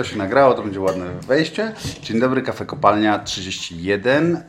To 0.00 0.04
się 0.04 0.18
nagrało. 0.18 0.54
To, 0.54 0.62
będzie 0.62 0.80
ładne 0.80 1.06
wejście. 1.26 1.72
Dzień 2.02 2.20
dobry, 2.20 2.42
Kafe 2.42 2.66
Kopalnia 2.66 3.18
31. 3.18 4.36
E, 4.36 4.42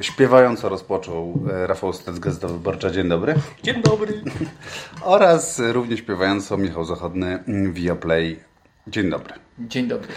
śpiewająco 0.00 0.68
rozpoczął 0.68 1.40
e, 1.50 1.66
Rafał 1.66 1.92
Stec, 1.92 2.18
Gazeta 2.18 2.48
Wyborcza. 2.48 2.90
Dzień 2.90 3.08
dobry. 3.08 3.34
Dzień 3.62 3.82
dobry. 3.82 4.20
Oraz 5.02 5.62
równie 5.72 5.96
śpiewająco 5.96 6.56
Michał 6.56 6.84
Zachodny, 6.84 7.44
mm, 7.48 7.72
Viaplay. 7.72 8.40
Dzień 8.88 9.10
dobry. 9.10 9.34
Dzień 9.58 9.88
dobry. 9.88 10.08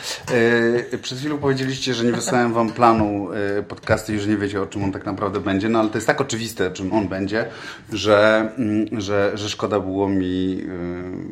E, 0.93 0.97
przed 0.97 1.17
chwilą 1.17 1.37
powiedzieliście, 1.37 1.93
że 1.93 2.05
nie 2.05 2.11
wysłałem 2.11 2.53
wam 2.53 2.69
planu 2.69 3.29
e, 3.33 3.63
podcastu 3.63 4.13
i 4.13 4.19
że 4.19 4.29
nie 4.29 4.37
wiecie 4.37 4.61
o 4.61 4.65
czym 4.65 4.83
on 4.83 4.91
tak 4.91 5.05
naprawdę 5.05 5.39
będzie, 5.39 5.69
no 5.69 5.79
ale 5.79 5.89
to 5.89 5.97
jest 5.97 6.07
tak 6.07 6.21
oczywiste, 6.21 6.71
czym 6.71 6.93
on 6.93 7.07
będzie, 7.07 7.45
że, 7.93 8.49
mm, 8.57 9.01
że, 9.01 9.31
że 9.35 9.49
szkoda 9.49 9.79
było 9.79 10.09
mi 10.09 10.61
e, 10.61 10.67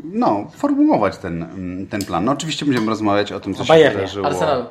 no, 0.03 0.51
formułować 0.55 1.17
ten, 1.17 1.43
mm, 1.43 1.87
ten 1.87 2.05
plan. 2.05 2.25
No 2.25 2.31
oczywiście 2.31 2.65
będziemy 2.65 2.89
rozmawiać 2.89 3.31
o 3.31 3.39
tym, 3.39 3.53
co 3.53 3.61
O 3.61 3.65
się 3.65 3.67
Bayernie. 3.73 3.95
wydarzyło. 3.99 4.27
Arsenalu. 4.27 4.65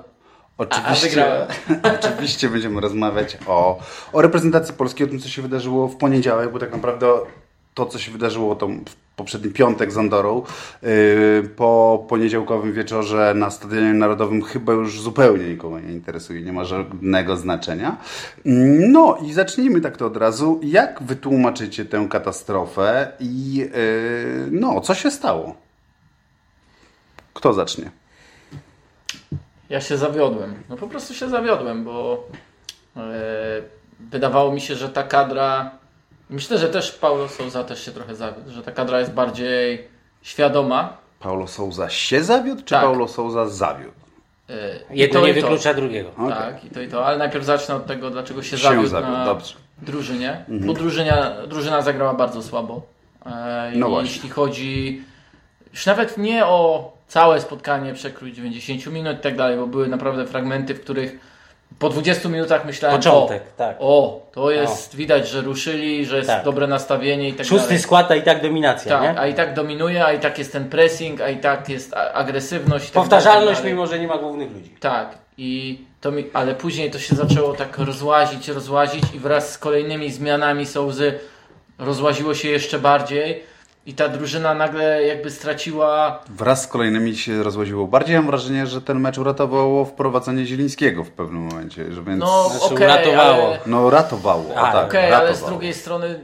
Oczywiście, 0.58 1.08
wygrałem. 1.08 1.48
oczywiście 2.00 2.48
będziemy 2.48 2.80
rozmawiać 2.80 3.38
o, 3.46 3.78
o 4.12 4.22
reprezentacji 4.22 4.74
Polski, 4.74 5.04
o 5.04 5.06
tym, 5.06 5.18
co 5.18 5.28
się 5.28 5.42
wydarzyło 5.42 5.88
w 5.88 5.96
poniedziałek, 5.96 6.52
bo 6.52 6.58
tak 6.58 6.72
naprawdę 6.72 7.06
to, 7.74 7.86
co 7.86 7.98
się 7.98 8.12
wydarzyło 8.12 8.56
to 8.56 8.66
w 8.68 9.05
poprzedni 9.16 9.50
piątek 9.50 9.92
z 9.92 9.98
Andorą, 9.98 10.42
yy, 10.82 10.88
po 11.56 12.04
poniedziałkowym 12.08 12.72
wieczorze 12.72 13.34
na 13.34 13.50
Stadionie 13.50 13.94
Narodowym 13.94 14.42
chyba 14.42 14.72
już 14.72 15.00
zupełnie 15.00 15.48
nikogo 15.48 15.80
nie 15.80 15.92
interesuje, 15.92 16.42
nie 16.42 16.52
ma 16.52 16.64
żadnego 16.64 17.36
znaczenia. 17.36 17.96
No 18.90 19.18
i 19.22 19.32
zacznijmy 19.32 19.80
tak 19.80 19.96
to 19.96 20.06
od 20.06 20.16
razu. 20.16 20.60
Jak 20.62 21.02
wytłumaczycie 21.02 21.84
tę 21.84 22.06
katastrofę 22.10 23.12
i 23.20 23.54
yy, 23.54 23.68
no, 24.50 24.80
co 24.80 24.94
się 24.94 25.10
stało? 25.10 25.54
Kto 27.34 27.52
zacznie? 27.52 27.90
Ja 29.68 29.80
się 29.80 29.96
zawiodłem. 29.96 30.54
No 30.68 30.76
po 30.76 30.88
prostu 30.88 31.14
się 31.14 31.28
zawiodłem, 31.28 31.84
bo 31.84 32.28
e, 32.96 33.00
wydawało 34.00 34.52
mi 34.52 34.60
się, 34.60 34.74
że 34.74 34.88
ta 34.88 35.02
kadra. 35.02 35.70
Myślę, 36.30 36.58
że 36.58 36.68
też 36.68 36.92
Paulo 36.92 37.28
Souza 37.28 37.64
też 37.64 37.84
się 37.84 37.90
trochę 37.92 38.14
zawiódł, 38.14 38.50
że 38.50 38.62
ta 38.62 38.72
kadra 38.72 39.00
jest 39.00 39.12
bardziej 39.12 39.88
świadoma. 40.22 40.96
Paulo 41.20 41.46
Souza 41.46 41.88
się 41.90 42.22
zawiódł, 42.24 42.62
czy 42.62 42.70
Tak. 42.74 42.82
Paulo 42.82 43.08
Souza 43.08 43.48
zawiódł? 43.48 43.92
I 44.90 44.98
Jedno 44.98 45.20
to, 45.20 45.26
nie 45.26 45.32
i 45.32 45.34
to. 45.34 45.40
wyklucza 45.40 45.74
drugiego. 45.74 46.10
Okej. 46.16 46.28
Tak, 46.28 46.64
i 46.64 46.70
to 46.70 46.80
i 46.80 46.88
to. 46.88 47.06
Ale 47.06 47.18
najpierw 47.18 47.44
zacznę 47.44 47.74
od 47.74 47.86
tego, 47.86 48.10
dlaczego 48.10 48.42
się, 48.42 48.50
Się 48.58 48.62
zawiódł, 48.68 48.88
zawiódł, 48.88 49.12
na 49.12 49.24
dobrze. 49.24 49.54
drużynie. 49.82 50.44
Bo 50.48 50.72
drużyna, 50.72 51.32
drużyna 51.46 51.82
zagrała 51.82 52.14
bardzo 52.14 52.42
słabo. 52.42 52.82
E, 53.26 53.72
No 53.74 53.86
i 53.86 53.90
właśnie. 53.90 54.10
Jeśli 54.12 54.30
chodzi 54.30 55.02
już 55.72 55.86
nawet 55.86 56.18
nie 56.18 56.46
o 56.46 56.92
całe 57.08 57.40
spotkanie, 57.40 57.94
przekrój 57.94 58.32
90 58.32 58.86
minut 58.86 59.18
i 59.18 59.20
tak 59.20 59.36
dalej, 59.36 59.58
bo 59.58 59.66
były 59.66 59.88
naprawdę 59.88 60.26
fragmenty, 60.26 60.74
w 60.74 60.80
których 60.80 61.18
po 61.78 61.88
20 61.88 62.28
minutach 62.28 62.64
myślałem, 62.64 62.96
Początek, 62.98 63.42
o, 63.42 63.56
tak. 63.58 63.76
o, 63.80 64.20
to 64.32 64.50
jest, 64.50 64.96
widać, 64.96 65.28
że 65.28 65.40
ruszyli, 65.40 66.06
że 66.06 66.16
jest 66.16 66.28
Tak. 66.28 66.44
dobre 66.44 66.66
nastawienie 66.66 67.28
i 67.28 67.32
tak 67.32 67.46
Szósty 67.46 67.66
dalej. 67.66 67.78
skład, 67.82 68.10
a 68.10 68.14
i 68.16 68.22
tak 68.22 68.42
dominacja, 68.42 68.98
Tak, 68.98 69.02
nie? 69.14 69.20
a 69.20 69.26
i 69.26 69.34
tak 69.34 69.54
dominuje, 69.54 70.04
a 70.04 70.12
i 70.12 70.20
tak 70.20 70.38
jest 70.38 70.52
ten 70.52 70.68
pressing, 70.68 71.20
a 71.20 71.28
i 71.30 71.36
tak 71.38 71.68
jest 71.68 71.94
agresywność. 72.14 72.84
tak 72.84 72.92
Powtarzalność, 72.94 73.58
dalej. 73.58 73.72
mimo 73.72 73.86
że 73.86 73.98
nie 73.98 74.06
ma 74.06 74.18
głównych 74.18 74.52
ludzi. 74.52 74.74
Tak, 74.80 75.18
i 75.38 75.78
to 76.00 76.10
mi, 76.10 76.24
ale 76.32 76.54
później 76.54 76.90
to 76.90 76.98
się 76.98 77.14
zaczęło 77.16 77.52
tak 77.54 77.78
rozłazić, 77.78 78.48
rozłazić 78.48 79.04
i 79.14 79.18
wraz 79.18 79.52
z 79.52 79.58
kolejnymi 79.58 80.10
zmianami 80.10 80.66
Sołzy 80.66 81.18
rozłaziło 81.78 82.34
się 82.34 82.48
jeszcze 82.48 82.78
bardziej 82.78 83.42
i 83.86 83.94
ta 83.94 84.08
drużyna 84.08 84.54
nagle 84.54 85.02
jakby 85.02 85.30
straciła 85.30 86.18
Wraz 86.28 86.62
z 86.62 86.66
kolejnymi 86.66 87.16
się 87.16 87.42
rozłaziło. 87.42 87.86
Bardziej 87.86 88.16
mam 88.16 88.26
wrażenie, 88.26 88.66
że 88.66 88.82
ten 88.82 89.00
mecz 89.00 89.18
uratowało 89.18 89.84
wprowadzenie 89.84 90.46
Zielińskiego 90.46 91.04
w 91.04 91.10
pewnym 91.10 91.42
momencie, 91.42 91.92
że 91.92 92.02
więc... 92.02 92.20
no 92.20 92.48
Znaczy, 92.48 92.74
okej, 92.74 92.86
uratowało. 92.86 93.46
ale, 93.46 93.58
No 93.66 93.90
ratowało, 93.90 94.44
A, 94.56 94.72
tak, 94.72 94.86
okej, 94.86 95.02
ratowało. 95.02 95.26
ale 95.28 95.36
z 95.36 95.44
drugiej 95.44 95.74
strony 95.74 96.06
mm, 96.06 96.20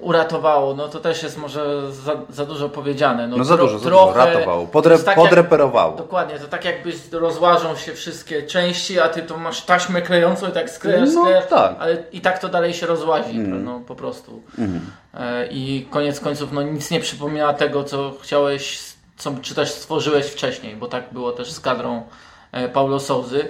uratowało, 0.00 0.74
no 0.74 0.88
to 0.88 1.00
też 1.00 1.22
jest 1.22 1.38
może 1.38 1.92
za, 1.92 2.12
za 2.30 2.46
dużo 2.46 2.68
powiedziane. 2.68 3.28
No, 3.28 3.36
No 3.36 3.44
za 3.44 3.56
dużo, 3.56 3.78
za 3.78 3.88
trochę, 3.88 4.12
dużo, 4.12 4.26
ratowało, 4.26 4.66
to 4.66 4.78
Podre- 4.80 4.98
tak 4.98 5.06
jak- 5.06 5.16
podreperowało. 5.16 5.96
Dokładnie, 5.96 6.38
to 6.38 6.46
tak 6.48 6.64
jakby 6.64 6.92
rozłażą 7.12 7.76
się 7.76 7.92
wszystkie 7.92 8.42
części, 8.42 9.00
a 9.00 9.08
ty 9.08 9.22
to 9.22 9.38
masz 9.38 9.62
taśmę 9.64 10.02
klejącą 10.02 10.48
i 10.48 10.52
tak 10.52 10.70
sklejasz, 10.70 11.08
No, 11.14 11.20
sklejasz, 11.22 11.46
tak. 11.46 11.74
ale 11.78 11.96
i 12.12 12.20
tak 12.20 12.38
to 12.38 12.48
dalej 12.48 12.74
się 12.74 12.86
rozłazi, 12.86 13.38
no 13.38 13.80
po 13.80 13.94
prostu. 13.94 14.42
E, 14.58 14.62
I 15.50 15.86
koniec 15.90 16.20
końców 16.20 16.52
no 16.52 16.62
nic 16.62 16.90
nie 16.90 17.00
przypomina 17.00 17.52
tego, 17.52 17.84
co 17.84 18.14
chciałeś, 18.22 18.80
co, 19.16 19.34
czy 19.42 19.54
też 19.54 19.70
stworzyłeś 19.70 20.26
wcześniej, 20.26 20.76
bo 20.76 20.86
tak 20.86 21.04
było 21.12 21.32
też 21.32 21.52
z 21.52 21.60
kadrą 21.60 22.02
e, 22.52 22.68
Paulo 22.68 23.00
Souzy. 23.00 23.48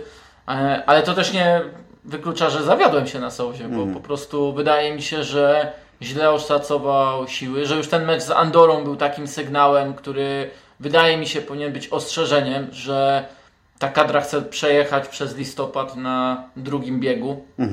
E, 0.49 0.83
ale 0.87 1.03
to 1.03 1.15
też 1.15 1.33
nie 1.33 1.61
wyklucza, 2.05 2.51
że 2.51 2.63
zawiodłem 2.63 3.07
się 3.07 3.21
na 3.21 3.31
Souzie, 3.31 3.69
bo 3.69 3.95
po 3.95 4.01
prostu 4.01 4.53
wydaje 4.53 4.95
mi 4.95 5.03
się, 5.03 5.25
że 5.25 5.73
źle 6.03 6.31
oszacował 6.31 7.29
siły, 7.29 7.67
że 7.67 7.77
już 7.77 7.89
ten 7.89 8.05
mecz 8.05 8.23
z 8.23 8.31
Andorą 8.31 8.85
był 8.85 8.97
takim 8.97 9.29
sygnałem, 9.29 9.95
który 9.95 10.51
wydaje 10.81 11.17
mi 11.17 11.27
się 11.27 11.41
powinien 11.41 11.73
być 11.73 11.89
ostrzeżeniem, 11.89 12.67
że 12.73 13.25
ta 13.79 13.89
kadra 13.89 14.21
chce 14.21 14.43
przejechać 14.43 15.09
przez 15.09 15.37
listopad 15.37 15.97
na 15.97 16.45
drugim 16.57 17.01
biegu, 17.01 17.45
e, 17.59 17.67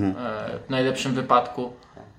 w 0.68 0.70
najlepszym 0.70 1.14
wypadku. 1.14 1.74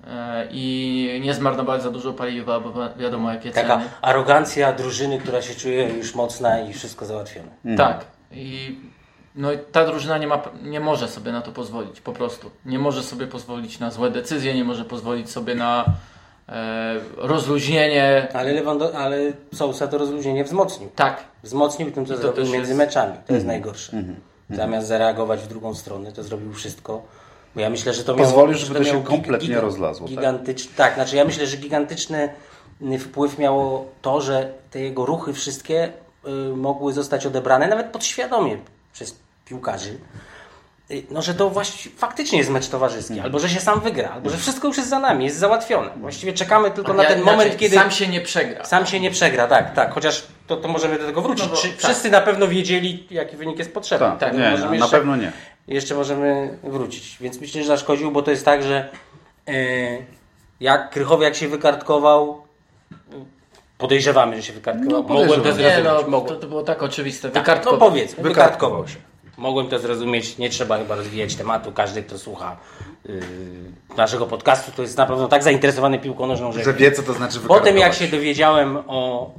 E, 0.07 0.47
I 0.51 1.19
nie 1.23 1.33
zmarnować 1.33 1.83
za 1.83 1.89
dużo 1.91 2.13
paliwa, 2.13 2.59
bo 2.59 2.69
wi- 2.71 2.99
wiadomo 3.01 3.31
jakie 3.33 3.51
Taka 3.51 3.77
ceny. 3.77 3.89
arogancja 4.01 4.73
drużyny, 4.73 5.17
która 5.19 5.41
się 5.41 5.55
czuje 5.55 5.89
już 5.89 6.15
mocna 6.15 6.59
i 6.59 6.73
wszystko 6.73 7.05
załatwione. 7.05 7.47
Tak. 7.77 8.05
I 8.31 8.79
no 9.35 9.51
i 9.51 9.57
ta 9.71 9.85
drużyna 9.85 10.17
nie, 10.17 10.27
ma, 10.27 10.41
nie 10.63 10.79
może 10.79 11.07
sobie 11.07 11.31
na 11.31 11.41
to 11.41 11.51
pozwolić, 11.51 12.01
po 12.01 12.11
prostu. 12.13 12.51
Nie 12.65 12.79
może 12.79 13.03
sobie 13.03 13.27
pozwolić 13.27 13.79
na 13.79 13.91
złe 13.91 14.11
decyzje, 14.11 14.53
nie 14.53 14.63
może 14.63 14.85
pozwolić 14.85 15.29
sobie 15.29 15.55
na 15.55 15.85
e, 16.49 16.95
rozluźnienie. 17.17 18.27
Ale, 18.33 18.53
Lewando, 18.53 18.95
ale 18.97 19.17
Sousa 19.55 19.87
to 19.87 19.97
rozluźnienie 19.97 20.43
wzmocnił. 20.43 20.89
Tak, 20.95 21.23
Wzmocnił 21.43 21.91
tym, 21.91 22.05
co 22.05 22.13
to 22.13 22.19
zrobił 22.21 22.43
między 22.43 22.57
jest- 22.57 22.77
meczami. 22.77 23.13
To 23.27 23.33
jest 23.33 23.45
najgorsze. 23.45 24.03
Zamiast 24.49 24.87
zareagować 24.87 25.39
w 25.39 25.47
drugą 25.47 25.75
stronę, 25.75 26.11
to 26.11 26.23
zrobił 26.23 26.53
wszystko. 26.53 27.01
Bo 27.55 27.61
ja 27.61 27.69
myślę, 27.69 27.93
że 27.93 28.03
to 28.03 28.15
miało... 28.15 28.47
Że 28.53 28.57
żeby 28.57 28.79
to 28.79 28.85
się 28.85 28.91
miało 28.91 29.03
kompletnie 29.03 29.61
rozlazło, 29.61 30.07
tak? 30.07 30.15
Gigantyczny, 30.15 30.71
tak? 30.75 30.93
znaczy 30.95 31.15
ja 31.15 31.25
myślę, 31.25 31.47
że 31.47 31.57
gigantyczny 31.57 32.29
y, 32.93 32.99
wpływ 32.99 33.37
miało 33.39 33.85
to, 34.01 34.21
że 34.21 34.53
te 34.71 34.79
jego 34.79 35.05
ruchy 35.05 35.33
wszystkie 35.33 35.89
y, 36.27 36.29
mogły 36.55 36.93
zostać 36.93 37.25
odebrane 37.25 37.67
nawet 37.67 37.87
podświadomie 37.87 38.57
przez 38.93 39.15
piłkarzy. 39.45 39.97
Y, 40.91 41.03
No, 41.11 41.21
że 41.21 41.33
to 41.33 41.49
właściwie 41.49 41.95
faktycznie 41.97 42.37
jest 42.37 42.49
mecz 42.49 42.67
towarzyski, 42.67 43.19
albo 43.19 43.39
że 43.39 43.49
się 43.49 43.59
sam 43.59 43.79
wygra, 43.79 44.09
albo 44.09 44.29
że 44.29 44.37
wszystko 44.37 44.67
już 44.67 44.77
jest 44.77 44.89
za 44.89 44.99
nami, 44.99 45.25
jest 45.25 45.37
załatwione. 45.37 45.89
Właściwie 45.97 46.33
czekamy 46.33 46.71
tylko 46.71 46.93
na 46.93 47.03
Ja- 47.03 47.09
ten 47.09 47.17
inaczej, 47.21 47.37
moment, 47.37 47.57
kiedy 47.59 47.75
sam 47.75 47.91
się 47.91 48.07
nie 48.07 48.21
przegra. 48.21 48.65
sam 48.65 48.85
się 48.85 48.99
nie 48.99 49.11
przegra, 49.11 49.47
tak, 49.47 49.73
tak. 49.73 49.93
Chociaż 49.93 50.23
to, 50.47 50.57
to 50.57 50.67
możemy 50.67 50.99
do 50.99 51.05
tego 51.05 51.21
wrócić. 51.21 51.45
No 51.45 51.51
bo- 51.51 51.61
Czy 51.61 51.69
tak. 51.69 51.77
Wszyscy 51.77 52.11
na 52.11 52.21
pewno 52.21 52.47
wiedzieli, 52.47 53.07
jaki 53.11 53.37
wynik 53.37 53.59
jest 53.59 53.73
potrzebny. 53.73 54.07
Tak, 54.07 54.19
Tak, 54.19 54.33
nie, 54.71 54.77
na 54.79 54.87
pewno 54.87 55.15
nie. 55.15 55.31
Jeszcze 55.67 55.95
możemy 55.95 56.57
wrócić. 56.63 57.17
Więc 57.21 57.41
myślę, 57.41 57.61
że 57.61 57.67
zaszkodził, 57.67 58.11
bo 58.11 58.21
to 58.21 58.31
jest 58.31 58.45
tak, 58.45 58.63
że 58.63 58.89
e, 59.47 59.53
jak 60.59 60.89
Krychowiak 60.89 61.35
się 61.35 61.47
wykartkował, 61.47 62.41
podejrzewamy, 63.77 64.35
że 64.35 64.43
się 64.43 64.53
wykartkował. 64.53 65.03
No, 65.03 65.13
Mogłem 65.15 65.41
to. 65.41 65.47
Nie, 65.47 65.53
zrozumieć. 65.53 65.83
no, 65.83 66.07
Mogłem. 66.07 66.35
to, 66.35 66.41
to 66.41 66.47
było 66.47 66.63
tak 66.63 66.83
oczywiste. 66.83 67.29
Tak, 67.29 67.43
Wykartkował. 67.43 67.79
no 67.79 67.85
powiedz, 67.85 68.15
Wykartkował 68.15 68.87
się. 68.87 68.95
Mogłem 69.37 69.67
to 69.67 69.79
zrozumieć, 69.79 70.37
nie 70.37 70.49
trzeba 70.49 70.77
chyba 70.77 70.95
rozwijać 70.95 71.35
tematu. 71.35 71.71
Każdy, 71.71 72.03
kto 72.03 72.17
słucha 72.17 72.57
yy, 73.05 73.21
naszego 73.97 74.25
podcastu, 74.25 74.71
to 74.75 74.81
jest 74.81 74.97
na 74.97 75.05
pewno 75.05 75.27
tak 75.27 75.43
zainteresowany 75.43 75.99
piłką 75.99 76.27
nożną, 76.27 76.51
że 76.51 76.63
Że 76.63 76.73
wie, 76.73 76.91
co 76.91 77.03
to 77.03 77.13
znaczy 77.13 77.39
Potem 77.47 77.77
jak 77.77 77.93
się 77.93 78.07
dowiedziałem 78.07 78.77
o 78.87 79.31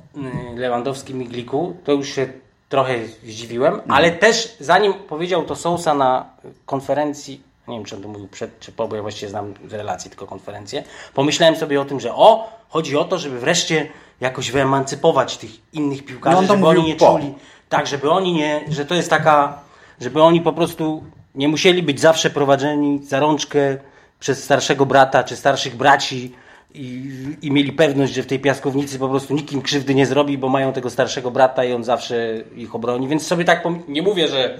y, 0.56 0.60
Lewandowskim 0.60 1.22
i 1.22 1.26
Gliku, 1.26 1.76
to 1.84 1.92
już 1.92 2.08
się 2.08 2.28
trochę 2.74 2.94
zdziwiłem, 3.24 3.80
ale 3.88 4.10
też 4.10 4.56
zanim 4.60 4.94
powiedział 4.94 5.42
to 5.44 5.56
Sousa 5.56 5.94
na 5.94 6.24
konferencji, 6.66 7.40
nie 7.68 7.76
wiem 7.76 7.84
czy 7.84 7.96
on 7.96 8.02
to 8.02 8.08
mówił 8.08 8.28
przed 8.28 8.60
czy 8.60 8.72
po, 8.72 8.88
bo 8.88 8.96
ja 8.96 9.02
właściwie 9.02 9.30
znam 9.30 9.54
z 9.68 9.72
relacji 9.72 10.10
tylko 10.10 10.26
konferencję, 10.26 10.84
pomyślałem 11.14 11.56
sobie 11.56 11.80
o 11.80 11.84
tym, 11.84 12.00
że 12.00 12.14
o, 12.14 12.48
chodzi 12.68 12.96
o 12.96 13.04
to, 13.04 13.18
żeby 13.18 13.40
wreszcie 13.40 13.88
jakoś 14.20 14.50
wyemancypować 14.50 15.36
tych 15.36 15.50
innych 15.72 16.04
piłkarzy, 16.04 16.36
No 16.42 16.54
żeby 16.54 16.66
oni 16.66 16.82
nie 16.84 16.96
po. 16.96 17.12
czuli, 17.12 17.34
tak, 17.68 17.86
żeby 17.86 18.10
oni 18.10 18.32
nie, 18.32 18.60
że 18.68 18.86
to 18.86 18.94
jest 18.94 19.10
taka, 19.10 19.58
żeby 20.00 20.22
oni 20.22 20.40
po 20.40 20.52
prostu 20.52 21.04
nie 21.34 21.48
musieli 21.48 21.82
być 21.82 22.00
zawsze 22.00 22.30
prowadzeni 22.30 23.00
za 23.04 23.20
rączkę 23.20 23.76
przez 24.20 24.44
starszego 24.44 24.86
brata 24.86 25.24
czy 25.24 25.36
starszych 25.36 25.76
braci 25.76 26.34
i, 26.74 27.12
i 27.42 27.50
mieli 27.50 27.72
pewność, 27.72 28.12
że 28.12 28.22
w 28.22 28.26
tej 28.26 28.38
piaskownicy 28.38 28.98
po 28.98 29.08
prostu 29.08 29.34
nikim 29.34 29.62
krzywdy 29.62 29.94
nie 29.94 30.06
zrobi, 30.06 30.38
bo 30.38 30.48
mają 30.48 30.72
tego 30.72 30.90
starszego 30.90 31.30
brata 31.30 31.64
i 31.64 31.72
on 31.72 31.84
zawsze 31.84 32.34
ich 32.56 32.74
obroni. 32.74 33.08
Więc 33.08 33.26
sobie 33.26 33.44
tak 33.44 33.64
nie 33.88 34.02
mówię, 34.02 34.28
że, 34.28 34.58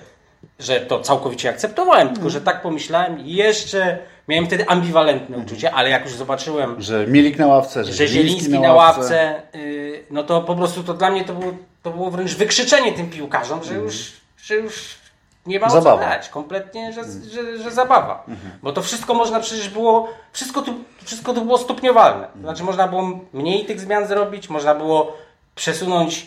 że 0.58 0.80
to 0.80 1.00
całkowicie 1.00 1.50
akceptowałem, 1.50 2.14
tylko 2.14 2.30
że 2.30 2.40
tak 2.40 2.62
pomyślałem 2.62 3.26
i 3.26 3.34
jeszcze 3.34 3.98
miałem 4.28 4.46
wtedy 4.46 4.68
ambiwalentne 4.68 5.38
uczucie, 5.38 5.72
ale 5.72 5.90
jak 5.90 6.04
już 6.04 6.14
zobaczyłem, 6.14 6.82
Że 6.82 7.06
Milik 7.06 7.38
na 7.38 7.46
ławce, 7.46 7.84
że, 7.84 7.92
że 7.92 8.08
Zieliński 8.08 8.60
na 8.60 8.72
ławce, 8.72 9.42
y, 9.54 10.04
no 10.10 10.22
to 10.22 10.40
po 10.40 10.54
prostu 10.54 10.82
to 10.82 10.94
dla 10.94 11.10
mnie 11.10 11.24
to 11.24 11.34
było, 11.34 11.52
to 11.82 11.90
było 11.90 12.10
wręcz 12.10 12.34
wykrzyczenie 12.34 12.92
tym 12.92 13.10
piłkarzom, 13.10 13.64
że 13.64 13.74
już, 13.74 14.12
że 14.36 14.54
już 14.54 15.03
nie 15.46 15.60
ma 15.60 15.66
o 15.66 15.70
co 15.70 15.74
Zabawa. 15.82 16.02
grać. 16.02 16.28
Kompletnie, 16.28 16.92
że, 16.92 17.02
że, 17.30 17.58
że 17.62 17.70
zabawa. 17.70 18.24
Bo 18.62 18.72
to 18.72 18.82
wszystko 18.82 19.14
można 19.14 19.40
przecież 19.40 19.68
było, 19.68 20.08
wszystko 20.32 20.62
tu, 20.62 20.74
wszystko 21.04 21.34
tu 21.34 21.44
było 21.44 21.58
stopniowalne. 21.58 22.26
To 22.34 22.40
znaczy 22.40 22.62
można 22.64 22.88
było 22.88 23.10
mniej 23.32 23.64
tych 23.64 23.80
zmian 23.80 24.06
zrobić, 24.06 24.48
można 24.50 24.74
było 24.74 25.12
przesunąć 25.54 26.26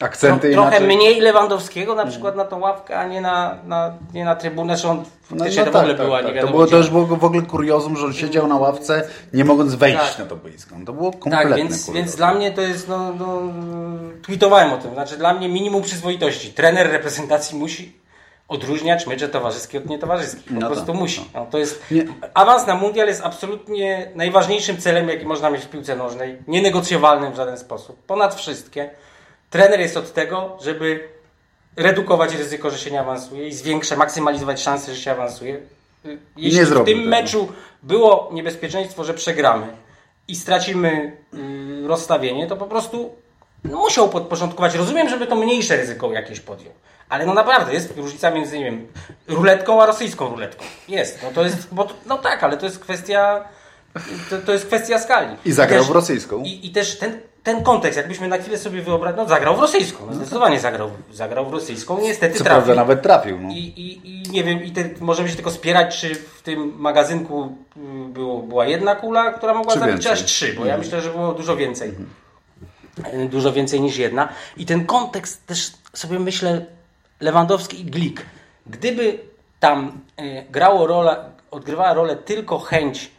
Akcenty 0.00 0.50
tro, 0.52 0.62
trochę 0.62 0.76
inaczej. 0.78 0.96
mniej 0.96 1.20
Lewandowskiego 1.20 1.94
na 1.94 2.06
przykład 2.06 2.36
na 2.36 2.44
tą 2.44 2.58
ławkę, 2.60 2.98
a 2.98 3.06
nie 3.06 3.20
na, 3.20 3.58
na, 3.64 3.94
nie 4.14 4.24
na 4.24 4.36
trybunę, 4.36 4.76
że 4.76 4.88
on 4.90 4.96
No, 4.98 5.36
faktycznie 5.36 5.64
no 5.64 5.64
to 5.64 5.70
w 5.70 5.72
tak, 5.74 5.82
ogóle 5.82 5.94
tak, 5.96 6.06
była 6.06 6.22
tak. 6.22 6.34
nie 6.34 6.40
To 6.40 6.46
było 6.48 6.62
gdzie. 6.66 6.76
też 6.76 6.90
było 6.90 7.06
w 7.06 7.24
ogóle 7.24 7.42
kuriozum, 7.42 7.96
że 7.96 8.06
on 8.06 8.12
siedział 8.12 8.46
na 8.46 8.56
ławce, 8.56 9.08
nie 9.32 9.44
mogąc 9.44 9.74
wejść 9.74 9.98
Tak. 10.10 10.18
na 10.18 10.24
to 10.26 10.36
boisko. 10.36 10.74
No 10.78 10.86
To 10.86 10.92
było 10.92 11.12
kompletne 11.12 11.48
Tak, 11.48 11.56
więc, 11.56 11.70
kuriozum. 11.70 11.94
więc 11.94 12.16
dla 12.16 12.34
mnie 12.34 12.52
to 12.52 12.60
jest, 12.60 12.88
no, 12.88 13.12
no, 13.12 13.38
tweetowałem 14.22 14.72
o 14.72 14.76
tym, 14.76 14.94
znaczy 14.94 15.16
dla 15.16 15.34
mnie 15.34 15.48
minimum 15.48 15.82
przyzwoitości. 15.82 16.52
Trener 16.52 16.90
reprezentacji 16.92 17.58
musi 17.58 18.00
odróżniać 18.50 19.06
mecze 19.06 19.28
towarzyskie 19.28 19.78
od 19.78 19.86
nietowarzyskich. 19.86 20.44
Po 20.46 20.60
No 20.60 20.66
prostu 20.66 20.86
tak, 20.86 20.94
musi. 20.94 21.30
No, 21.34 21.46
to 21.50 21.58
jest, 21.58 21.84
Nie. 21.90 22.04
awans 22.34 22.66
na 22.66 22.74
mundial 22.74 23.08
jest 23.08 23.22
absolutnie 23.24 24.10
najważniejszym 24.14 24.76
celem, 24.78 25.08
jaki 25.08 25.26
można 25.26 25.50
mieć 25.50 25.62
w 25.64 25.68
piłce 25.68 25.96
nożnej. 25.96 26.38
Nienegocjowalnym 26.48 27.32
w 27.32 27.36
żaden 27.36 27.58
sposób. 27.58 28.02
Ponad 28.06 28.34
wszystkie. 28.34 28.90
Trener 29.50 29.80
jest 29.80 29.96
od 29.96 30.12
tego, 30.12 30.56
żeby 30.62 31.08
redukować 31.76 32.34
ryzyko, 32.34 32.70
że 32.70 32.78
się 32.78 32.90
nie 32.90 33.00
awansuje 33.00 33.48
i 33.48 33.52
zwiększa, 33.52 33.96
maksymalizować 33.96 34.62
szanse, 34.62 34.94
że 34.94 35.00
się 35.00 35.10
awansuje. 35.10 35.60
Jeśli 36.36 36.58
Nie 36.60 36.66
w 36.66 36.74
tym 36.74 36.84
tego. 36.84 37.10
meczu 37.10 37.48
było 37.82 38.30
niebezpieczeństwo, 38.32 39.04
że 39.04 39.14
przegramy 39.14 39.66
i 40.28 40.36
stracimy 40.36 41.16
y, 41.84 41.88
rozstawienie, 41.88 42.46
to 42.46 42.56
po 42.56 42.66
prostu 42.66 42.96
no, 43.02 43.10
musiał 43.64 44.08
podporządkować. 44.08 44.74
Rozumiem, 44.74 45.08
żeby 45.08 45.26
to 45.26 45.36
mniejsze 45.36 45.76
ryzyko 45.76 46.12
jakieś 46.12 46.40
podjął. 46.40 46.72
Ale 47.08 47.26
no 47.26 47.34
naprawdę 47.34 47.72
jest 47.72 47.96
różnica 47.96 48.30
między, 48.30 48.58
nie 48.58 48.64
wiem, 48.64 48.86
ruletką 49.28 49.82
a 49.82 49.86
rosyjską 49.86 50.28
ruletką. 50.28 50.64
Jest. 50.88 51.18
No 51.22 51.28
to 51.34 51.44
jest, 51.44 51.68
bo, 51.74 51.84
to- 51.84 51.94
no 52.06 52.18
tak, 52.18 52.44
ale 52.44 52.56
to 52.56 52.66
jest 52.66 52.78
kwestia, 52.78 53.44
to, 54.30 54.38
to 54.46 54.52
jest 54.52 54.66
kwestia 54.66 54.98
skali. 54.98 55.36
I 55.44 55.52
zagrał 55.52 55.80
też, 55.80 55.88
w 55.88 55.94
rosyjską. 55.94 56.42
I, 56.42 56.66
i 56.66 56.70
też 56.70 56.98
ten, 56.98 57.20
ten 57.42 57.62
kontekst, 57.62 57.96
jakbyśmy 57.96 58.28
na 58.28 58.38
chwilę 58.38 58.58
sobie 58.58 58.82
wyobrazili, 58.82 59.22
no 59.22 59.28
zagrał 59.28 59.56
w 59.56 59.60
rosyjską. 59.60 60.06
No, 60.06 60.14
zdecydowanie 60.14 60.60
zagrał, 60.60 60.90
zagrał 61.12 61.46
w 61.50 61.52
rosyjską. 61.52 62.00
Niestety 62.00 62.38
Co 62.38 62.44
trafił. 62.44 62.62
prawda 62.64 62.82
nawet 62.82 63.02
trafił. 63.02 63.38
No. 63.40 63.50
I, 63.50 63.56
i, 63.56 64.08
I 64.26 64.30
nie 64.30 64.44
wiem, 64.44 64.64
i 64.64 64.70
te, 64.70 64.84
możemy 65.00 65.28
się 65.28 65.34
tylko 65.34 65.50
spierać, 65.50 66.00
czy 66.00 66.14
w 66.14 66.42
tym 66.42 66.72
magazynku 66.76 67.56
y, 67.76 67.80
było, 68.08 68.42
była 68.42 68.66
jedna 68.66 68.94
kula, 68.94 69.32
która 69.32 69.54
mogła 69.54 69.72
Czy 69.72 69.78
zabić, 69.80 69.94
więcej. 69.94 70.12
aż 70.12 70.24
trzy, 70.24 70.52
bo 70.54 70.64
ja 70.66 70.78
myślę, 70.78 71.00
że 71.00 71.10
było 71.10 71.32
dużo 71.32 71.56
więcej. 71.56 71.88
Y, 71.88 71.94
Dużo 73.30 73.52
więcej 73.52 73.80
niż 73.80 73.96
jedna. 73.96 74.28
I 74.56 74.66
ten 74.66 74.86
kontekst 74.86 75.46
też 75.46 75.72
sobie 75.92 76.18
myślę, 76.18 76.66
Lewandowski 77.20 77.80
i 77.80 77.84
Glik. 77.84 78.26
Gdyby 78.66 79.18
tam 79.60 80.00
y, 80.20 80.46
grało 80.50 80.86
rolę, 80.86 81.30
odgrywała 81.50 81.94
rolę 81.94 82.16
tylko 82.16 82.58
chęć 82.58 83.10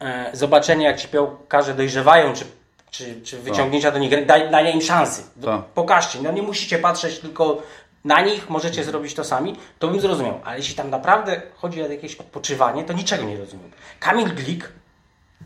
e, 0.00 0.30
zobaczenia, 0.32 0.88
jak 0.88 1.00
ci 1.00 1.08
piłkarze 1.08 1.74
dojrzewają, 1.74 2.34
czy, 2.34 2.44
czy, 2.90 3.22
czy 3.22 3.38
wyciągnięcia 3.38 3.90
do 3.90 3.98
nich, 3.98 4.26
daj, 4.26 4.50
dania 4.50 4.70
im 4.70 4.82
szansy. 4.82 5.22
Tak. 5.44 5.64
Pokażcie, 5.64 6.18
no 6.22 6.32
nie 6.32 6.42
musicie 6.42 6.78
patrzeć 6.78 7.18
tylko 7.18 7.62
na 8.04 8.20
nich, 8.20 8.50
możecie 8.50 8.84
zrobić 8.84 9.14
to 9.14 9.24
sami, 9.24 9.56
to 9.78 9.88
bym 9.88 10.00
zrozumiał. 10.00 10.40
Ale 10.44 10.56
jeśli 10.56 10.74
tam 10.74 10.90
naprawdę 10.90 11.42
chodzi 11.56 11.82
o 11.82 11.88
jakieś 11.88 12.16
odpoczywanie, 12.16 12.84
to 12.84 12.92
niczego 12.92 13.24
nie 13.24 13.38
rozumiem. 13.38 13.70
Kamil 14.00 14.34
Glik 14.34 14.72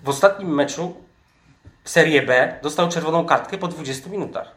w 0.05 0.09
ostatnim 0.09 0.55
meczu 0.55 0.95
Serie 1.85 2.23
B 2.23 2.55
dostał 2.63 2.89
czerwoną 2.89 3.27
kartkę 3.27 3.59
po 3.59 3.69
20 3.69 4.11
minutach. 4.11 4.55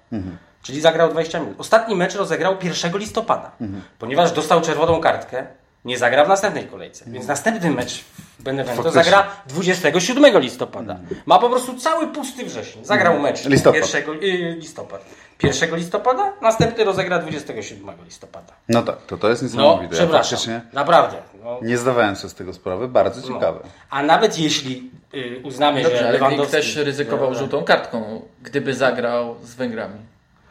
Czyli 0.62 0.82
zagrał 0.82 1.10
20 1.10 1.40
minut. 1.40 1.56
Ostatni 1.58 1.96
mecz 1.96 2.16
rozegrał 2.16 2.56
1 2.62 2.98
listopada. 2.98 3.52
Ponieważ 4.00 4.32
dostał 4.32 4.62
czerwoną 4.62 5.02
kartkę, 5.02 5.48
nie 5.86 5.98
zagra 5.98 6.26
w 6.26 6.28
następnej 6.28 6.66
kolejce. 6.68 7.06
Więc 7.08 7.28
następny 7.28 7.72
mecz 7.72 8.04
w 8.40 8.44
Benevento 8.44 8.92
zagra 8.92 9.28
27 9.48 10.40
listopada. 10.42 11.00
Ma 11.26 11.40
po 11.40 11.50
prostu 11.50 11.78
cały 11.78 12.08
pusty 12.08 12.46
wrzesień. 12.46 12.86
Zagrał 12.86 13.20
mecz 13.20 13.46
Listopad. 13.46 13.96
1 13.96 14.24
y, 14.24 14.56
listopad. 14.60 15.06
1 15.44 15.76
listopada, 15.76 16.34
następny 16.42 16.84
rozegra 16.84 17.20
27 17.20 17.96
listopada. 18.06 18.54
no 18.70 18.82
tak, 18.82 19.06
to, 19.08 19.18
to 19.18 19.30
jest 19.30 19.42
No, 19.42 19.48
niesamowite. 19.48 19.84
Ja 19.84 19.90
przepraszam. 19.90 20.38
faktycznie 20.38 20.62
Naprawdę. 20.74 21.18
No, 21.44 21.60
nie 21.62 21.78
zdawałem 21.78 22.16
sobie 22.16 22.30
z 22.30 22.36
tego 22.36 22.54
sprawy. 22.54 22.88
Bardzo 22.88 23.22
no. 23.22 23.28
ciekawe. 23.28 23.60
A 23.90 24.04
nawet 24.04 24.40
jeśli 24.40 24.92
uznamy, 25.44 25.82
Dobrze, 25.84 25.98
że 25.98 26.04
ale 26.08 26.12
Glik 26.12 26.22
Lewandowski... 26.22 26.52
też 26.52 26.76
ryzykował 26.76 27.36
żółtą 27.36 27.64
kartką, 27.64 28.22
gdyby 28.44 28.74
zagrał 28.74 29.36
z 29.44 29.56
Węgrami. 29.56 30.00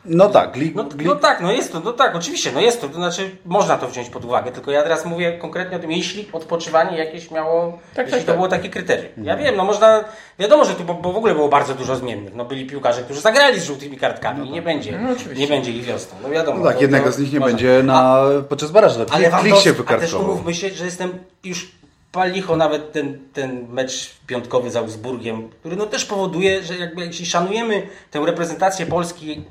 No 0.09 0.29
tak, 0.29 0.53
Glik, 0.53 0.75
No, 0.75 0.85
Glik 0.85 1.09
no 1.09 1.17
tak, 1.17 1.41
no 1.41 1.53
jest 1.53 1.73
to, 1.73 1.81
no 1.81 1.93
tak, 1.93 2.17
oczywiście, 2.17 2.51
no 2.55 2.61
jest 2.61 2.81
to, 2.81 2.89
to 2.89 2.95
znaczy 2.95 3.31
można 3.45 3.77
to 3.79 3.89
wziąć 3.89 4.11
pod 4.11 4.25
uwagę, 4.25 4.53
tylko 4.53 4.71
ja 4.71 4.83
teraz 4.83 5.05
mówię 5.07 5.39
konkretnie 5.39 5.77
o 5.77 5.81
tym, 5.81 5.93
jeśli 5.93 6.29
odpoczywanie 6.33 6.99
jakieś 6.99 7.31
miało, 7.31 7.79
Tak, 7.95 8.07
jeśli 8.07 8.11
tak, 8.13 8.21
to 8.21 8.27
tak. 8.27 8.37
było 8.37 8.49
takie 8.49 8.69
kryterium. 8.69 9.25
Ja 9.25 9.37
wiem, 9.37 9.57
no 9.57 9.65
można, 9.65 10.05
wiadomo, 10.39 10.65
że 10.65 10.75
tu 10.75 10.85
bo, 10.85 10.95
bo 10.95 11.13
w 11.13 11.17
ogóle 11.17 11.35
było 11.35 11.49
bardzo 11.49 11.75
dużo 11.75 11.97
zmiennych, 11.97 12.35
no 12.35 12.45
byli 12.45 12.67
piłkarze, 12.67 13.03
którzy 13.03 13.21
zagrali 13.21 13.61
z 13.61 13.65
żółtymi 13.65 13.97
kartkami 13.97 14.49
i 14.49 14.51
nie 14.53 14.63
będzie, 14.63 14.99
No, 14.99 15.09
nie 15.37 15.47
będzie 15.47 15.71
ich 15.71 15.85
wiosną, 15.85 16.19
no 16.23 16.31
wiadomo. 16.31 16.59
no 16.59 16.65
tak, 16.65 16.75
to- 16.77 16.83
jednego 16.83 17.05
to 17.07 17.13
z 17.13 17.19
nich 17.19 17.33
nie 17.33 17.41
można. 17.41 17.57
będzie 17.57 17.83
na, 17.83 18.21
podczas 18.49 18.71
barażu. 18.71 18.95
Ale 19.01 19.07
klik 19.09 19.23
Lewandowski, 19.23 19.65
się 19.65 19.71
a 19.71 19.73
też 19.73 19.83
wykartkował. 19.83 20.31
umówmy 20.31 20.55
się, 20.55 20.71
że 20.71 20.85
jestem 20.85 21.19
już 21.45 21.73
palicho 22.17 22.57
nawet 22.57 22.93
ten, 22.93 23.19
ten 23.33 23.69
mecz 23.69 24.17
piątkowy 24.27 24.71
z 24.71 24.77
Augsburgiem, 24.77 25.49
który 25.49 25.77
no 25.77 25.87
też 25.87 26.05
powoduje, 26.05 26.63
że 26.63 26.77
jakby 26.77 27.07
jeśli 27.07 27.27
szanujemy 27.27 27.89
tę 28.11 28.21
reprezentację 28.27 28.87
Polski 28.87 29.45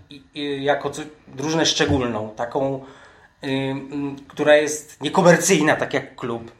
jako 0.59 0.89
co, 0.89 1.01
drużynę 1.27 1.65
szczególną, 1.65 2.29
taką, 2.35 2.83
która 4.27 4.55
jest 4.55 5.01
niekomercyjna, 5.01 5.75
tak 5.75 5.93
jak 5.93 6.15
klub, 6.15 6.51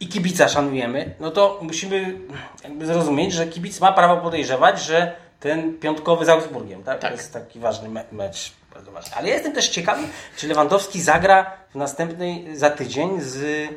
i 0.00 0.08
kibica 0.08 0.48
szanujemy, 0.48 1.14
no 1.20 1.30
to 1.30 1.58
musimy 1.62 2.18
jakby 2.64 2.86
zrozumieć, 2.86 3.32
że 3.32 3.46
kibic 3.46 3.80
ma 3.80 3.92
prawo 3.92 4.16
podejrzewać, 4.16 4.82
że 4.82 5.12
ten 5.40 5.78
piątkowy 5.78 6.24
z 6.24 6.28
Augsburgiem, 6.28 6.82
tak? 6.82 7.00
Tak. 7.00 7.10
To 7.10 7.16
jest 7.16 7.32
taki 7.32 7.58
ważny 7.58 7.88
me- 7.88 8.04
mecz. 8.12 8.52
Bardzo 8.74 8.92
ważny. 8.92 9.16
Ale 9.16 9.28
ja 9.28 9.34
jestem 9.34 9.52
też 9.52 9.68
ciekawy, 9.68 10.02
czy 10.36 10.48
Lewandowski 10.48 11.00
zagra 11.00 11.50
w 11.70 11.74
następnej 11.74 12.56
za 12.56 12.70
tydzień 12.70 13.20
z 13.20 13.68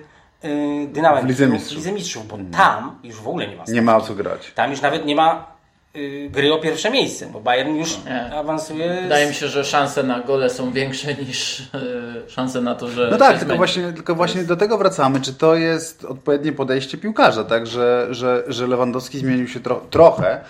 Dynamem 0.88 1.26
W 1.26 1.28
Lidze 1.30 1.48
Mistrzów. 1.48 1.74
w 1.74 1.78
Lidze 1.78 1.92
Mistrzów, 1.92 2.28
bo 2.28 2.38
tam 2.58 3.00
już 3.04 3.16
w 3.16 3.28
ogóle 3.28 3.48
nie 3.48 3.56
ma 3.56 3.64
Nie 3.68 3.82
ma 3.82 3.98
o 3.98 4.02
co 4.02 4.16
grać. 4.16 4.52
Tam 4.56 4.72
już 4.72 4.82
nawet 4.82 5.06
nie 5.06 5.16
ma 5.16 5.54
y, 5.96 6.30
gry 6.32 6.54
o 6.54 6.58
pierwsze 6.60 6.90
miejsce, 6.92 7.26
bo 7.34 7.40
Bayern 7.40 7.76
już 7.76 7.98
Nie. 8.06 8.34
awansuje. 8.36 9.00
Wydaje 9.04 9.28
mi 9.28 9.34
się, 9.36 9.48
że 9.48 9.64
szanse 9.66 10.04
na 10.04 10.20
gole 10.20 10.50
są 10.50 10.72
większe 10.72 11.14
niż 11.28 11.60
e, 11.62 12.30
szanse 12.30 12.62
na 12.62 12.76
to, 12.76 12.88
że 12.88 13.08
No 13.12 13.18
tak, 13.18 13.40
tylko 13.40 13.56
właśnie, 13.56 13.94
tylko 13.94 14.16
właśnie 14.16 14.44
do 14.44 14.56
tego 14.56 14.78
wracamy. 14.78 15.22
Czy 15.22 15.34
to 15.34 15.56
jest 15.56 16.06
odpowiednie 16.06 16.52
podejście 16.52 16.98
piłkarza, 16.98 17.44
tak? 17.44 17.68
Że, 17.68 18.08
że, 18.12 18.44
że 18.48 18.68
Lewandowski 18.68 19.20
zmienił 19.20 19.48
się 19.48 19.60
tro, 19.60 19.82
trochę 19.90 20.38
y, 20.38 20.42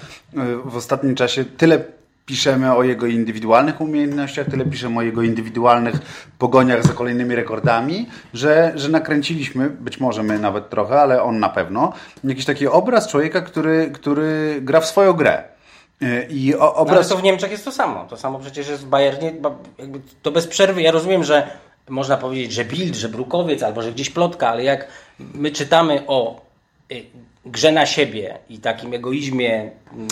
w 0.66 0.76
ostatnim 0.78 1.16
czasie. 1.16 1.46
Tyle 1.46 1.84
piszemy 2.26 2.76
o 2.76 2.84
jego 2.84 3.08
indywidualnych 3.08 3.82
umiejętnościach, 3.82 4.48
tyle 4.48 4.66
piszemy 4.66 5.00
o 5.00 5.02
jego 5.02 5.22
indywidualnych 5.22 5.96
pogoniach 6.38 6.88
za 6.88 6.94
kolejnymi 6.94 7.36
rekordami, 7.36 8.08
że, 8.34 8.72
że 8.76 8.90
nakręciliśmy, 8.90 9.70
być 9.70 10.00
może 10.00 10.24
my 10.24 10.40
nawet 10.40 10.70
trochę, 10.70 11.02
ale 11.02 11.24
on 11.24 11.40
na 11.40 11.50
pewno, 11.50 11.94
jakiś 12.24 12.46
taki 12.46 12.68
obraz 12.68 13.08
człowieka, 13.08 13.42
który, 13.42 13.92
który 13.94 14.60
gra 14.62 14.80
w 14.80 14.86
swoją 14.86 15.14
grę. 15.14 15.44
I 16.30 16.54
No, 16.60 16.66
ale 16.66 16.74
obraz... 16.74 17.08
to 17.08 17.18
w 17.18 17.24
Niemczech 17.24 17.52
jest 17.52 17.66
to 17.66 17.72
samo. 17.72 18.06
To 18.10 18.18
samo 18.18 18.40
przecież 18.40 18.68
jest 18.68 18.86
w 18.86 18.90
Bayernie. 18.90 19.34
to 20.22 20.32
bez 20.32 20.48
przerwy. 20.48 20.82
Ja 20.82 20.92
rozumiem, 20.92 21.24
że 21.24 21.48
można 21.90 22.18
powiedzieć, 22.18 22.52
że 22.52 22.66
Bild, 22.66 22.96
że 22.96 23.10
Brukowiec, 23.10 23.64
albo 23.64 23.82
że 23.82 23.92
gdzieś 23.92 24.10
plotka, 24.10 24.50
ale 24.50 24.64
jak 24.64 24.88
my 25.20 25.52
czytamy 25.52 26.04
o 26.08 26.42
y, 26.92 27.04
grze 27.46 27.72
na 27.72 27.86
siebie 27.86 28.38
i 28.50 28.60
takim 28.60 28.94
egoizmie, 28.94 29.72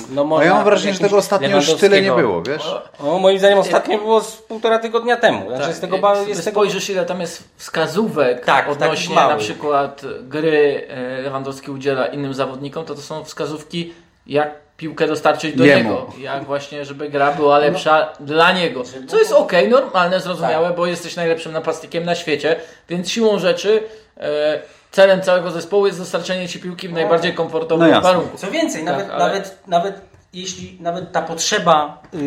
no 0.09 0.21
A 0.21 0.25
można... 0.25 0.45
ja 0.45 0.53
mam 0.53 0.63
wrażenie, 0.63 0.93
że 0.93 0.99
tego 0.99 1.17
ostatnio 1.17 1.49
już 1.55 1.73
tyle 1.73 2.01
nie 2.01 2.11
było, 2.11 2.41
wiesz? 2.43 2.75
O, 2.99 3.19
moim 3.19 3.39
zdaniem 3.39 3.59
ostatnio 3.59 3.97
było 3.97 4.21
z 4.21 4.37
półtora 4.37 4.79
tygodnia 4.79 5.17
temu. 5.17 5.47
Znaczy 5.47 5.65
Tak, 5.65 5.75
z 5.75 5.79
tego, 5.79 6.15
jest 6.27 6.45
tego 6.45 6.51
spojrzysz, 6.59 6.89
ile 6.89 7.05
tam 7.05 7.21
jest 7.21 7.43
wskazówek 7.57 8.45
Tak, 8.45 8.69
odnośnie 8.69 8.95
takich 8.95 9.09
małych. 9.15 9.33
na 9.33 9.39
przykład 9.39 10.01
gry 10.21 10.87
e, 10.89 11.21
Lewandowski 11.21 11.71
udziela 11.71 12.05
innym 12.05 12.33
zawodnikom, 12.33 12.85
to 12.85 12.95
to 12.95 13.01
są 13.01 13.23
wskazówki, 13.23 13.93
jak 14.27 14.51
piłkę 14.77 15.07
dostarczyć 15.07 15.55
do 15.55 15.65
Jemu. 15.65 15.83
niego. 15.89 16.07
Jak 16.19 16.43
właśnie, 16.43 16.85
żeby 16.85 17.09
gra 17.09 17.31
była 17.31 17.57
lepsza 17.57 18.13
dla 18.19 18.51
niego. 18.51 18.83
Co 19.07 19.19
jest 19.19 19.31
okej, 19.31 19.69
normalne, 19.69 20.19
zrozumiałe, 20.19 20.67
Tak. 20.67 20.77
bo 20.77 20.85
jesteś 20.85 21.15
najlepszym 21.15 21.51
napastnikiem 21.51 22.05
na 22.05 22.15
świecie, 22.15 22.55
więc 22.89 23.09
siłą 23.11 23.39
rzeczy 23.39 23.83
e, 24.17 24.59
celem 24.91 25.21
całego 25.21 25.51
zespołu 25.51 25.85
jest 25.85 25.99
dostarczenie 25.99 26.47
ci 26.47 26.59
piłki 26.59 26.89
w 26.89 26.93
najbardziej 26.93 27.33
komfortowym 27.33 27.91
No 27.91 28.01
warunku. 28.01 28.37
Co 28.37 28.51
więcej, 28.51 28.83
nawet, 28.83 29.07
Tak, 29.07 29.15
ale- 29.15 29.25
nawet, 29.27 29.57
nawet 29.67 30.01
jeśli 30.33 30.77
nawet 30.81 31.11
ta 31.11 31.21
potrzeba 31.21 32.01
yy, 32.13 32.19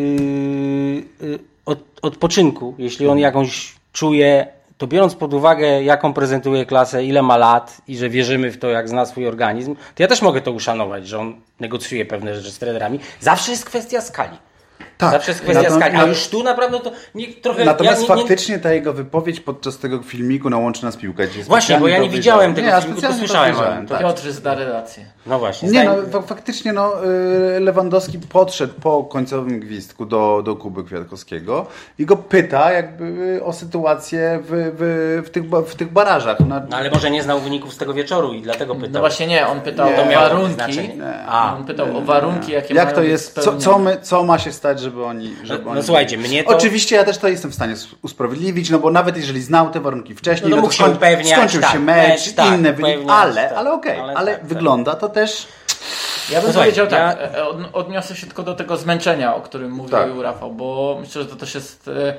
yy, 1.21 1.39
od, 1.65 1.79
odpoczynku, 2.01 2.75
jeśli 2.77 3.07
on 3.07 3.19
jakąś 3.19 3.75
czuje, 3.93 4.47
to 4.77 4.87
biorąc 4.87 5.15
pod 5.15 5.33
uwagę, 5.33 5.83
jaką 5.83 6.13
prezentuje 6.13 6.65
klasę, 6.65 7.03
ile 7.03 7.21
ma 7.21 7.37
lat 7.37 7.77
i 7.87 7.97
że 7.97 8.09
wierzymy 8.09 8.51
w 8.51 8.57
to, 8.57 8.69
jak 8.69 8.89
zna 8.89 9.05
swój 9.05 9.27
organizm, 9.27 9.75
to 9.95 10.03
ja 10.03 10.07
też 10.07 10.21
mogę 10.21 10.41
to 10.41 10.51
uszanować, 10.51 11.07
że 11.07 11.19
on 11.19 11.41
negocjuje 11.59 12.05
pewne 12.05 12.35
rzeczy 12.35 12.51
z 12.51 12.59
trenerami. 12.59 12.99
Zawsze 13.19 13.51
jest 13.51 13.65
kwestia 13.65 14.01
skali. 14.01 14.37
Tak. 14.97 15.11
Zawsze 15.11 15.31
jest 15.31 15.41
kwestia 15.41 15.61
Nato- 15.63 15.75
skali. 15.75 15.95
A 15.95 16.01
na- 16.01 16.07
już 16.07 16.27
tu 16.27 16.43
naprawdę 16.43 16.79
to 16.79 16.91
nie, 17.15 17.27
trochę... 17.33 17.65
Natomiast 17.65 18.01
ja 18.01 18.07
nie, 18.07 18.13
nie, 18.15 18.27
faktycznie 18.27 18.59
ta 18.59 18.73
jego 18.73 18.93
wypowiedź 18.93 19.39
podczas 19.39 19.77
tego 19.77 20.01
filmiku 20.01 20.49
na 20.49 20.57
Łączy 20.57 20.85
Nas 20.85 20.97
Piłka, 20.97 21.23
gdzie 21.27 21.43
Właśnie, 21.43 21.79
bo 21.79 21.87
ja 21.87 21.97
nie 21.97 22.07
to 22.09 22.13
widziałem 22.15 22.53
tego 22.53 22.67
nie, 22.67 22.73
ja 22.73 22.81
filmiku, 22.81 23.01
tylko 23.01 23.17
słyszałem 23.17 23.51
o 23.55 23.57
wyjrzałem, 23.57 23.79
nim. 23.79 23.87
tak. 23.87 23.99
Piotr 24.01 24.31
zda 24.31 24.55
relację. 24.55 25.05
No 25.25 25.39
właśnie. 25.39 25.69
Nie, 25.69 25.83
no 25.83 25.95
fa- 26.11 26.21
faktycznie 26.21 26.73
no, 26.73 26.93
y, 27.55 27.59
Lewandowski 27.59 28.19
podszedł 28.19 28.73
po 28.81 29.03
końcowym 29.03 29.59
gwizdku 29.59 30.05
do, 30.05 30.41
do 30.45 30.55
Kuby 30.55 30.83
Kwiatkowskiego 30.83 31.65
i 31.99 32.05
go 32.05 32.15
pyta 32.17 32.71
jakby 32.71 33.39
o 33.45 33.53
sytuację 33.53 34.39
w, 34.43 34.47
w, 34.77 35.27
w, 35.27 35.29
tych, 35.29 35.43
w 35.49 35.75
tych 35.75 35.91
barażach. 35.91 36.37
No, 36.47 36.61
No 36.69 36.77
ale 36.77 36.89
może 36.91 37.11
nie 37.11 37.23
znał 37.23 37.39
wyników 37.39 37.73
z 37.73 37.77
tego 37.77 37.93
wieczoru 37.93 38.33
i 38.33 38.41
dlatego 38.41 38.75
pytał. 38.75 38.91
No 38.91 38.99
właśnie 38.99 39.27
nie, 39.27 39.47
on 39.47 39.61
pytał 39.61 39.87
Nie. 39.89 39.93
o 39.93 40.03
To 40.03 40.19
warunki. 40.19 40.91
A, 41.27 41.55
on 41.57 41.65
pytał 41.65 41.97
o 41.97 42.01
warunki, 42.01 42.51
jakie 42.51 42.73
jak 42.73 42.85
mają 42.85 42.95
to 42.95 43.03
jest, 43.03 43.39
co, 43.41 43.57
co, 43.57 43.79
my, 43.79 43.97
co 44.01 44.23
ma 44.23 44.39
się 44.39 44.51
stać, 44.51 44.84
żeby 44.85 45.05
oni... 45.05 45.35
Żeby 45.43 45.63
No, 45.63 45.69
oni... 45.71 45.79
no 45.79 45.83
słuchajcie, 45.85 46.17
mnie 46.17 46.43
to... 46.43 46.49
Oczywiście 46.49 46.95
ja 46.95 47.03
też 47.03 47.17
to 47.17 47.27
jestem 47.27 47.51
w 47.51 47.55
stanie 47.55 47.75
usprawiedliwić, 48.01 48.69
no 48.69 48.79
bo 48.79 48.91
nawet 48.91 49.17
jeżeli 49.17 49.41
znał 49.41 49.69
te 49.69 49.79
warunki 49.81 50.15
wcześniej, 50.15 50.49
No 50.49 50.55
to 50.55 50.55
no 50.55 50.61
to 50.61 50.61
mógł 50.61 50.73
się 50.73 50.83
skoń, 50.83 50.95
upewniać, 50.95 51.37
skończył 51.37 51.61
tak, 51.61 51.71
się 51.71 51.79
mecz, 51.79 52.09
mecz, 52.09 52.33
tak, 52.33 52.47
inne 52.47 52.73
wyniki, 52.73 52.95
upewniać, 52.95 53.17
ale, 53.17 53.49
tak. 53.49 53.57
ale 53.57 53.73
okej, 53.73 53.99
Ale 53.99 54.13
ale, 54.13 54.31
tak, 54.31 54.39
tak. 54.39 54.49
wygląda 54.49 54.95
to 54.95 55.09
też... 55.09 55.47
Ja 56.31 56.39
bym 56.39 56.47
No 56.47 56.53
słuchaj, 56.53 56.69
powiedział 56.71 56.87
tak, 56.87 57.19
ja- 57.19 57.29
e, 57.39 57.47
od, 57.47 57.57
odniosę 57.73 58.15
się 58.15 58.27
tylko 58.27 58.43
do 58.43 58.55
tego 58.55 58.77
zmęczenia, 58.77 59.35
o 59.35 59.41
którym 59.41 59.71
mówił 59.71 59.91
Tak. 59.91 60.09
Rafał, 60.21 60.51
bo 60.51 60.97
myślę, 61.01 61.21
że 61.23 61.27
to 61.29 61.35
też 61.35 61.55
jest 61.55 61.87
e, 61.87 62.17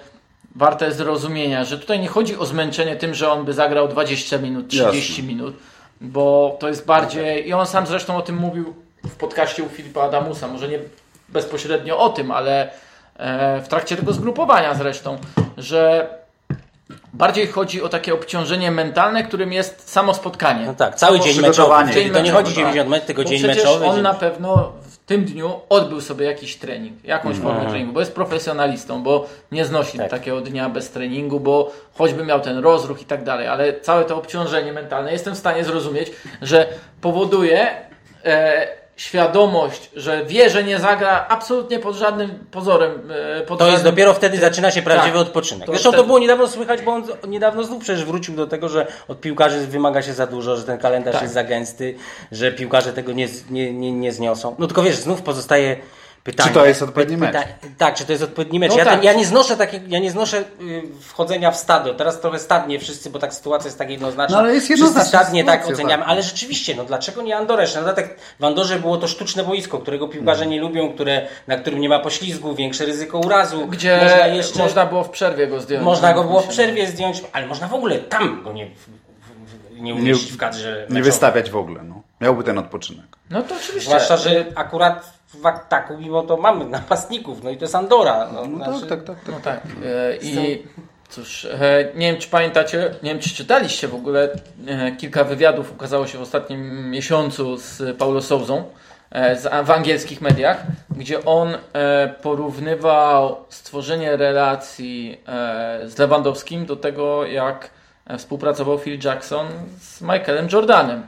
warte 0.54 0.92
zrozumienia, 0.92 1.64
że 1.64 1.78
tutaj 1.78 2.00
nie 2.00 2.08
chodzi 2.08 2.36
o 2.36 2.46
zmęczenie 2.46 2.96
tym, 2.96 3.14
że 3.14 3.32
on 3.32 3.44
by 3.44 3.52
zagrał 3.52 3.88
20 3.88 4.38
minut, 4.38 4.68
30 4.68 5.12
Jasne. 5.12 5.28
minut, 5.34 5.56
bo 6.00 6.56
to 6.60 6.68
jest 6.68 6.86
bardziej, 6.86 7.48
i 7.48 7.52
on 7.52 7.66
sam 7.66 7.86
zresztą 7.86 8.16
o 8.16 8.22
tym 8.22 8.36
mówił 8.36 8.74
w 9.04 9.14
podcaście 9.16 9.62
u 9.62 9.68
Filipa 9.68 10.02
Adamusa, 10.02 10.48
może 10.48 10.68
nie 10.68 10.78
bezpośrednio 11.28 11.98
o 11.98 12.08
tym, 12.08 12.30
ale 12.30 12.70
e, 13.16 13.60
w 13.60 13.68
trakcie 13.68 13.96
tego 13.96 14.12
zgrupowania 14.12 14.74
zresztą, 14.74 15.18
że 15.58 16.08
bardziej 17.14 17.46
chodzi 17.46 17.82
o 17.82 17.88
takie 17.88 18.14
obciążenie 18.14 18.70
mentalne, 18.70 19.24
którym 19.24 19.52
jest 19.52 19.90
samo 19.90 20.14
spotkanie. 20.14 20.66
No 20.66 20.74
tak, 20.74 20.94
cały 20.94 21.20
dzień 21.20 21.40
meczowy. 21.40 21.92
Dzień 21.92 22.10
To 22.10 22.20
nie 22.20 22.32
chodzi 22.32 22.48
tak. 22.54 22.56
90 22.58 22.90
metrów, 22.90 23.06
tylko 23.06 23.22
Bo 23.22 23.28
dzień 23.28 23.46
meczowy. 23.46 23.86
on 23.86 23.94
dzień- 23.94 24.02
na 24.02 24.14
pewno 24.14 24.72
w 24.82 24.96
tym 25.08 25.24
dniu 25.24 25.60
odbył 25.68 26.00
sobie 26.00 26.26
jakiś 26.26 26.56
trening, 26.56 27.04
jakąś 27.04 27.36
formę 27.36 27.50
Mhm. 27.50 27.70
treningu, 27.70 27.92
bo 27.92 28.00
jest 28.00 28.14
profesjonalistą, 28.14 29.02
bo 29.02 29.26
nie 29.52 29.64
znosi 29.64 29.98
Tak. 29.98 30.10
takiego 30.10 30.40
dnia 30.40 30.68
bez 30.68 30.90
treningu, 30.90 31.40
bo 31.40 31.72
choćby 31.94 32.24
miał 32.24 32.40
ten 32.40 32.58
rozruch 32.58 33.02
i 33.02 33.04
tak 33.04 33.24
dalej, 33.24 33.46
ale 33.48 33.80
całe 33.80 34.04
to 34.04 34.16
obciążenie 34.16 34.72
mentalne 34.72 35.12
jestem 35.12 35.34
w 35.34 35.38
stanie 35.38 35.64
zrozumieć, 35.64 36.12
że 36.42 36.66
powoduje 37.00 37.68
e, 38.24 38.66
świadomość, 38.96 39.90
że 39.96 40.24
wie, 40.24 40.50
że 40.50 40.64
nie 40.64 40.78
zagra 40.78 41.26
absolutnie 41.28 41.78
pod 41.78 41.96
żadnym 41.96 42.38
pozorem. 42.50 43.10
E, 43.38 43.40
pod 43.40 43.58
To 43.58 43.64
jest 43.64 43.76
żadnym- 43.76 43.92
dopiero 43.92 44.14
wtedy 44.14 44.38
zaczyna 44.38 44.70
się 44.70 44.82
prawdziwy 44.82 45.18
Tak. 45.18 45.26
odpoczynek. 45.26 45.66
To 45.66 45.72
Zresztą 45.72 45.88
to 45.90 45.92
wtedy. 45.92 46.06
było 46.06 46.18
niedawno 46.18 46.48
słychać, 46.48 46.82
bo 46.82 46.92
on 46.92 47.04
niedawno 47.28 47.64
znów 47.64 47.82
przecież 47.82 48.04
wrócił 48.04 48.36
do 48.36 48.46
tego, 48.46 48.68
że 48.68 48.86
od 49.08 49.20
piłkarzy 49.20 49.66
wymaga 49.66 50.02
się 50.02 50.12
za 50.12 50.26
dużo, 50.26 50.56
że 50.56 50.62
ten 50.62 50.78
kalendarz 50.78 51.12
Tak. 51.14 51.22
jest 51.22 51.34
za 51.34 51.44
gęsty, 51.44 51.94
że 52.32 52.52
piłkarze 52.52 52.92
tego 52.92 53.12
nie, 53.12 53.28
nie, 53.50 53.72
nie, 53.72 53.92
nie 53.92 54.12
zniosą. 54.12 54.54
No 54.58 54.66
tylko 54.66 54.82
wiesz, 54.82 54.96
znów 54.96 55.22
pozostaje 55.22 55.76
pytanie. 56.26 56.48
Czy 56.48 56.54
to 56.54 56.66
jest 56.66 56.82
odpowiedni 56.82 57.16
mecz? 57.16 57.36
tak, 57.78 57.94
czy 57.94 58.04
to 58.04 58.12
jest 58.12 58.24
odpowiedni 58.24 58.58
mecz. 58.60 58.70
No 58.70 58.78
ja, 58.78 58.84
tak. 58.84 58.94
ten, 58.94 59.02
ja 59.02 59.12
nie 59.12 59.26
znoszę 59.26 59.56
takie, 59.56 59.80
ja 59.88 59.98
nie 59.98 60.10
znoszę 60.10 60.38
y, 60.38 60.82
wchodzenia 61.00 61.50
w 61.50 61.56
stado. 61.56 61.94
Teraz 61.94 62.20
trochę 62.20 62.38
stadnie 62.38 62.78
wszyscy, 62.78 63.10
bo 63.10 63.18
tak 63.18 63.34
sytuacja 63.34 63.68
jest 63.68 63.78
tak 63.78 63.90
jednoznaczna. 63.90 64.36
No, 64.36 64.42
ale 64.42 64.54
jest 64.54 64.66
wszyscy 64.66 64.82
jednoznaczna 64.84 65.20
stadnie 65.20 65.44
tak 65.44 65.66
oceniamy, 65.68 66.02
tak. 66.02 66.12
ale 66.12 66.22
rzeczywiście, 66.22 66.74
no 66.74 66.84
dlaczego 66.84 67.22
nie 67.22 67.36
Andorę? 67.36 67.66
Na 67.74 67.80
dodatek 67.80 68.18
w 68.40 68.44
Andorze 68.44 68.78
było 68.78 68.96
to 68.96 69.08
sztuczne 69.08 69.44
boisko, 69.44 69.78
którego 69.78 70.08
piłkarze 70.08 70.42
Mm. 70.42 70.50
nie 70.50 70.60
lubią, 70.60 70.92
które, 70.92 71.26
na 71.46 71.56
którym 71.56 71.80
nie 71.80 71.88
ma 71.88 71.98
poślizgu, 71.98 72.54
większe 72.54 72.84
ryzyko 72.86 73.18
urazu. 73.18 73.66
Gdzie 73.66 74.00
można, 74.02 74.26
jeszcze, 74.26 74.58
można 74.58 74.86
było 74.86 75.04
w 75.04 75.10
przerwie 75.10 75.46
go 75.46 75.60
zdjąć. 75.60 75.84
można 75.84 76.12
go 76.14 76.24
było 76.24 76.40
w 76.40 76.48
przerwie 76.48 76.86
zdjąć, 76.86 77.22
ale 77.32 77.46
można 77.46 77.68
w 77.68 77.74
ogóle 77.74 77.98
tam 77.98 78.42
go 78.42 78.52
nie, 78.52 78.70
nie 79.72 79.94
umieścić 79.94 80.32
w 80.32 80.36
kadrze 80.36 80.72
Nie 80.72 80.80
meczowym. 80.80 81.02
wystawiać 81.02 81.50
w 81.50 81.56
ogóle, 81.56 81.82
no. 81.82 82.02
Miałby 82.20 82.44
ten 82.44 82.58
odpoczynek. 82.58 83.06
No 83.30 83.42
to 83.42 83.54
oczywiście. 83.54 83.90
Zwłaszcza, 83.90 84.16
że 84.16 84.44
akurat 84.54 85.15
w 85.34 85.46
ataku 85.46 85.98
mimo 85.98 86.22
to 86.22 86.36
mamy 86.36 86.64
napastników, 86.64 87.42
no 87.42 87.50
i 87.50 87.56
to 87.56 87.64
jest 87.64 87.74
Andora. 87.74 88.28
No, 88.32 88.46
No 88.46 88.64
znaczy, 88.64 88.86
tak, 88.86 89.04
tak, 89.04 89.24
tak. 89.24 89.34
No 89.34 89.40
tak. 89.40 89.60
E, 89.84 90.16
I 90.16 90.62
cóż, 91.08 91.44
e, 91.44 91.88
nie 91.94 92.12
wiem 92.12 92.20
czy 92.20 92.28
pamiętacie, 92.28 92.94
nie 93.02 93.10
wiem 93.10 93.18
czy 93.18 93.30
czytaliście 93.30 93.88
w 93.88 93.94
ogóle, 93.94 94.28
e, 94.66 94.92
kilka 94.92 95.24
wywiadów 95.24 95.72
ukazało 95.72 96.06
się 96.06 96.18
w 96.18 96.22
ostatnim 96.22 96.90
miesiącu 96.90 97.56
z 97.56 97.96
Paulo 97.98 98.22
Souzą 98.22 98.64
e, 99.10 99.36
z, 99.36 99.66
w 99.66 99.70
angielskich 99.70 100.20
mediach, 100.20 100.62
gdzie 100.90 101.24
on 101.24 101.54
e, 101.72 102.08
porównywał 102.22 103.36
stworzenie 103.48 104.16
relacji 104.16 105.20
e, 105.28 105.80
z 105.84 105.98
Lewandowskim 105.98 106.66
do 106.66 106.76
tego, 106.76 107.26
jak 107.26 107.70
współpracował 108.18 108.78
Phil 108.78 108.98
Jackson 109.04 109.46
z 109.80 110.00
Michaelem 110.00 110.48
Jordanem. 110.52 111.06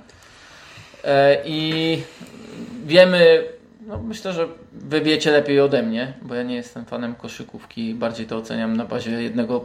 E, 1.05 1.37
I 1.45 2.03
wiemy, 2.87 3.45
no 3.89 3.99
myślę, 3.99 4.33
że 4.33 4.49
wy 4.73 5.01
wiecie 5.01 5.31
lepiej 5.31 5.61
ode 5.61 5.83
mnie, 5.83 6.13
bo 6.23 6.35
ja 6.35 6.43
nie 6.43 6.55
jestem 6.55 6.85
fanem 6.85 7.15
koszykówki, 7.15 7.95
bardziej 7.95 8.27
to 8.27 8.37
oceniam 8.37 8.77
na 8.77 8.85
bazie 8.85 9.11
jednego 9.11 9.65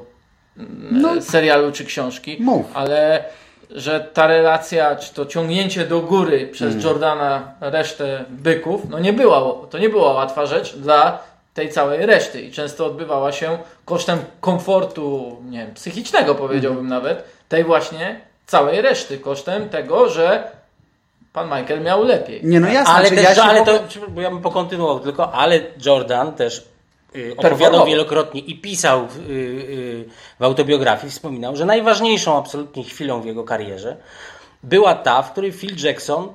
no. 0.92 1.22
serialu 1.22 1.72
czy 1.72 1.86
książki, 1.86 2.38
Mów. 2.39 2.65
ale 2.74 3.24
że 3.70 4.00
ta 4.13 4.27
relacja, 4.27 4.96
czy 4.96 5.13
to 5.13 5.25
ciągnięcie 5.25 5.86
do 5.86 6.01
góry 6.01 6.48
przez 6.48 6.84
Jordana 6.84 7.53
resztę 7.62 8.25
byków, 8.30 8.89
no 8.89 9.00
nie 9.00 9.13
była, 9.13 9.68
to 9.70 9.77
nie 9.77 9.89
była 9.89 10.13
łatwa 10.13 10.46
rzecz 10.46 10.75
dla 10.75 11.20
tej 11.53 11.70
całej 11.70 12.06
reszty. 12.06 12.42
I 12.42 12.51
często 12.51 12.86
odbywała 12.86 13.32
się 13.32 13.58
kosztem 13.86 14.20
komfortu, 14.42 15.38
nie 15.50 15.58
wiem, 15.58 15.74
psychicznego 15.74 16.36
powiedziałbym 16.36 16.88
nawet, 16.88 17.24
tej 17.50 17.63
właśnie 17.63 18.20
całej 18.46 18.82
reszty, 18.82 19.18
kosztem 19.18 19.70
tego, 19.70 20.10
że 20.10 20.51
pan 21.33 21.45
Michael 21.45 21.81
miał 21.81 22.03
lepiej. 22.03 22.39
Nie, 22.43 22.59
no 22.59 22.67
jasne, 22.67 22.93
Ale 22.93 23.09
też, 23.09 23.23
ja 23.23 23.35
się 23.35 23.41
ale 23.41 23.65
to, 23.65 23.79
bo 24.09 24.21
ja 24.21 24.29
bym 24.29 24.41
pokontynuował 24.41 24.99
tylko, 24.99 25.33
ale 25.33 25.59
Jordan 25.85 26.33
też 26.33 26.67
y, 27.15 27.33
opowiadał 27.37 27.85
wielokrotnie 27.85 28.41
i 28.41 28.61
pisał 28.61 29.07
w, 29.07 29.17
y, 29.17 29.31
y, 29.31 30.05
w 30.39 30.43
autobiografii, 30.43 31.11
wspominał, 31.11 31.55
że 31.55 31.65
najważniejszą 31.65 32.37
absolutnie 32.37 32.83
chwilą 32.83 33.21
w 33.21 33.25
jego 33.25 33.43
karierze 33.43 33.97
była 34.63 34.95
ta, 34.95 35.21
w 35.21 35.31
której 35.31 35.51
Phil 35.51 35.85
Jackson 35.85 36.27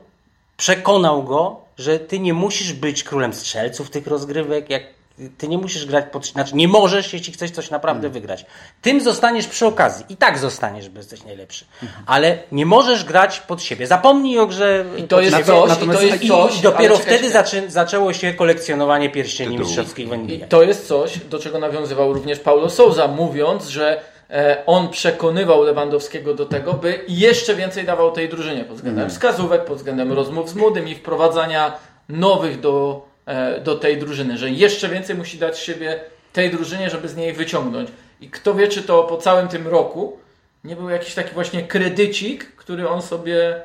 przekonał 0.56 1.22
go, 1.22 1.60
że 1.78 1.98
ty 1.98 2.20
nie 2.20 2.34
musisz 2.34 2.72
być 2.72 3.04
królem 3.04 3.32
strzelców 3.32 3.90
tych 3.90 4.06
rozgrywek, 4.06 4.70
jak 4.70 4.82
ty 5.38 5.48
nie 5.48 5.58
musisz 5.58 5.86
grać 5.86 6.04
pod... 6.12 6.26
Znaczy 6.26 6.56
nie 6.56 6.68
możesz, 6.68 7.12
jeśli 7.12 7.32
chcesz 7.32 7.50
coś 7.50 7.70
naprawdę 7.70 8.00
Hmm. 8.00 8.12
wygrać. 8.12 8.46
Tym 8.82 9.00
zostaniesz 9.00 9.46
przy 9.46 9.66
okazji. 9.66 10.04
I 10.08 10.16
tak 10.16 10.38
zostaniesz, 10.38 10.88
bo 10.88 10.98
jesteś 10.98 11.24
najlepszy. 11.24 11.64
Hmm. 11.80 11.98
Ale 12.06 12.38
nie 12.52 12.66
możesz 12.66 13.04
grać 13.04 13.40
pod 13.40 13.62
siebie. 13.62 13.86
Zapomnij 13.86 14.38
o 14.38 14.46
grze 14.46 14.84
I 14.96 15.02
to 15.02 15.20
jest 15.20 15.36
coś, 15.36 15.46
i 15.46 15.68
natomiast- 15.68 15.98
to 16.00 16.02
jest 16.06 16.22
i, 16.22 16.28
coś, 16.28 16.58
I 16.58 16.62
dopiero 16.62 16.96
czekaj, 16.96 17.02
wtedy 17.16 17.28
czekaj. 17.28 17.44
zaczę, 17.44 17.70
zaczęło 17.70 18.12
się 18.12 18.34
kolekcjonowanie 18.34 19.10
pierścieni 19.10 19.58
mistrzowskich 19.58 20.08
w 20.08 20.12
NBA. 20.12 20.36
I 20.36 20.40
to 20.48 20.62
jest 20.62 20.86
coś, 20.88 21.18
do 21.18 21.38
czego 21.38 21.58
nawiązywał 21.58 22.12
również 22.12 22.38
Paulo 22.38 22.70
Souza, 22.70 23.08
mówiąc, 23.08 23.68
że 23.68 24.00
e, 24.30 24.62
on 24.66 24.88
przekonywał 24.88 25.62
Lewandowskiego 25.62 26.34
do 26.34 26.46
tego, 26.46 26.72
by 26.74 27.04
jeszcze 27.08 27.54
więcej 27.54 27.84
dawał 27.84 28.12
tej 28.12 28.28
drużynie 28.28 28.64
pod 28.64 28.76
względem 28.76 29.10
wskazówek, 29.10 29.64
pod 29.64 29.76
względem 29.76 30.12
rozmów 30.12 30.50
z 30.50 30.54
młodym 30.54 30.88
i 30.88 30.94
wprowadzania 30.94 31.72
nowych 32.08 32.60
do, 32.60 33.07
do 33.64 33.74
tej 33.74 33.98
drużyny, 33.98 34.38
że 34.38 34.50
jeszcze 34.50 34.88
więcej 34.88 35.16
musi 35.16 35.38
dać 35.38 35.58
siebie 35.58 36.00
tej 36.32 36.50
drużynie, 36.50 36.90
żeby 36.90 37.08
z 37.08 37.16
niej 37.16 37.32
wyciągnąć. 37.32 37.88
I 38.20 38.30
kto 38.30 38.54
wie, 38.54 38.68
czy 38.68 38.82
to 38.82 39.04
po 39.04 39.16
całym 39.16 39.48
tym 39.48 39.68
roku 39.68 40.18
nie 40.64 40.76
był 40.76 40.88
jakiś 40.88 41.14
taki 41.14 41.34
właśnie 41.34 41.62
kredycik, 41.62 42.56
który 42.56 42.88
on 42.88 43.02
sobie 43.02 43.56
e, 43.56 43.62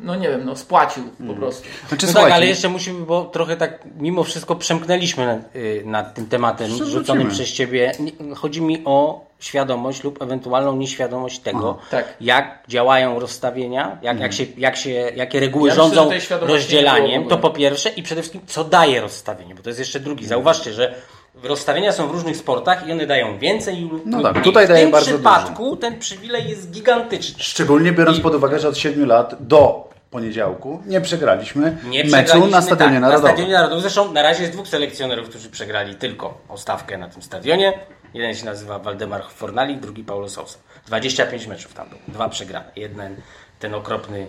no 0.00 0.16
nie 0.16 0.28
wiem, 0.28 0.44
no 0.44 0.56
spłacił 0.56 1.04
po 1.28 1.34
prostu. 1.34 1.68
Znaczy, 1.88 2.06
No 2.06 2.12
tak, 2.12 2.32
ale 2.32 2.46
jeszcze 2.46 2.68
musimy, 2.68 3.06
bo 3.06 3.24
trochę 3.24 3.56
tak 3.56 3.84
mimo 3.96 4.24
wszystko 4.24 4.56
przemknęliśmy 4.56 5.26
nad, 5.26 5.56
y, 5.56 5.82
nad 5.86 6.14
tym 6.14 6.26
tematem 6.26 6.70
rzuconym 6.70 7.28
przez 7.28 7.52
Ciebie. 7.52 7.92
Chodzi 8.36 8.62
mi 8.62 8.82
o 8.84 9.24
świadomość 9.40 10.04
lub 10.04 10.22
ewentualną 10.22 10.76
nieświadomość 10.76 11.38
tego, 11.38 11.78
tak. 11.90 12.14
jak 12.20 12.64
działają 12.68 13.18
rozstawienia, 13.18 13.98
jak, 14.02 14.20
jak 14.20 14.32
się, 14.32 14.46
jak 14.56 14.76
się, 14.76 14.90
jakie 14.90 15.40
reguły 15.40 15.68
Ja 15.68 15.74
myślę, 15.74 15.84
rządzą 15.84 16.10
nie 16.10 16.46
rozdzielaniem, 16.46 17.28
to 17.28 17.38
po 17.38 17.50
pierwsze 17.50 17.88
i 17.88 18.02
przede 18.02 18.22
wszystkim 18.22 18.40
co 18.46 18.64
daje 18.64 19.00
rozstawienie, 19.00 19.54
bo 19.54 19.62
to 19.62 19.70
jest 19.70 19.78
jeszcze 19.78 20.00
drugi. 20.00 20.26
Zauważcie, 20.26 20.72
że 20.72 20.94
rozstawienia 21.42 21.92
są 21.92 22.08
w 22.08 22.10
różnych 22.10 22.36
sportach 22.36 22.88
i 22.88 22.92
one 22.92 23.06
dają 23.06 23.38
więcej 23.38 23.80
lub 23.80 24.02
No 24.06 24.16
lub 24.16 24.26
tak, 24.26 24.32
mniej. 24.34 24.44
tutaj 24.44 24.64
w 24.66 24.68
daje 24.68 24.82
tym 24.82 24.90
bardzo 24.92 25.06
przypadku 25.10 25.76
ten 25.76 25.98
przywilej 25.98 26.48
jest 26.48 26.70
gigantyczny. 26.70 27.42
Szczególnie 27.42 27.92
biorąc 27.92 28.20
pod 28.20 28.34
uwagę, 28.34 28.58
że 28.60 28.68
od 28.68 28.78
7 28.78 29.06
lat 29.06 29.34
do 29.40 29.90
poniedziałku 30.10 30.82
nie 30.86 31.00
przegraliśmy 31.00 31.78
Nie 31.84 31.98
meczu 32.04 32.12
przegraliśmy, 32.14 32.50
na 32.50 32.62
Stadionie 32.62 32.92
tak, 32.92 33.00
Narodowym. 33.00 33.24
Na 33.24 33.28
Stadionie 33.32 33.52
Narodowym. 33.52 33.80
Zresztą 33.82 34.12
na 34.12 34.22
razie 34.22 34.40
jest 34.42 34.52
dwóch 34.52 34.68
selekcjonerów, 34.68 35.28
którzy 35.28 35.50
przegrali 35.50 35.94
tylko 35.94 36.38
o 36.48 36.58
stawkę 36.58 36.98
na 36.98 37.08
tym 37.08 37.22
stadionie. 37.22 37.78
Jeden 38.14 38.34
się 38.34 38.44
nazywa 38.44 38.78
Waldemar 38.78 39.22
Fornali, 39.24 39.76
drugi 39.76 40.04
Paulo 40.04 40.28
Sousa. 40.28 40.58
25 40.86 41.46
meczów 41.46 41.74
tam 41.74 41.88
było, 41.88 42.00
dwa 42.08 42.28
przegrane. 42.28 42.70
Jeden 42.76 43.16
ten 43.58 43.74
okropny, 43.74 44.26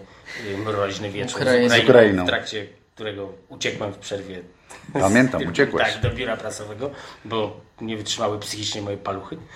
y, 0.53 0.57
mroźny 0.57 1.09
wieczór 1.09 1.41
Ukraiń- 1.41 1.69
z 1.69 1.83
Ukrainą. 1.83 2.23
w 2.23 2.27
trakcie 2.27 2.65
którego 2.95 3.29
uciekłem 3.49 3.93
w 3.93 3.97
przerwie. 3.97 4.41
Pamiętam, 4.93 5.41
uciekłeś. 5.51 5.93
Tak, 5.93 6.01
do 6.01 6.09
biura 6.09 6.37
prasowego, 6.37 6.91
bo 7.25 7.59
nie 7.81 7.97
wytrzymały 7.97 8.39
psychicznie 8.39 8.81
moje 8.81 8.97
paluchy. 8.97 9.37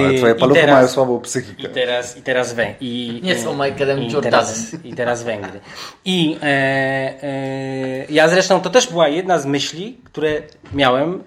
Ale 0.00 0.18
twoje 0.18 0.34
I 0.34 0.38
paluchy 0.38 0.60
teraz- 0.60 0.74
mają 0.76 0.88
słabą 0.88 1.18
I 1.18 1.22
psychikę. 1.22 1.68
teraz, 1.68 2.16
i 2.16 2.22
teraz 2.22 2.52
Węgry. 2.52 2.74
I, 2.80 3.20
Nie 3.22 3.38
są 3.38 3.52
Michaelem 3.52 4.02
i 4.02 4.12
teraz, 4.22 4.74
I 4.84 4.94
teraz 4.94 5.22
Węgry. 5.22 5.60
I 6.04 6.38
e, 6.42 6.46
e, 6.46 8.06
ja 8.10 8.28
zresztą, 8.28 8.60
to 8.60 8.70
też 8.70 8.90
była 8.90 9.08
jedna 9.08 9.38
z 9.38 9.46
myśli, 9.46 9.98
które 10.04 10.42
miałem, 10.72 11.24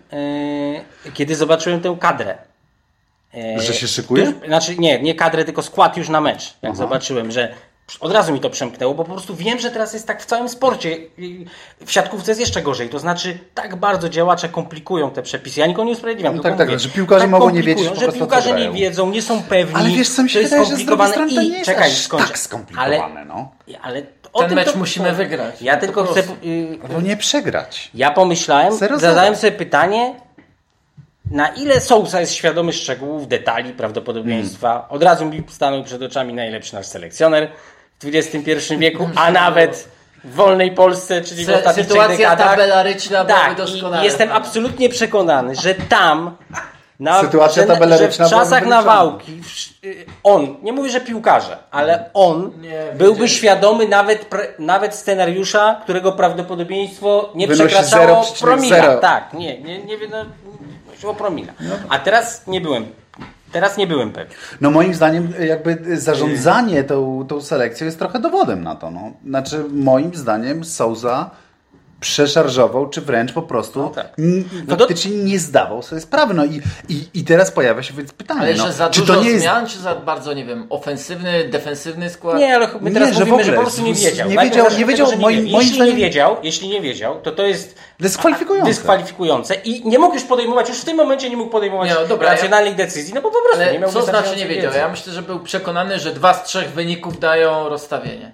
e, 1.06 1.12
kiedy 1.14 1.36
zobaczyłem 1.36 1.82
tę 1.82 1.98
kadrę. 2.00 2.38
E, 3.34 3.60
Że 3.60 3.74
się 3.74 3.88
szykuje? 3.88 4.26
tuż- 4.26 4.48
Znaczy 4.48 4.76
nie, 4.78 5.02
nie 5.02 5.16
kadrę, 5.16 5.46
tylko 5.46 5.62
skład 5.62 5.98
już 5.98 6.10
na 6.10 6.22
mecz. 6.22 6.54
Jak 6.62 6.76
zobaczyłem, 6.76 7.32
że 7.32 7.54
od 8.00 8.12
razu 8.12 8.34
mi 8.34 8.40
to 8.40 8.50
przemknęło, 8.50 8.94
bo 8.94 9.04
po 9.04 9.12
prostu 9.12 9.36
wiem, 9.36 9.60
że 9.60 9.72
teraz 9.72 9.94
jest 9.94 10.08
tak 10.08 10.22
w 10.22 10.26
całym 10.26 10.50
sporcie. 10.50 10.98
W 11.86 11.92
siatkówce 11.92 12.32
jest 12.32 12.40
jeszcze 12.42 12.62
gorzej. 12.62 12.90
To 12.90 13.00
znaczy, 13.00 13.40
tak 13.54 13.76
bardzo 13.76 14.10
działacze 14.10 14.50
komplikują 14.50 15.12
te 15.12 15.22
przepisy. 15.24 15.60
Ja 15.60 15.66
nikogo 15.68 15.86
nie 15.86 15.92
usprawiedliwiam. 15.92 16.36
No 16.36 16.44
tylko 16.44 16.58
tak, 16.58 16.68
tak, 16.68 16.68
mówię, 16.68 16.80
że 16.80 16.90
piłkarze 16.90 17.28
mogą 17.28 17.50
nie 17.50 17.64
wiedzieć 17.64 18.00
że 18.00 18.12
piłkarze 18.12 18.54
nie 18.60 18.72
wiedzą, 18.72 19.10
nie 19.10 19.22
są 19.22 19.44
pewni. 19.44 19.76
Ale 19.76 19.90
wiesz, 19.90 20.10
co 20.10 20.24
mi 20.24 20.30
się 20.30 20.34
to 20.34 20.40
jest 20.40 20.54
wydaje, 20.54 20.70
że 20.70 20.76
z 20.76 20.86
drugiej 20.86 21.08
skomplikowane 21.08 21.36
to 21.36 21.42
i- 21.42 21.50
nie 21.50 21.58
jest 21.58 21.66
czekaj, 21.70 21.92
skończę. 21.92 22.28
tak 22.28 22.40
skomplikowane, 22.40 23.26
no. 23.26 23.52
Ale 23.82 24.02
o 24.34 24.40
Ten 24.40 24.50
tym 24.50 24.56
mecz 24.56 24.72
to- 24.72 24.78
musimy 24.78 25.14
wygrać. 25.14 25.62
Ja 25.62 25.78
tylko 25.78 26.04
Po 26.04 26.12
chcę. 26.12 26.24
prostu. 26.24 26.46
y, 26.46 26.78
No 26.94 27.02
nie 27.02 27.18
przegrać. 27.18 27.90
Ja 27.94 28.12
pomyślałem, 28.12 28.74
Zero, 28.78 29.00
zadałem 29.00 29.36
zero. 29.36 29.42
sobie 29.42 29.52
pytanie, 29.52 30.16
na 31.32 31.48
ile 31.48 31.82
Sousa 31.82 32.20
jest 32.22 32.34
świadomy 32.34 32.74
szczegółów, 32.74 33.28
detali, 33.28 33.74
prawdopodobieństwa. 33.74 34.68
Hmm. 34.70 34.90
Od 34.90 35.04
razu 35.04 35.26
mi 35.26 35.44
stanął 35.50 35.84
przed 35.84 36.02
oczami 36.02 36.34
najlepszy 36.34 36.74
nasz 36.76 36.86
selekcjoner 36.86 37.52
w 38.00 38.06
XXI 38.16 38.78
wieku, 38.78 39.10
a 39.16 39.32
nawet 39.32 39.90
w 40.24 40.36
wolnej 40.36 40.72
Polsce, 40.72 41.22
czyli 41.22 41.46
w 41.46 41.50
ostatnich 41.50 41.86
sytuacja 41.86 42.18
dekadach. 42.18 42.50
tabelaryczna 42.50 43.26
tak, 43.26 43.58
doskonała. 43.58 44.02
i 44.02 44.06
jestem 44.06 44.32
absolutnie 44.32 44.90
przekonany, 44.90 45.56
że 45.56 45.76
tam 45.76 46.38
na, 47.00 47.22
Sytuacja 47.22 47.62
że, 47.64 47.68
tabelaryczna 47.68 48.28
że 48.28 48.36
w 48.36 48.40
czasach 48.40 48.66
nawałki 48.66 49.42
y, 49.86 50.06
on, 50.24 50.58
nie 50.64 50.74
mówię, 50.74 50.90
że 50.90 51.02
piłkarze, 51.02 51.58
ale 51.72 52.10
on 52.14 52.52
Nie, 52.62 52.84
byłby 52.94 53.22
widzieli. 53.22 53.40
świadomy 53.40 53.88
nawet, 53.88 54.26
nawet 54.60 54.96
scenariusza, 54.96 55.80
którego 55.84 56.12
prawdopodobieństwo 56.12 57.30
nie 57.36 57.48
Wynosi 57.48 57.68
przekraczało 57.68 58.22
0,0. 58.22 58.42
promila. 58.42 58.98
Tak, 58.98 59.34
nie, 59.34 59.62
nie, 59.62 59.84
nie 59.84 59.98
wiem, 59.98 60.12
no, 61.04 61.14
promila. 61.14 61.54
A 61.90 62.00
teraz 62.00 62.48
nie 62.48 62.62
byłem, 62.62 62.86
teraz 63.52 63.78
nie 63.78 63.88
byłem 63.88 64.12
pewien. 64.12 64.32
No 64.62 64.72
moim 64.72 64.94
zdaniem 64.94 65.34
jakby 65.40 65.98
zarządzanie 65.98 66.84
tą, 66.84 67.26
tą 67.28 67.42
selekcją 67.42 67.86
jest 67.86 68.00
trochę 68.00 68.20
dowodem 68.20 68.64
na 68.64 68.76
to. 68.76 68.92
No. 68.92 69.12
Znaczy 69.28 69.64
moim 69.70 70.16
zdaniem 70.16 70.64
Souza 70.64 71.32
przeszarżował, 72.10 72.90
czy 72.90 73.02
wręcz 73.02 73.34
po 73.34 73.42
prostu 73.42 73.80
No 73.82 73.90
tak. 73.90 74.08
No 74.68 74.78
faktycznie 74.78 75.12
nie 75.18 75.40
zdawał 75.40 75.82
sobie 75.82 76.02
sprawy. 76.02 76.34
No 76.34 76.46
i, 76.46 76.62
i, 76.90 77.04
i 77.14 77.24
teraz 77.24 77.52
pojawia 77.52 77.84
się 77.84 77.94
więc 77.94 78.12
pytanie, 78.14 78.42
Ale 78.42 78.54
no, 78.54 78.66
że 78.68 78.74
za 78.74 78.90
czy 78.90 79.00
dużo 79.02 79.14
to 79.16 79.22
nie 79.24 79.30
jest... 79.30 79.42
zmian, 79.42 79.68
czy 79.68 79.80
za 79.80 79.96
bardzo, 79.96 80.34
nie 80.34 80.46
wiem, 80.46 80.68
ofensywny, 80.70 81.50
defensywny 81.50 82.10
skład? 82.10 82.38
Nie, 82.38 82.56
ale 82.56 82.70
my 82.82 82.92
teraz 82.92 83.10
Nie, 83.10 83.16
że 83.16 83.26
w 83.26 83.28
mówimy, 83.28 83.44
że 83.44 83.52
ogóle 83.52 83.56
po 83.58 83.62
prostu 83.62 83.82
nie 83.82 83.94
wiedział. 83.94 84.30
nie 84.30 84.38
wiedział- 84.38 84.68
nie 84.78 84.86
wiedział, 84.86 85.06
od 85.08 85.12
tego, 85.12 85.22
że 85.22 85.28
moim- 85.28 85.36
nie 85.38 85.44
wie. 85.46 85.52
moim 85.52 85.62
jeśli 85.62 85.76
zdaniem- 85.76 85.96
nie 85.98 86.06
wiedział, 86.06 86.38
jeśli 86.44 86.70
nie 86.70 86.82
wiedział, 86.82 87.22
to 87.22 87.32
to 87.32 87.46
jest 87.46 87.76
Dyskwalifikujące. 88.00 88.70
dyskwalifikujące 88.72 89.56
i 89.56 89.88
nie 89.90 90.00
mógł 90.00 90.14
już 90.14 90.24
podejmować, 90.24 90.70
już 90.70 90.78
w 90.78 90.86
tym 90.86 90.98
momencie 90.98 91.30
nie 91.30 91.38
mógł 91.38 91.52
podejmować 91.52 91.90
Nie, 91.90 91.96
no 91.96 92.08
dobra, 92.08 92.30
racjonalnych 92.30 92.76
decyzji, 92.76 93.14
no 93.14 93.22
bo 93.22 93.32
po 93.32 93.42
prostu 93.42 93.60
nie 93.64 93.70
Ale 93.70 93.80
miał 93.80 93.92
co 93.92 94.02
znaczy 94.02 94.36
nie 94.36 94.46
wiedział? 94.48 94.64
wiedzy. 94.66 94.78
Ja 94.78 94.90
myślę, 94.90 95.14
że 95.14 95.22
był 95.22 95.40
przekonany, 95.40 96.00
że 96.00 96.12
dwa 96.14 96.34
z 96.34 96.44
trzech 96.44 96.72
wyników 96.72 97.20
dają 97.20 97.70
rozstawienie. 97.70 98.32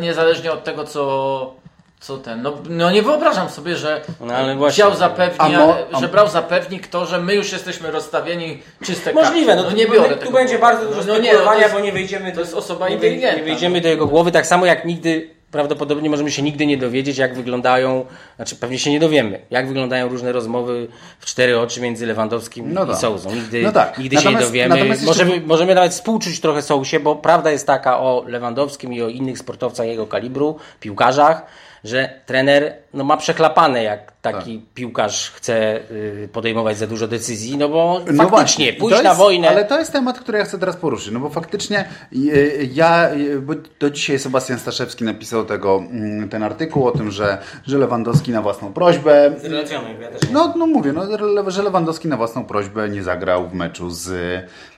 Niezależnie 0.00 0.52
od 0.52 0.64
tego, 0.64 0.84
co, 0.84 1.54
co 2.00 2.16
ten. 2.18 2.42
No, 2.42 2.52
no 2.68 2.90
nie 2.90 3.02
wyobrażam 3.02 3.48
sobie, 3.48 3.76
że 3.76 4.00
No, 4.20 4.34
ale 4.34 4.56
właśnie. 4.56 4.84
wziął 4.84 4.98
mo- 5.66 5.76
a- 5.92 6.00
że 6.00 6.08
brał 6.08 6.28
za 6.28 6.42
pewnik 6.42 6.86
to, 6.86 7.06
że 7.06 7.18
my 7.20 7.34
już 7.34 7.52
jesteśmy 7.52 7.90
rozstawieni 7.90 8.58
czyste 8.84 9.12
Możliwe, 9.12 9.54
karty. 9.54 9.70
no, 9.70 9.76
nie 9.76 9.86
tu, 9.86 9.92
biorę 9.92 10.14
tu 10.14 10.20
tego 10.20 10.32
będzie 10.32 10.58
bardzo 10.58 10.82
uwagę. 10.86 10.96
dużo 10.96 11.12
no, 11.12 11.18
no, 11.18 11.24
spekulowania, 11.24 11.68
bo 11.68 11.80
nie 11.80 11.92
wejdziemy 11.92 12.32
to 12.32 12.40
jest 12.40 12.54
osoba 12.54 12.88
nie, 12.88 12.96
nie 12.96 13.42
wejdziemy 13.44 13.80
do 13.80 13.88
jego 13.88 14.06
głowy, 14.06 14.32
tak 14.32 14.46
samo 14.46 14.66
jak 14.66 14.84
nigdy 14.84 15.30
prawdopodobnie 15.50 16.10
możemy 16.10 16.30
się 16.30 16.42
nigdy 16.42 16.66
nie 16.66 16.76
dowiedzieć, 16.76 17.18
jak 17.18 17.34
wyglądają, 17.34 18.06
znaczy 18.36 18.56
pewnie 18.56 18.78
się 18.78 18.90
nie 18.90 19.00
dowiemy, 19.00 19.40
jak 19.50 19.68
wyglądają 19.68 20.08
różne 20.08 20.32
rozmowy 20.32 20.88
w 21.18 21.26
cztery 21.26 21.58
oczy 21.60 21.80
między 21.80 22.06
Lewandowskim 22.06 22.72
No 22.74 22.84
i 22.84 22.88
tak. 22.88 22.96
Souzą. 22.96 23.34
Nigdy, 23.34 23.62
No 23.62 23.72
tak. 23.72 23.98
nigdy 23.98 24.16
się 24.20 24.32
nie 24.32 24.38
dowiemy. 24.40 24.86
jeszcze- 24.86 25.06
Możemy, 25.06 25.40
możemy 25.46 25.74
nawet 25.74 25.92
współczuć 25.92 26.40
trochę 26.40 26.62
Sousie, 26.62 27.00
bo 27.00 27.16
prawda 27.16 27.50
jest 27.50 27.66
taka 27.66 27.98
o 28.00 28.24
Lewandowskim 28.26 28.92
i 28.92 29.02
o 29.02 29.08
innych 29.08 29.38
sportowcach 29.38 29.86
jego 29.86 30.06
kalibru, 30.06 30.56
piłkarzach, 30.80 31.42
że 31.84 32.20
trener 32.26 32.74
no, 32.94 33.04
ma 33.04 33.16
przeklapane, 33.16 33.82
jak 33.82 34.12
taki 34.22 34.58
Tak. 34.58 34.68
piłkarz 34.74 35.30
chce 35.30 35.80
y, 35.90 36.28
podejmować 36.32 36.78
za 36.78 36.86
dużo 36.86 37.08
decyzji, 37.08 37.56
no 37.58 37.68
bo 37.68 38.00
No 38.12 38.28
faktycznie 38.28 38.28
właśnie, 38.28 38.72
pójść 38.72 38.96
to 38.96 39.02
na 39.02 39.08
jest, 39.08 39.20
wojnę. 39.20 39.48
Ale 39.48 39.64
to 39.64 39.78
jest 39.78 39.92
temat, 39.92 40.20
który 40.20 40.38
ja 40.38 40.44
chcę 40.44 40.58
teraz 40.58 40.76
poruszyć, 40.76 41.12
no 41.12 41.20
bo 41.20 41.28
faktycznie 41.28 41.88
y, 42.12 42.70
ja, 42.72 43.14
y, 43.14 43.40
bo 43.40 43.54
do 43.80 43.90
dzisiaj 43.90 44.18
Sebastian 44.18 44.58
Staszewski 44.58 45.04
napisał 45.04 45.44
tego, 45.44 45.82
mm, 45.90 46.28
ten 46.28 46.42
artykuł 46.42 46.86
o 46.86 46.90
tym, 46.90 47.10
że, 47.10 47.38
że 47.66 47.78
Lewandowski 47.78 48.32
na 48.32 48.42
własną 48.42 48.72
prośbę 48.72 49.34
ja 50.00 50.08
też 50.08 50.30
no, 50.32 50.54
no 50.56 50.66
mówię, 50.66 50.92
no, 50.92 51.02
że 51.50 51.62
Lewandowski 51.62 52.08
na 52.08 52.16
własną 52.16 52.44
prośbę 52.44 52.88
nie 52.88 53.02
zagrał 53.02 53.48
w 53.48 53.54
meczu 53.54 53.90
z 53.90 54.10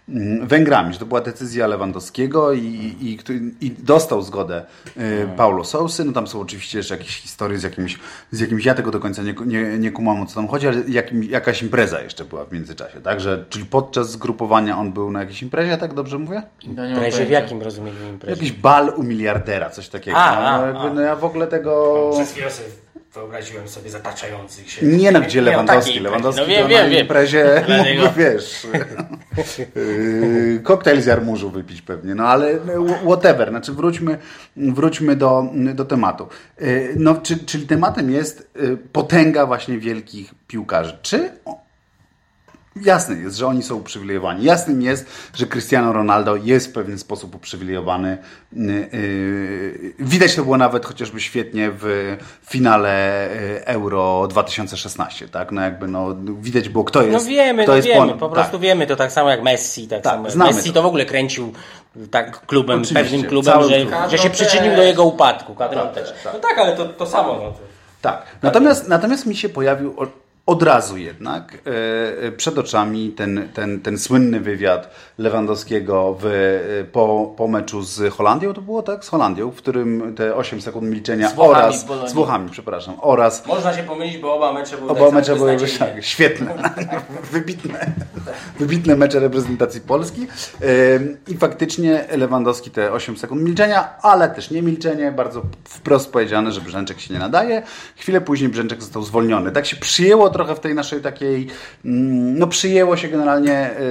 mm, 0.09 0.47
Węgrami, 0.47 0.93
że 0.93 0.99
to 0.99 1.07
była 1.07 1.21
decyzja 1.21 1.67
Lewandowskiego 1.67 2.53
i, 2.53 2.61
i, 3.01 3.19
i, 3.61 3.71
dostał 3.71 4.23
zgodę 4.23 4.65
y, 4.97 5.29
Paulo 5.37 5.65
Sousy. 5.65 6.05
No 6.05 6.13
tam 6.13 6.27
są 6.27 6.41
oczywiście 6.41 6.79
jeszcze 6.79 6.97
jakieś 6.97 7.17
historie 7.17 7.59
z 7.59 7.63
jakimś, 7.63 7.99
z 8.31 8.41
jakimś 8.41 8.65
ja 8.65 8.75
tego 8.75 8.91
do 8.91 9.01
końca 9.01 9.23
nie, 9.23 9.30
nie, 9.47 9.79
nie 9.79 9.91
kumam 9.91 10.23
o 10.23 10.27
co 10.27 10.35
tam 10.35 10.49
chodzi, 10.49 10.69
ale 10.69 10.83
jakim, 10.89 11.25
jakaś 11.25 11.63
impreza 11.63 12.03
jeszcze 12.03 12.25
była 12.25 12.45
w 12.45 12.53
międzyczasie, 12.53 13.01
tak? 13.01 13.21
Że, 13.21 13.45
czyli 13.49 13.65
podczas 13.65 14.11
zgrupowania 14.11 14.79
on 14.79 14.93
był 14.93 15.11
na 15.11 15.21
jakiejś 15.21 15.43
imprezie, 15.43 15.77
tak 15.77 15.95
dobrze 15.95 16.19
mówię? 16.19 16.43
Nie 16.67 16.91
Imprezie 16.91 17.27
w 17.27 17.31
jakim 17.31 17.63
rozumieniu 17.63 18.09
imprezie? 18.09 18.35
Jakiś 18.35 18.53
bal 18.53 18.93
u 18.97 19.03
miliardera, 19.03 19.71
coś 19.71 19.89
takiego. 19.89 20.17
A, 20.17 20.35
no, 20.35 20.65
a, 20.65 20.67
jakby, 20.67 20.81
a. 20.81 20.95
no 20.95 21.01
ja 21.01 21.17
w 21.17 21.25
ogóle 21.25 21.47
tego... 21.47 22.11
Przez 22.13 22.33
chwilę 22.33 22.51
sobie 22.51 22.69
wyobraziłem 23.15 23.69
sobie 23.69 23.91
zataczających 23.91 24.71
się. 24.71 24.87
Nie 24.87 25.13
no, 25.13 25.21
gdzie 25.21 25.41
Lewandowski. 25.41 26.01
Lewandowski 26.01 26.41
no, 26.41 26.47
wiem, 26.47 26.63
to 26.63 26.69
wiem, 26.69 26.83
na 26.83 26.89
wiem. 26.89 27.01
imprezie 27.01 27.65
mógłby, 27.79 28.11
wiesz, 28.17 28.67
yy, 29.77 30.61
koktajl 30.63 31.01
z 31.01 31.07
jarmużu 31.07 31.51
wypić 31.51 31.83
pewnie, 31.83 32.15
no 32.15 32.25
ale 32.25 32.59
whatever, 33.05 33.51
znaczy 33.51 33.73
wróćmy, 33.73 34.19
wróćmy 34.57 35.17
do, 35.17 35.45
do 35.75 35.85
tematu. 35.85 36.29
Yy, 36.61 36.95
No, 36.97 37.15
czy, 37.15 37.45
czyli 37.45 37.67
tematem 37.67 38.11
jest 38.11 38.51
yy, 38.57 38.77
potęga 38.77 39.47
właśnie 39.47 39.79
wielkich 39.79 40.35
piłkarzy. 40.47 40.99
Czy 41.03 41.31
Jasne 42.77 43.17
jest, 43.17 43.37
że 43.37 43.47
oni 43.47 43.63
są 43.63 43.75
uprzywilejowani. 43.75 44.45
Jasnym 44.45 44.83
jest, 44.83 45.07
że 45.35 45.47
Cristiano 45.47 45.93
Ronaldo 45.93 46.37
jest 46.37 46.69
w 46.69 46.73
pewien 46.73 46.99
sposób 46.99 47.35
uprzywilejowany. 47.35 48.19
Yy, 48.53 48.89
yy, 48.93 49.93
Widać 49.99 50.35
to 50.35 50.43
było 50.43 50.57
nawet 50.57 50.87
chociażby 50.87 51.21
świetnie 51.21 51.71
w 51.75 52.17
finale 52.49 53.29
yy, 53.55 53.65
Euro 53.67 54.27
2016, 54.31 55.29
tak? 55.29 55.53
No 55.53 55.63
jakby 55.63 55.89
no, 55.89 56.17
widać 56.41 56.69
było, 56.69 56.85
kto 56.85 57.01
No 57.01 57.07
jest. 57.07 57.27
wiemy, 57.27 57.63
kto 57.63 57.73
no 57.73 57.77
jest 57.77 57.89
wiemy, 57.89 58.15
po 58.15 58.29
prostu 58.29 58.53
tak. 58.53 58.61
wiemy 58.61 58.87
to 58.87 58.97
tak 58.97 59.13
samo 59.13 59.31
jak 59.31 59.43
Messi. 59.43 59.89
Tak 59.89 60.03
Tak, 60.03 60.13
samo. 60.33 60.45
Messi 60.45 60.69
to. 60.69 60.75
to. 60.75 60.83
w 60.83 60.87
ogóle 60.87 61.07
kręcił 61.07 61.53
tak 62.11 62.47
klubem, 62.47 62.81
Oczywiście, 62.83 63.05
pewnym 63.11 63.31
klubem, 63.31 63.63
że, 63.63 63.69
że 64.11 64.19
się 64.19 64.31
Kadrą 64.31 64.31
przyczynił 64.31 64.77
do 64.77 64.83
jego 64.83 65.05
upadku. 65.05 65.55
Kadrą 65.55 65.81
Tak, 65.81 65.95
też. 65.95 66.13
tak. 66.25 66.33
No 66.33 66.39
tak, 66.39 66.59
ale 66.59 66.77
to, 66.77 66.85
to 66.85 67.07
samo. 67.07 67.35
No. 67.35 67.53
Tak. 68.01 68.27
Natomiast, 68.43 68.89
natomiast 68.89 69.27
mi 69.27 69.37
się 69.37 69.49
pojawił 69.49 69.95
od 70.47 70.63
razu 70.63 70.97
jednak 70.97 71.55
e, 71.55 72.27
e, 72.27 72.33
przed 72.33 72.59
oczami 72.59 73.11
ten, 73.11 73.49
ten, 73.55 73.81
ten 73.81 73.99
słynny 73.99 74.41
wywiad 74.41 74.91
Lewandowskiego 75.19 76.17
w, 76.21 76.27
e, 76.27 76.85
po, 76.85 77.35
po 77.37 77.49
meczu 77.49 77.83
z 77.83 78.15
Holandią, 78.15 78.55
to 78.55 78.63
było 78.63 78.83
tak? 78.83 79.05
Z 79.05 79.09
Holandią, 79.09 79.51
w 79.51 79.57
którym 79.57 80.15
te 80.17 80.37
8 80.37 80.61
sekund 80.61 80.91
milczenia 80.91 81.29
Z 81.29 81.35
Włochami 81.35 81.65
oraz 81.65 81.87
z 82.11 82.13
Włochami, 82.13 82.51
przepraszam, 82.51 82.95
oraz 83.01 83.47
Można 83.47 83.75
się 83.77 83.83
pomylić, 83.83 84.19
bo 84.19 84.35
oba 84.35 84.53
mecze 84.53 84.77
były 84.77 84.91
Oba 84.91 85.05
tak 85.05 85.15
mecze 85.15 85.37
były 85.37 85.57
tak, 85.79 86.05
świetne, 86.05 86.55
wybitne, 87.33 87.93
wybitne 88.59 88.97
mecze 88.97 89.21
reprezentacji 89.21 89.81
Polski 89.81 90.27
i 91.29 91.37
faktycznie 91.37 92.05
Lewandowski 92.17 92.71
te 92.71 92.93
8 92.93 93.17
sekund 93.17 93.43
milczenia, 93.43 94.01
ale 94.03 94.29
też 94.29 94.51
nie 94.51 94.63
milczenie, 94.63 95.13
bardzo 95.13 95.43
wprost 95.65 96.13
powiedziane, 96.13 96.53
że 96.53 96.61
Brzęczek 96.61 97.01
się 97.01 97.15
nie 97.15 97.21
nadaje. 97.21 97.63
Chwilę 97.97 98.21
później 98.21 98.51
Brzęczek 98.51 98.83
został 98.83 99.03
zwolniony. 99.03 99.53
Tak 99.53 99.67
się 99.67 99.77
przyjęło 99.77 100.30
trochę 100.31 100.55
w 100.55 100.61
tej 100.61 100.75
naszej 100.75 101.01
takiej, 101.01 101.47
mm, 101.85 102.39
no 102.39 102.47
przyjęło 102.47 102.97
się 102.97 103.09
generalnie, 103.09 103.71
y, 103.71 103.83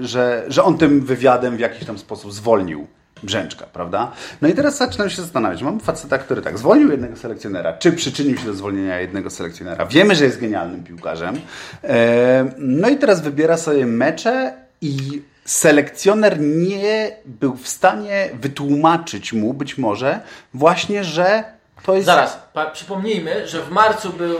y, 0.00 0.06
że, 0.06 0.44
że 0.48 0.64
on 0.64 0.78
tym 0.78 1.00
wywiadem 1.00 1.56
w 1.56 1.60
jakiś 1.60 1.86
tam 1.86 1.98
sposób 1.98 2.32
zwolnił 2.32 2.86
Brzęczka, 3.22 3.66
prawda? 3.72 4.12
No 4.42 4.48
i 4.48 4.52
teraz 4.52 4.76
zaczynam 4.78 5.10
się 5.10 5.22
zastanawiać. 5.22 5.62
Mamy 5.62 5.80
faceta, 5.80 6.18
który 6.18 6.42
tak 6.42 6.58
zwolnił 6.58 6.90
jednego 6.90 7.16
selekcjonera. 7.16 7.72
Czy 7.72 7.92
przyczynił 7.92 8.38
się 8.38 8.46
do 8.46 8.54
zwolnienia 8.54 9.00
jednego 9.00 9.30
selekcjonera? 9.30 9.86
Wiemy, 9.86 10.14
że 10.14 10.24
jest 10.24 10.40
genialnym 10.40 10.84
piłkarzem. 10.84 11.40
E, 11.84 12.52
no 12.58 12.88
i 12.88 12.96
teraz 12.96 13.20
wybiera 13.20 13.56
sobie 13.56 13.86
mecze 13.86 14.52
i 14.80 15.22
selekcjoner 15.44 16.40
nie 16.40 17.16
był 17.24 17.56
w 17.56 17.68
stanie 17.68 18.30
wytłumaczyć 18.40 19.32
mu 19.32 19.54
być 19.54 19.78
może 19.78 20.20
właśnie, 20.54 21.04
że 21.04 21.44
to 21.82 21.94
jest... 21.94 22.06
Zaraz, 22.06 22.38
przypomnijmy, 22.72 23.48
że 23.48 23.62
w 23.62 23.70
marcu 23.70 24.12
był 24.12 24.36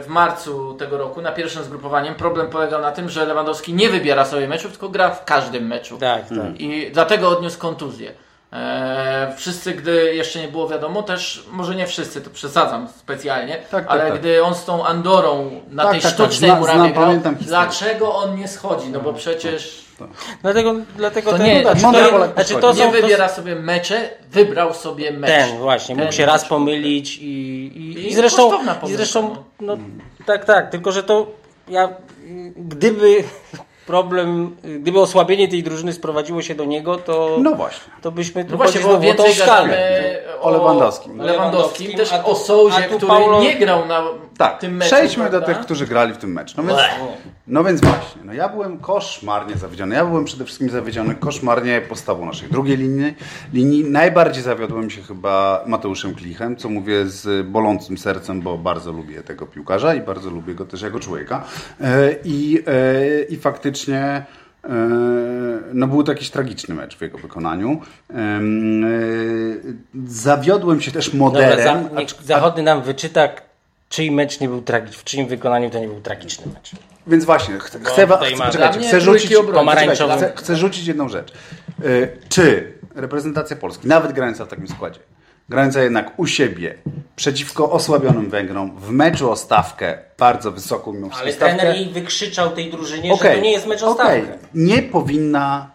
w 0.00 0.04
marcu 0.08 0.74
tego 0.74 0.98
roku 0.98 1.20
na 1.22 1.32
pierwszym 1.32 1.64
zgrupowaniem 1.64 2.14
problem 2.14 2.46
polegał 2.50 2.82
na 2.82 2.92
tym, 2.92 3.08
że 3.08 3.26
Lewandowski 3.26 3.74
nie 3.74 3.88
wybiera 3.88 4.24
sobie 4.24 4.48
meczów, 4.48 4.70
tylko 4.70 4.88
gra 4.88 5.10
w 5.10 5.24
każdym 5.24 5.66
meczu. 5.66 5.98
Tak, 5.98 6.28
tak. 6.28 6.60
I 6.60 6.90
dlatego 6.92 7.28
odniósł 7.28 7.58
kontuzję. 7.58 8.12
E, 8.52 9.32
wszyscy, 9.36 9.72
gdy 9.72 10.14
jeszcze 10.14 10.40
nie 10.40 10.48
było 10.48 10.68
wiadomo, 10.68 11.02
też 11.02 11.44
może 11.50 11.74
nie 11.74 11.86
wszyscy, 11.86 12.20
to 12.20 12.30
przesadzam 12.30 12.88
specjalnie, 12.88 13.54
Tak, 13.56 13.68
tak, 13.70 13.84
ale 13.88 14.10
tak. 14.10 14.18
gdy 14.20 14.44
on 14.44 14.54
z 14.54 14.64
tą 14.64 14.86
Andorą 14.86 15.50
na 15.70 15.82
Tak, 15.82 15.92
tej 15.92 16.00
tak, 16.00 16.12
tak. 16.12 16.20
sztucznej 16.26 16.50
Zna- 16.50 16.58
murawie 16.60 16.90
grał, 16.92 17.12
dlaczego 17.40 18.14
on 18.14 18.34
nie 18.36 18.48
schodzi? 18.48 18.88
No 18.88 19.00
bo 19.00 19.12
przecież 19.12 19.84
Dlatego, 20.42 20.74
dlatego 20.96 21.30
To 21.30 21.36
ten, 21.38 21.46
nie, 21.46 21.62
znaczy, 21.62 21.82
to, 21.82 22.32
znaczy 22.34 22.54
to 22.54 22.74
są, 22.74 22.78
nie 22.78 22.92
to, 22.92 23.02
wybiera 23.02 23.28
sobie 23.28 23.54
mecze, 23.54 24.10
wybrał 24.30 24.74
sobie 24.74 25.10
mecz. 25.12 25.30
Ten 25.30 25.58
właśnie, 25.58 25.94
Ten 25.96 26.04
mógł 26.04 26.16
się 26.16 26.26
raz 26.26 26.44
pomylić 26.48 27.16
i, 27.16 27.22
i, 27.76 27.98
I 27.98 28.08
i 28.08 28.14
zresztą, 28.14 28.50
i 28.88 28.92
zresztą 28.92 29.36
no. 29.60 29.76
no, 29.76 29.82
tak, 30.26 30.44
tak, 30.44 30.70
tylko 30.70 30.92
że 30.92 31.02
to 31.02 31.26
ja, 31.68 31.88
gdyby 32.56 33.24
problem, 33.86 34.56
gdyby 34.80 35.00
osłabienie 35.00 35.48
tej 35.48 35.62
drużyny 35.62 35.92
sprowadziło 35.92 36.42
się 36.42 36.54
do 36.54 36.64
niego, 36.64 36.96
to, 36.96 37.36
No 37.40 37.54
właśnie. 37.54 37.92
to 38.02 38.10
byśmy 38.12 38.44
No 38.44 38.50
tu 38.50 38.56
właśnie, 38.56 38.80
poszli 38.80 38.92
bo 38.94 39.00
znowu 39.00 39.10
o 39.10 39.14
tą 39.14 39.24
więcej 39.24 39.44
skalę. 39.44 39.68
gadamy 39.68 40.17
O 40.40 40.50
Lewandowskim. 40.50 41.20
O 41.20 41.24
Lewandowskim, 41.24 41.92
też 41.92 42.12
o 42.24 42.34
Souzie, 42.34 42.82
który 42.82 43.06
Paulo- 43.06 43.40
nie 43.40 43.56
grał 43.56 43.86
na 43.86 44.02
Tak, 44.38 44.58
tym 44.58 44.76
meczu. 44.76 44.94
przejdźmy 44.94 45.24
do 45.24 45.30
prawda? 45.30 45.46
tych, 45.46 45.58
którzy 45.60 45.86
grali 45.86 46.14
w 46.14 46.16
tym 46.18 46.32
meczu. 46.32 46.54
No 46.56 46.62
więc, 46.62 46.80
no 47.46 47.64
więc 47.64 47.80
właśnie, 47.80 48.22
no 48.24 48.32
ja 48.32 48.48
byłem 48.48 48.78
koszmarnie 48.78 49.56
zawiedziony. 49.56 49.94
Ja 49.94 50.04
byłem 50.04 50.24
przede 50.24 50.44
wszystkim 50.44 50.70
zawiedziony 50.70 51.14
koszmarnie 51.14 51.80
postawą 51.88 52.26
naszej 52.26 52.48
drugiej 52.48 52.76
linii. 52.76 53.14
linii. 53.52 53.84
Najbardziej 53.84 54.42
zawiodłem 54.42 54.90
się 54.90 55.02
chyba 55.02 55.62
Mateuszem 55.66 56.14
Klichem, 56.14 56.56
co 56.56 56.68
mówię 56.68 57.06
z 57.06 57.46
bolącym 57.46 57.98
sercem, 57.98 58.40
bo 58.42 58.58
bardzo 58.58 58.92
lubię 58.92 59.22
tego 59.22 59.46
piłkarza 59.46 59.94
i 59.94 60.00
bardzo 60.00 60.30
lubię 60.30 60.54
go 60.54 60.64
też 60.64 60.82
jako 60.82 61.00
człowieka. 61.00 61.44
E, 61.80 62.14
I, 62.24 62.62
e, 62.66 63.22
i 63.22 63.36
faktycznie 63.36 64.24
no 65.74 65.86
był 65.86 66.02
to 66.02 66.12
jakiś 66.12 66.30
tragiczny 66.30 66.74
mecz 66.74 66.96
w 66.96 67.00
jego 67.00 67.18
wykonaniu. 67.18 67.80
E, 68.10 68.40
Zawiodłem 70.06 70.80
się 70.80 70.92
też 70.92 71.06
Dobra, 71.10 71.18
moderem. 71.24 71.88
za, 71.94 72.00
niech 72.00 72.08
zachodny 72.24 72.62
nam 72.62 72.82
wyczyta, 72.82 73.28
czyj 73.88 74.10
mecz 74.10 74.40
nie 74.40 74.48
był 74.48 74.62
tragiczny, 74.62 74.98
w 74.98 75.04
czyim 75.04 75.26
wykonaniu 75.28 75.70
to 75.70 75.78
nie 75.78 75.88
był 75.88 76.00
tragiczny 76.00 76.52
mecz. 76.54 76.70
Więc 77.06 77.24
właśnie, 77.24 77.58
ch- 77.58 77.62
chcę, 77.62 77.78
chcę, 77.84 78.06
poczekajcie, 78.06 78.78
chcę 78.88 79.00
rzucić, 79.00 79.30
chcę, 80.18 80.32
chcę 80.36 80.56
rzucić 80.56 80.86
jedną 80.86 81.08
rzecz. 81.08 81.32
Y, 81.84 82.08
Czy 82.28 82.72
reprezentacja 82.94 83.56
Polski, 83.56 83.88
nawet 83.88 84.12
grająca 84.12 84.44
w 84.44 84.48
takim 84.48 84.68
składzie, 84.68 85.00
grająca 85.48 85.82
jednak 85.82 86.18
u 86.18 86.26
siebie, 86.26 86.74
przeciwko 87.16 87.70
osłabionym 87.70 88.30
Węgrom, 88.30 88.76
w 88.76 88.90
meczu 88.90 89.30
o 89.30 89.36
stawkę, 89.36 89.98
bardzo 90.18 90.52
wysoką 90.52 90.92
mimo 90.92 91.08
wszystko 91.08 91.24
Ale 91.24 91.32
stawkę, 91.32 91.56
trener 91.56 91.76
jej 91.76 91.88
wykrzyczał 91.88 92.50
tej 92.50 92.70
drużynie, 92.70 93.12
okej, 93.12 93.30
że 93.30 93.36
to 93.38 93.44
nie 93.44 93.52
jest 93.52 93.66
mecz 93.66 93.82
o 93.82 93.90
okej, 93.90 94.22
stawkę. 94.22 94.46
nie 94.54 94.82
powinna 94.82 95.70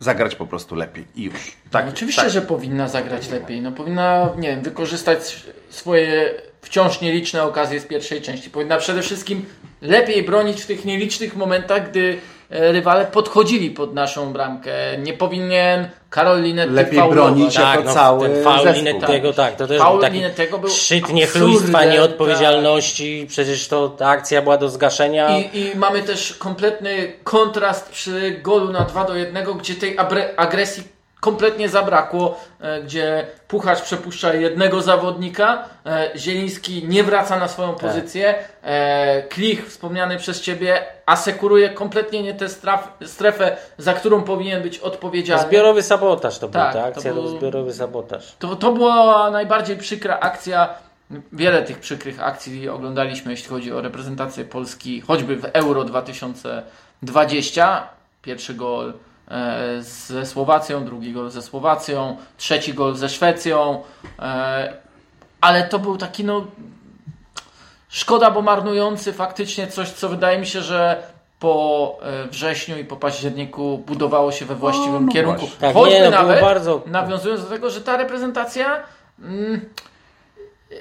zagrać 0.00 0.34
po 0.34 0.46
prostu 0.46 0.74
lepiej 0.74 1.04
i 1.14 1.22
już. 1.22 1.56
Tak, 1.70 1.88
Oczywiście, 1.88 2.22
tak. 2.22 2.30
że 2.30 2.42
powinna 2.42 2.88
zagrać 2.88 3.30
lepiej. 3.30 3.60
No 3.60 3.72
powinna, 3.72 4.30
nie 4.38 4.48
wiem, 4.48 4.62
wykorzystać 4.62 5.46
swoje 5.70 6.34
wciąż 6.62 7.00
nieliczne 7.00 7.42
okazje 7.42 7.80
z 7.80 7.86
pierwszej 7.86 8.22
części. 8.22 8.50
Powinna 8.50 8.76
przede 8.78 9.02
wszystkim 9.02 9.44
lepiej 9.80 10.22
bronić 10.22 10.62
w 10.62 10.66
tych 10.66 10.84
nielicznych 10.84 11.36
momentach, 11.36 11.90
gdy 11.90 12.18
rywale 12.52 13.06
podchodzili 13.06 13.70
pod 13.70 13.94
naszą 13.94 14.32
bramkę. 14.32 14.72
Nie 14.98 15.12
powinien 15.12 15.88
Karol 16.10 16.42
Linetty 16.42 16.74
Lepiej 16.74 16.98
faulować. 16.98 17.34
bronić 17.34 17.54
Tak, 17.54 17.76
jako 17.76 17.88
no, 17.88 17.94
cały 17.94 18.28
ten 18.28 18.44
faul. 18.44 18.72
Linettego, 18.74 19.32
tak, 19.32 19.56
to 19.56 19.66
też 19.66 19.78
Faul 19.78 19.92
był 19.92 20.00
taki 20.00 20.16
Linettego 20.16 20.58
był 20.58 20.70
szczyt 20.70 21.12
niechlujstwa, 21.12 21.84
nieodpowiedzialności, 21.84 23.26
przecież 23.28 23.68
to 23.68 23.88
ta 23.88 24.08
akcja 24.08 24.42
była 24.42 24.58
do 24.58 24.68
zgaszenia. 24.68 25.38
I, 25.38 25.58
I 25.58 25.76
mamy 25.76 26.02
też 26.02 26.32
kompletny 26.32 27.12
kontrast 27.24 27.90
przy 27.90 28.40
golu 28.42 28.72
na 28.72 28.84
2 28.84 29.04
do 29.04 29.16
1, 29.16 29.44
gdzie 29.58 29.74
tej 29.74 29.96
agresji 30.36 30.82
kompletnie 31.22 31.68
zabrakło, 31.68 32.40
e, 32.60 32.82
gdzie 32.82 33.26
Puchacz 33.48 33.82
przepuszcza 33.82 34.34
jednego 34.34 34.82
zawodnika, 34.82 35.64
e, 35.86 36.10
Zieliński 36.16 36.84
nie 36.88 37.04
wraca 37.04 37.38
na 37.38 37.48
swoją 37.48 37.74
pozycję, 37.74 38.34
e, 38.62 39.22
Klich, 39.22 39.66
wspomniany 39.68 40.16
przez 40.16 40.40
Ciebie, 40.40 40.82
asekuruje 41.06 41.70
kompletnie 41.70 42.22
nie 42.22 42.34
tę 42.34 42.46
strefę, 43.06 43.56
za 43.78 43.94
którą 43.94 44.22
powinien 44.22 44.62
być 44.62 44.78
odpowiedzialny. 44.78 45.46
Zbiorowy 45.48 45.82
sabotaż 45.82 46.38
to 46.38 46.48
był, 46.48 46.60
Tak, 46.60 46.72
ta 46.72 46.80
to 46.80 46.86
akcja 46.86 47.14
to 47.14 47.22
był- 47.22 47.38
zbiorowy 47.38 47.72
sabotaż. 47.72 48.34
To, 48.38 48.56
to 48.56 48.72
była 48.72 49.30
najbardziej 49.30 49.76
przykra 49.76 50.18
akcja. 50.20 50.68
Wiele 51.32 51.62
tych 51.62 51.78
przykrych 51.78 52.22
akcji 52.22 52.68
oglądaliśmy, 52.68 53.30
jeśli 53.30 53.48
chodzi 53.48 53.72
o 53.72 53.80
reprezentację 53.80 54.44
Polski, 54.44 55.00
choćby 55.00 55.36
w 55.36 55.44
Euro 55.52 55.84
2020. 55.84 57.88
Pierwszy 58.22 58.54
gol 58.54 58.92
ze 59.80 60.26
Słowacją, 60.26 60.84
drugi 60.84 61.12
gol 61.12 61.30
ze 61.30 61.42
Słowacją, 61.42 62.16
trzeci 62.36 62.74
gol 62.74 62.94
ze 62.94 63.08
Szwecją. 63.08 63.82
E, 64.18 64.72
ale 65.40 65.68
to 65.68 65.78
był 65.78 65.96
taki, 65.96 66.24
no. 66.24 66.46
Szkoda, 67.88 68.30
bo 68.30 68.42
marnujący 68.42 69.12
faktycznie 69.12 69.66
coś, 69.66 69.90
co 69.90 70.08
wydaje 70.08 70.38
mi 70.38 70.46
się, 70.46 70.62
że 70.62 71.02
po 71.38 71.98
e, 72.02 72.28
wrześniu 72.28 72.78
i 72.78 72.84
po 72.84 72.96
październiku 72.96 73.78
budowało 73.86 74.32
się 74.32 74.44
we 74.44 74.54
właściwym 74.54 75.06
no 75.06 75.12
kierunku. 75.12 75.46
Tak, 75.60 75.74
Choćby 75.74 75.94
nie, 75.94 76.04
no, 76.04 76.10
było 76.10 76.22
nawet, 76.22 76.40
bardzo- 76.40 76.82
nawiązując 76.86 77.42
do 77.42 77.48
tego, 77.48 77.70
że 77.70 77.80
ta 77.80 77.96
reprezentacja 77.96 78.82
mm, 79.20 79.60
e, 80.70 80.74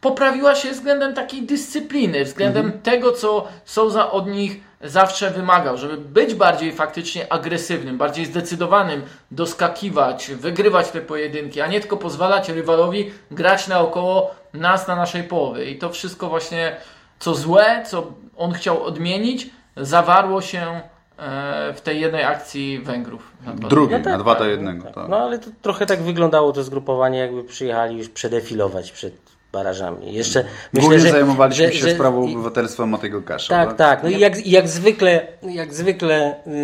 poprawiła 0.00 0.54
się 0.54 0.70
względem 0.70 1.14
takiej 1.14 1.42
dyscypliny, 1.42 2.24
względem 2.24 2.80
tego, 2.82 3.12
co 3.12 3.48
Souza 3.64 4.10
od 4.10 4.26
nich 4.26 4.65
zawsze 4.82 5.30
wymagał, 5.30 5.76
żeby 5.76 5.96
być 5.96 6.34
bardziej 6.34 6.72
faktycznie 6.72 7.32
agresywnym, 7.32 7.98
bardziej 7.98 8.26
zdecydowanym, 8.26 9.02
doskakiwać, 9.30 10.30
wygrywać 10.30 10.90
te 10.90 11.00
pojedynki, 11.00 11.60
a 11.60 11.66
nie 11.66 11.80
tylko 11.80 11.96
pozwalać 11.96 12.48
rywalowi 12.48 13.10
grać 13.30 13.68
naokoło 13.68 14.34
nas 14.54 14.88
na 14.88 14.96
naszej 14.96 15.22
połowy. 15.24 15.64
I 15.64 15.78
to 15.78 15.90
wszystko 15.90 16.28
właśnie, 16.28 16.76
co 17.18 17.34
złe, 17.34 17.82
co 17.86 18.12
on 18.36 18.52
chciał 18.52 18.82
odmienić, 18.84 19.50
zawarło 19.76 20.40
się 20.40 20.80
e, 21.18 21.72
w 21.76 21.80
tej 21.80 22.00
jednej 22.00 22.24
akcji 22.24 22.78
Węgrów. 22.78 23.32
na 23.46 23.52
dwa- 23.54 23.68
Drugi, 23.68 23.92
No 23.94 23.98
tak, 23.98 24.12
na 24.12 24.18
2 24.18 24.34
do 24.34 24.40
tak, 24.40 24.48
1. 24.48 24.82
tak. 24.82 24.94
Tak. 24.94 25.08
No 25.08 25.16
ale 25.16 25.38
to 25.38 25.50
trochę 25.62 25.86
tak 25.86 26.02
wyglądało 26.02 26.52
to 26.52 26.62
zgrupowanie, 26.64 27.18
jakby 27.18 27.44
przyjechali 27.44 27.98
już 27.98 28.08
przedefilować 28.08 28.92
przed 28.92 29.35
barażami. 29.56 30.14
Jeszcze 30.14 30.44
Głównie 30.74 30.88
myślę, 30.96 31.08
że, 31.08 31.12
zajmowaliśmy 31.12 31.66
że, 31.66 31.72
się 31.72 31.88
że, 31.88 31.94
sprawą 31.94 32.26
i- 32.26 32.32
obywatelstwa 32.34 32.86
Matego 32.86 33.22
Kasza. 33.22 33.48
Tak, 33.66 33.76
tak. 33.76 34.02
No 34.02 34.08
i 34.08 34.18
jak, 34.18 34.46
i 34.46 34.50
jak 34.50 34.68
zwykle, 34.68 35.26
jak 35.42 35.74
zwykle 35.74 36.36
yy, 36.46 36.54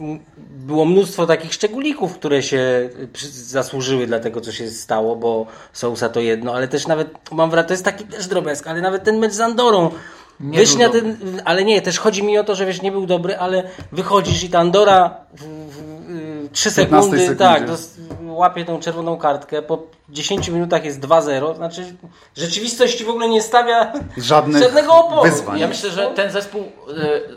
yy, 0.00 0.18
było 0.66 0.84
mnóstwo 0.84 1.26
takich 1.26 1.54
szczególików, 1.54 2.14
które 2.14 2.42
się 2.42 2.90
przy- 3.12 3.28
zasłużyły 3.30 4.06
dla 4.06 4.20
tego, 4.20 4.40
co 4.40 4.52
się 4.52 4.68
stało, 4.70 5.16
bo 5.16 5.46
Sousa 5.72 6.08
to 6.08 6.20
jedno, 6.20 6.54
ale 6.54 6.68
też 6.68 6.86
nawet, 6.86 7.08
mam 7.32 7.50
wrażenie, 7.50 7.68
to 7.68 7.72
jest 7.74 7.84
taki 7.84 8.04
też 8.04 8.26
drobiazg, 8.26 8.66
ale 8.66 8.80
nawet 8.80 9.04
ten 9.04 9.18
mecz 9.18 9.32
z 9.32 9.40
Andorą, 9.40 9.90
Nie 10.40 10.58
na 10.78 10.88
ten, 10.88 11.16
ale 11.44 11.64
nie, 11.64 11.82
też 11.82 11.98
chodzi 11.98 12.22
mi 12.22 12.38
o 12.38 12.44
to, 12.44 12.54
że 12.54 12.66
wiesz, 12.66 12.82
nie 12.82 12.92
był 12.92 13.06
dobry, 13.06 13.36
ale 13.36 13.62
wychodzisz 13.92 14.44
i 14.44 14.50
ta 14.50 14.58
Andora 14.58 15.16
w, 15.34 15.42
w, 15.42 15.78
yy, 15.78 15.95
3 16.56 16.70
15 16.74 16.90
sekundy, 17.02 17.18
sekundzie. 17.18 17.44
tak, 17.44 17.66
dos- 17.66 17.90
łapie 18.22 18.64
tą 18.64 18.80
czerwoną 18.80 19.18
kartkę, 19.18 19.62
po 19.62 19.82
10 20.08 20.48
minutach 20.48 20.84
jest 20.84 21.00
2-0, 21.00 21.56
znaczy 21.56 21.96
rzeczywistość 22.36 23.04
w 23.04 23.08
ogóle 23.10 23.28
nie 23.28 23.42
stawia 23.42 23.92
Żadnych 24.16 24.62
żadnego 24.62 24.94
oporu. 24.94 25.22
wyzwań. 25.22 25.60
Ja 25.60 25.68
myślę, 25.68 25.90
że 25.90 26.06
ten 26.06 26.30
zespół 26.30 26.60
e, 26.60 27.36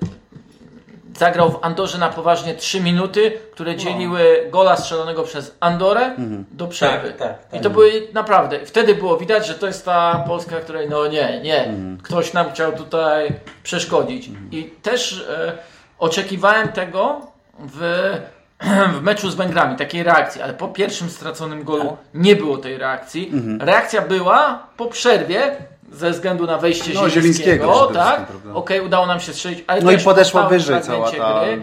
zagrał 1.20 1.52
w 1.52 1.60
Andorze 1.62 1.98
na 1.98 2.10
poważnie 2.10 2.56
3 2.56 2.82
minuty, 2.82 3.32
które 3.54 3.76
dzieliły 3.76 4.48
gola 4.52 4.76
strzelonego 4.78 5.24
przez 5.24 5.56
Andorę 5.60 6.16
do 6.52 6.68
przerwy. 6.68 7.10
Tak, 7.10 7.18
tak, 7.18 7.48
tak. 7.50 7.60
I 7.60 7.64
to 7.64 7.70
były 7.70 8.08
naprawdę, 8.14 8.60
wtedy 8.66 8.96
było 8.96 9.18
widać, 9.18 9.48
że 9.48 9.54
to 9.56 9.68
jest 9.68 9.86
ta 9.86 10.24
Polska, 10.28 10.56
której 10.60 10.90
no 10.90 11.08
nie, 11.08 11.42
nie, 11.44 11.74
ktoś 12.04 12.34
nam 12.34 12.52
chciał 12.52 12.72
tutaj 12.72 13.34
przeszkodzić. 13.64 14.30
I 14.52 14.64
też 14.64 15.26
e, 15.30 15.58
oczekiwałem 16.00 16.68
tego 16.68 17.22
w, 17.60 18.12
w 19.00 19.02
meczu 19.02 19.30
z 19.30 19.36
Węgrami, 19.36 19.76
takiej 19.78 20.04
reakcji, 20.04 20.42
ale 20.42 20.54
po 20.54 20.68
pierwszym 20.68 21.10
straconym 21.10 21.64
golu 21.64 21.98
nie 22.14 22.36
było 22.36 22.58
tej 22.58 22.78
reakcji. 22.78 23.32
Reakcja 23.60 24.02
była 24.02 24.68
po 24.78 24.86
przerwie, 24.86 25.56
ze 25.92 26.12
względu 26.12 26.46
na 26.46 26.58
wejście 26.58 26.92
No, 26.96 27.10
Zielińskiego, 27.10 27.92
tak? 27.94 28.26
Okej, 28.54 28.82
udało 28.82 29.06
nam 29.06 29.20
się 29.20 29.34
strzelić, 29.34 29.64
ale 29.68 29.82
No 29.82 29.92
i 29.92 29.98
podeszła 29.98 30.48
wyżej 30.48 30.82
cała 30.82 31.12
ta... 31.12 31.42
gry 31.42 31.62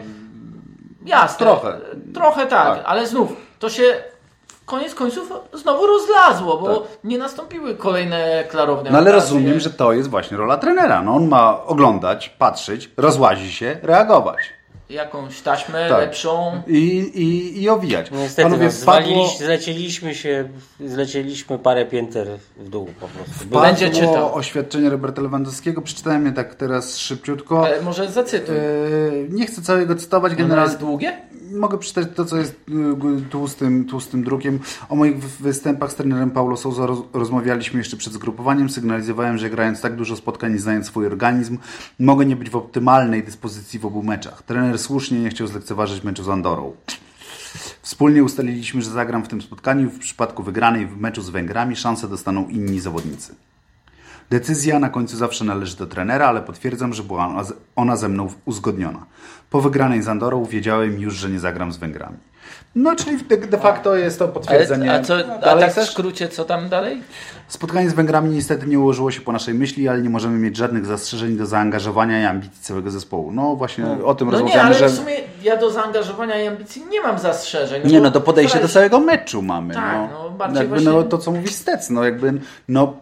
Jasne. 1.06 1.46
Trochę. 1.46 1.78
Trochę 2.14 2.46
tak, 2.46 2.76
Tak. 2.76 2.84
ale 2.86 3.06
znów 3.06 3.32
to 3.58 3.70
się 3.70 3.82
koniec 4.64 4.94
końców 4.94 5.32
znowu 5.52 5.86
rozlazło, 5.86 6.56
bo 6.56 6.76
Tak. 6.80 6.88
nie 7.04 7.18
nastąpiły 7.18 7.74
kolejne 7.74 8.44
klarowne 8.50 8.90
No 8.90 8.98
ale 8.98 9.10
okazje. 9.10 9.20
rozumiem, 9.36 9.60
że 9.60 9.70
to 9.70 9.92
jest 9.92 10.10
właśnie 10.10 10.36
rola 10.36 10.56
trenera. 10.56 11.02
No 11.02 11.14
on 11.14 11.28
ma 11.28 11.64
oglądać, 11.64 12.28
patrzeć, 12.28 12.90
rozłazi 12.96 13.52
się, 13.52 13.76
reagować. 13.82 14.38
Jakąś 14.90 15.40
taśmę 15.40 15.88
Tak. 15.88 16.00
lepszą. 16.00 16.62
I, 16.66 16.76
i, 17.14 17.62
i 17.62 17.68
owijać. 17.68 18.10
Niestety, 18.10 18.42
Panowie, 18.42 18.64
no, 18.64 18.70
wpadło, 18.70 19.02
zwaliliśmy, 19.10 19.46
zlecieliśmy 19.46 20.14
się, 20.14 20.48
zlecieliśmy 20.80 21.58
parę 21.58 21.86
pięter 21.86 22.28
w 22.56 22.68
dół 22.68 22.88
po 23.00 23.08
prostu. 23.08 23.44
Było- 23.44 23.60
Będzie 23.62 23.86
wpadło 23.90 24.08
czytał. 24.08 24.34
oświadczenie 24.34 24.90
Roberta 24.90 25.22
Lewandowskiego. 25.22 25.82
Przeczytałem 25.82 26.26
je 26.26 26.32
tak 26.32 26.54
teraz 26.54 26.98
szybciutko. 26.98 27.64
Ale 27.66 27.82
może 27.82 28.10
zacytuj. 28.10 28.54
Yy, 28.54 29.28
nie 29.30 29.46
chcę 29.46 29.62
całego 29.62 29.94
cytować. 29.94 30.32
Ono 30.32 30.38
Generalnie 30.42 30.70
jest 30.70 30.80
długie? 30.80 31.16
Mogę 31.52 31.78
przeczytać 31.78 32.08
to, 32.16 32.24
co 32.24 32.36
jest 32.36 32.54
y, 33.22 33.22
tłustym, 33.30 33.84
tłustym 33.84 34.24
drukiem. 34.24 34.58
O 34.88 34.96
moich 34.96 35.18
wy- 35.18 35.44
występach 35.44 35.92
z 35.92 35.94
trenerem 35.94 36.30
Paulo 36.30 36.56
Souza 36.56 36.86
roz, 36.86 36.98
rozmawialiśmy 37.12 37.78
jeszcze 37.78 37.96
przed 37.96 38.12
zgrupowaniem. 38.12 38.70
Sygnalizowałem, 38.70 39.38
że 39.38 39.50
grając 39.50 39.80
tak 39.80 39.96
dużo 39.96 40.16
spotkań 40.16 40.54
i 40.54 40.58
znając 40.58 40.86
swój 40.86 41.06
organizm, 41.06 41.58
mogę 41.98 42.26
nie 42.26 42.36
być 42.36 42.50
w 42.50 42.56
optymalnej 42.56 43.22
dyspozycji 43.22 43.78
w 43.78 43.86
obu 43.86 44.02
meczach. 44.02 44.42
Trener 44.42 44.78
słusznie 44.78 45.20
nie 45.20 45.28
chciał 45.30 45.46
zlekceważyć 45.46 46.04
meczu 46.04 46.24
z 46.24 46.28
Andorą. 46.28 46.72
Wspólnie 47.82 48.24
ustaliliśmy, 48.24 48.82
że 48.82 48.90
zagram 48.90 49.24
w 49.24 49.28
tym 49.28 49.42
spotkaniu. 49.42 49.90
W 49.90 49.98
przypadku 49.98 50.42
wygranej 50.42 50.86
w 50.86 50.96
meczu 50.96 51.22
z 51.22 51.30
Węgrami 51.30 51.76
szansę 51.76 52.08
dostaną 52.08 52.48
inni 52.48 52.80
zawodnicy. 52.80 53.34
Decyzja 54.30 54.78
na 54.78 54.88
końcu 54.88 55.16
zawsze 55.16 55.44
należy 55.44 55.76
do 55.76 55.86
trenera, 55.86 56.26
ale 56.28 56.40
potwierdzam, 56.42 56.94
że 56.94 57.02
była 57.02 57.44
ona- 57.76 57.96
ze 57.96 58.08
mną 58.08 58.28
uzgodniona. 58.44 59.06
Po 59.50 59.60
wygranej 59.60 60.02
z 60.02 60.08
Andorą 60.08 60.44
wiedziałem 60.44 61.00
już, 61.00 61.14
że 61.14 61.30
nie 61.30 61.40
zagram 61.40 61.72
z 61.72 61.76
Węgrami. 61.76 62.16
No, 62.74 62.96
czyli 62.96 63.24
de, 63.24 63.36
de 63.36 63.58
facto 63.58 63.96
jest 63.96 64.18
to 64.18 64.24
Ale, 64.24 64.34
potwierdzenie. 64.34 64.92
a, 64.94 65.02
co, 65.02 65.14
a 65.42 65.56
tak 65.56 65.74
w 65.74 65.84
skrócie, 65.84 66.28
co 66.28 66.44
tam 66.44 66.68
dalej? 66.68 67.02
Spotkanie 67.48 67.90
z 67.90 67.94
Węgrami 67.94 68.30
niestety 68.30 68.66
nie 68.66 68.78
ułożyło 68.78 69.10
się 69.10 69.20
po 69.20 69.32
naszej 69.32 69.54
myśli, 69.54 69.88
ale 69.88 70.02
nie 70.02 70.10
możemy 70.10 70.38
mieć 70.38 70.56
żadnych 70.56 70.86
zastrzeżeń 70.86 71.36
do 71.36 71.46
zaangażowania 71.46 72.22
i 72.22 72.24
ambicji 72.24 72.62
całego 72.62 72.90
zespołu. 72.90 73.32
No 73.32 73.56
właśnie 73.56 73.84
o 74.04 74.14
tym 74.14 74.30
No 74.30 74.32
nie, 74.32 74.38
rozmawiamy, 74.38 74.68
ale 74.68 74.74
że... 74.78 74.88
w 74.88 74.94
sumie 74.94 75.14
ja 75.42 75.56
do 75.56 75.70
zaangażowania 75.70 76.42
i 76.42 76.46
ambicji 76.46 76.82
nie 76.90 77.00
mam 77.00 77.18
zastrzeżeń. 77.18 77.82
Nie 77.84 77.98
bo 77.98 78.04
no, 78.04 78.10
do 78.10 78.20
podejścia 78.20 78.58
do 78.58 78.68
całego 78.68 79.00
meczu 79.00 79.42
mamy. 79.42 79.74
Tak, 79.74 79.94
no. 79.94 80.08
no, 80.22 80.30
bardziej 80.30 80.58
jakby, 80.58 80.74
właśnie- 80.74 80.90
no, 80.90 81.02
to 81.02 81.18
co 81.18 81.32
mówi 81.32 81.48
Stec, 81.48 81.90
no 81.90 82.04
jakby 82.04 82.32
no, 82.68 82.96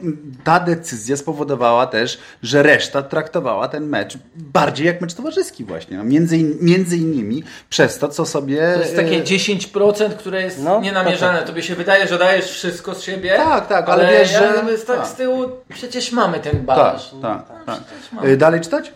ta 0.45 0.61
decyzja 0.61 1.17
spowodowała 1.17 1.87
też, 1.87 2.19
że 2.43 2.63
reszta 2.63 3.03
traktowała 3.03 3.69
ten 3.69 3.87
mecz 3.87 4.19
bardziej 4.37 4.87
jak 4.87 5.01
mecz 5.01 5.15
towarzyski 5.15 5.65
właśnie. 5.65 5.97
No, 5.97 6.05
między, 6.05 6.39
in, 6.39 6.59
między 6.61 6.97
innymi 6.97 7.43
przez 7.69 7.99
to, 7.99 8.09
co 8.09 8.27
sobie... 8.27 8.73
To 8.75 8.81
jest 8.81 8.97
takie 8.97 9.17
e, 9.17 9.23
10%, 9.23 10.11
które 10.11 10.43
jest 10.43 10.63
No, 10.63 10.81
nienamierzane. 10.81 11.43
Tobie 11.43 11.63
się 11.63 11.75
wydaje, 11.75 12.09
że 12.09 12.19
dajesz 12.19 12.51
wszystko 12.51 12.95
z 12.95 13.03
siebie. 13.03 13.35
Tak, 13.37 13.67
tak, 13.67 13.89
ale 13.89 14.13
wiesz, 14.13 14.34
ja 14.35 14.53
że- 14.57 14.63
mówię, 14.63 14.79
tak 14.79 14.97
tak. 14.97 15.07
z 15.07 15.15
tyłu 15.15 15.45
przecież 15.69 16.13
mamy 16.13 16.41
ten 16.41 16.53
Tak, 16.53 16.63
bagaż. 16.63 17.11
tak, 17.23 17.43
tak. 17.67 17.77
przecież 17.85 18.13
mamy. 18.13 18.29
E, 18.29 18.37
Dalej 18.37 18.61
czytać? 18.61 18.93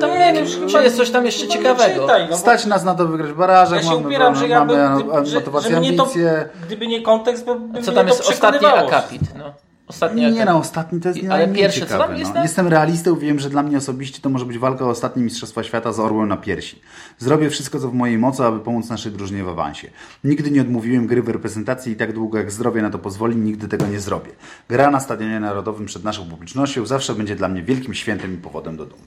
Tam 0.00 0.10
nie 0.10 0.32
wiem, 0.32 0.46
czy 0.68 0.82
jest 0.82 0.96
coś 0.96 1.10
tam 1.10 1.26
jeszcze 1.26 1.48
ciekawego. 1.48 2.00
Czytaj, 2.02 2.22
no, 2.22 2.28
bo 2.30 2.36
Stać 2.36 2.66
nas 2.66 2.84
na 2.84 2.94
to 2.94 3.06
wygrać 3.06 3.30
w 3.30 3.36
barażach, 3.36 3.76
ja 3.78 3.82
się 3.90 3.94
mamy, 3.94 4.06
upieram, 4.06 4.34
że 4.36 4.48
ja 4.48 4.64
mamy 4.64 4.74
bym, 4.76 5.08
gdyby, 5.08 5.26
że, 5.26 5.34
motywację, 5.36 5.70
że 5.74 5.80
mnie 5.80 5.92
to, 5.92 6.02
ambicje. 6.02 6.48
gdyby 6.66 6.86
nie 6.86 7.02
kontekst, 7.02 7.44
bo 7.44 7.54
by 7.54 7.82
Co 7.82 7.92
tam 7.92 8.06
jest 8.08 8.20
ostatni 8.20 8.58
przekonywało. 8.58 8.88
akapit? 8.88 9.22
No. 9.38 9.44
Ostatni 9.86 10.20
Nie 10.20 10.26
akapit. 10.28 10.46
no, 10.46 10.58
ostatni 10.58 11.00
to 11.00 11.08
jest 11.08 11.22
nie 11.22 11.30
ale 11.30 11.38
najmniej 11.38 11.62
pierwsze, 11.62 11.80
co 11.80 11.86
ciekawe, 11.86 12.04
tam 12.04 12.16
jest 12.16 12.30
no. 12.30 12.34
na- 12.34 12.42
Jestem 12.42 12.68
realistą, 12.68 13.16
wiem, 13.18 13.38
że 13.38 13.50
dla 13.50 13.62
mnie 13.62 13.76
osobiście 13.78 14.20
to 14.22 14.28
może 14.30 14.44
być 14.44 14.58
walka 14.58 14.84
o 14.84 14.88
ostatnie 14.90 15.22
Mistrzostwa 15.22 15.62
Świata 15.62 15.92
z 15.92 16.00
orłem 16.00 16.28
na 16.28 16.36
piersi. 16.36 16.80
Zrobię 17.18 17.50
wszystko, 17.50 17.80
co 17.80 17.88
w 17.90 17.94
mojej 17.94 18.18
mocy, 18.18 18.44
aby 18.44 18.60
pomóc 18.60 18.88
naszej 18.88 19.12
drużynie 19.12 19.44
w 19.44 19.48
awansie. 19.48 19.90
Nigdy 20.24 20.50
nie 20.50 20.60
odmówiłem 20.60 21.06
gry 21.06 21.22
w 21.22 21.28
reprezentacji 21.28 21.92
i 21.92 21.96
tak 21.96 22.12
długo 22.12 22.38
jak 22.38 22.50
zdrowie 22.50 22.82
na 22.82 22.90
to 22.90 22.98
pozwoli, 22.98 23.36
nigdy 23.36 23.68
tego 23.68 23.86
nie 23.86 24.00
zrobię. 24.00 24.30
Gra 24.68 24.90
na 24.90 25.00
Stadionie 25.00 25.40
Narodowym 25.40 25.86
przed 25.86 26.04
naszą 26.04 26.28
publicznością 26.28 26.86
zawsze 26.86 27.14
będzie 27.14 27.36
dla 27.36 27.48
mnie 27.48 27.62
wielkim 27.62 27.94
świętem 27.94 28.34
i 28.34 28.36
powodem 28.36 28.76
do 28.76 28.86
dumy. 28.86 29.02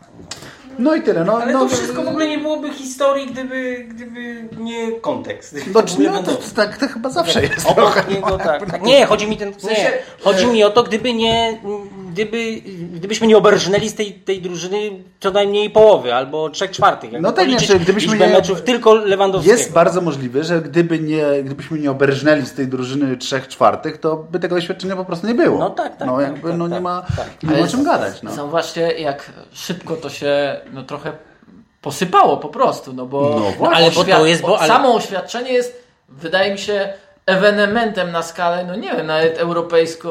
No 0.79 0.95
i 0.95 1.01
tyle. 1.01 1.23
No, 1.23 1.37
Ale 1.41 1.53
no, 1.53 1.59
to 1.59 1.67
wszystko 1.75 2.03
w 2.03 2.07
ogóle 2.07 2.27
nie 2.27 2.37
byłoby 2.37 2.73
historii, 2.73 3.27
gdyby, 3.27 3.85
gdyby 3.89 4.49
nie 4.57 4.91
kontekst. 4.91 5.55
No, 5.73 5.81
Gdyby 5.81 6.09
no, 6.09 6.23
to, 6.23 6.31
tak, 6.55 6.77
to 6.77 6.87
chyba 6.87 7.09
zawsze 7.09 7.41
jest. 7.41 7.65
Obok 7.67 8.09
niego 8.09 8.37
tak, 8.37 8.71
tak. 8.71 8.81
Nie, 8.83 9.05
chodzi 9.05 9.27
mi 9.27 9.37
ten. 9.37 9.59
sensie, 9.59 9.81
Nie, 9.81 9.91
chodzi 10.23 10.45
mi 10.47 10.63
o 10.63 10.69
to, 10.69 10.83
gdyby 10.83 11.13
nie. 11.13 11.61
Gdyby, 12.17 12.61
gdybyśmy 12.93 13.27
nie 13.27 13.37
oberżnęli 13.37 13.89
z 13.89 13.95
tej, 13.95 14.13
tej 14.13 14.41
drużyny 14.41 14.77
co 15.19 15.31
najmniej 15.31 15.69
połowy 15.69 16.13
albo 16.13 16.49
trzech 16.49 16.71
czwartych. 16.71 17.11
No 17.21 17.31
tak, 17.31 17.49
znaczy, 17.49 17.79
gdybyśmy 17.79 18.17
nie- 18.17 18.27
meczów 18.27 18.61
tylko 18.61 18.93
Lewandowskiego. 18.93 19.57
Jest 19.57 19.71
bardzo 19.73 20.01
możliwe, 20.01 20.43
że 20.43 20.61
gdyby 20.61 20.99
nie, 20.99 21.23
gdybyśmy 21.43 21.79
nie 21.79 21.91
oberżnęli 21.91 22.45
z 22.45 22.53
tej 22.53 22.67
drużyny 22.67 23.17
trzech 23.17 23.47
czwartych, 23.47 23.97
to 23.97 24.15
by 24.15 24.39
tego 24.39 24.55
doświadczenia 24.55 24.95
po 24.95 25.05
prostu 25.05 25.27
nie 25.27 25.33
było. 25.35 25.59
No 25.59 25.69
tak, 25.69 25.97
tak, 25.97 26.07
No 26.07 26.17
tak, 26.17 26.21
jakby 26.27 26.49
tak, 26.49 26.57
no 26.57 26.67
nie 26.67 26.73
tak, 26.73 26.83
ma, 26.83 27.01
tak. 27.17 27.43
nie 27.43 27.57
ma 27.57 27.63
o 27.65 27.67
czym 27.67 27.83
gadać. 27.83 28.21
No. 28.23 28.31
Zauważcie, 28.31 28.81
jak 28.99 29.31
szybko 29.53 29.95
to 29.95 30.09
się 30.09 30.61
no, 30.73 30.83
trochę 30.83 31.11
posypało 31.81 32.37
po 32.37 32.49
prostu, 32.49 32.93
no 32.93 33.05
bo, 33.05 33.21
No 33.39 33.51
właśnie. 33.51 33.75
Ale 33.77 33.91
bo 33.91 34.03
to 34.03 34.25
jest- 34.25 34.41
bo- 34.41 34.59
ale- 34.59 34.67
samo 34.67 34.95
oświadczenie 34.95 35.53
jest, 35.53 35.83
wydaje 36.09 36.51
mi 36.51 36.57
się, 36.59 36.93
ewenementem 37.27 38.11
na 38.11 38.23
skalę, 38.23 38.65
no 38.67 38.75
nie 38.75 38.91
wiem, 38.91 39.07
nawet 39.07 39.37
europejską, 39.37 40.09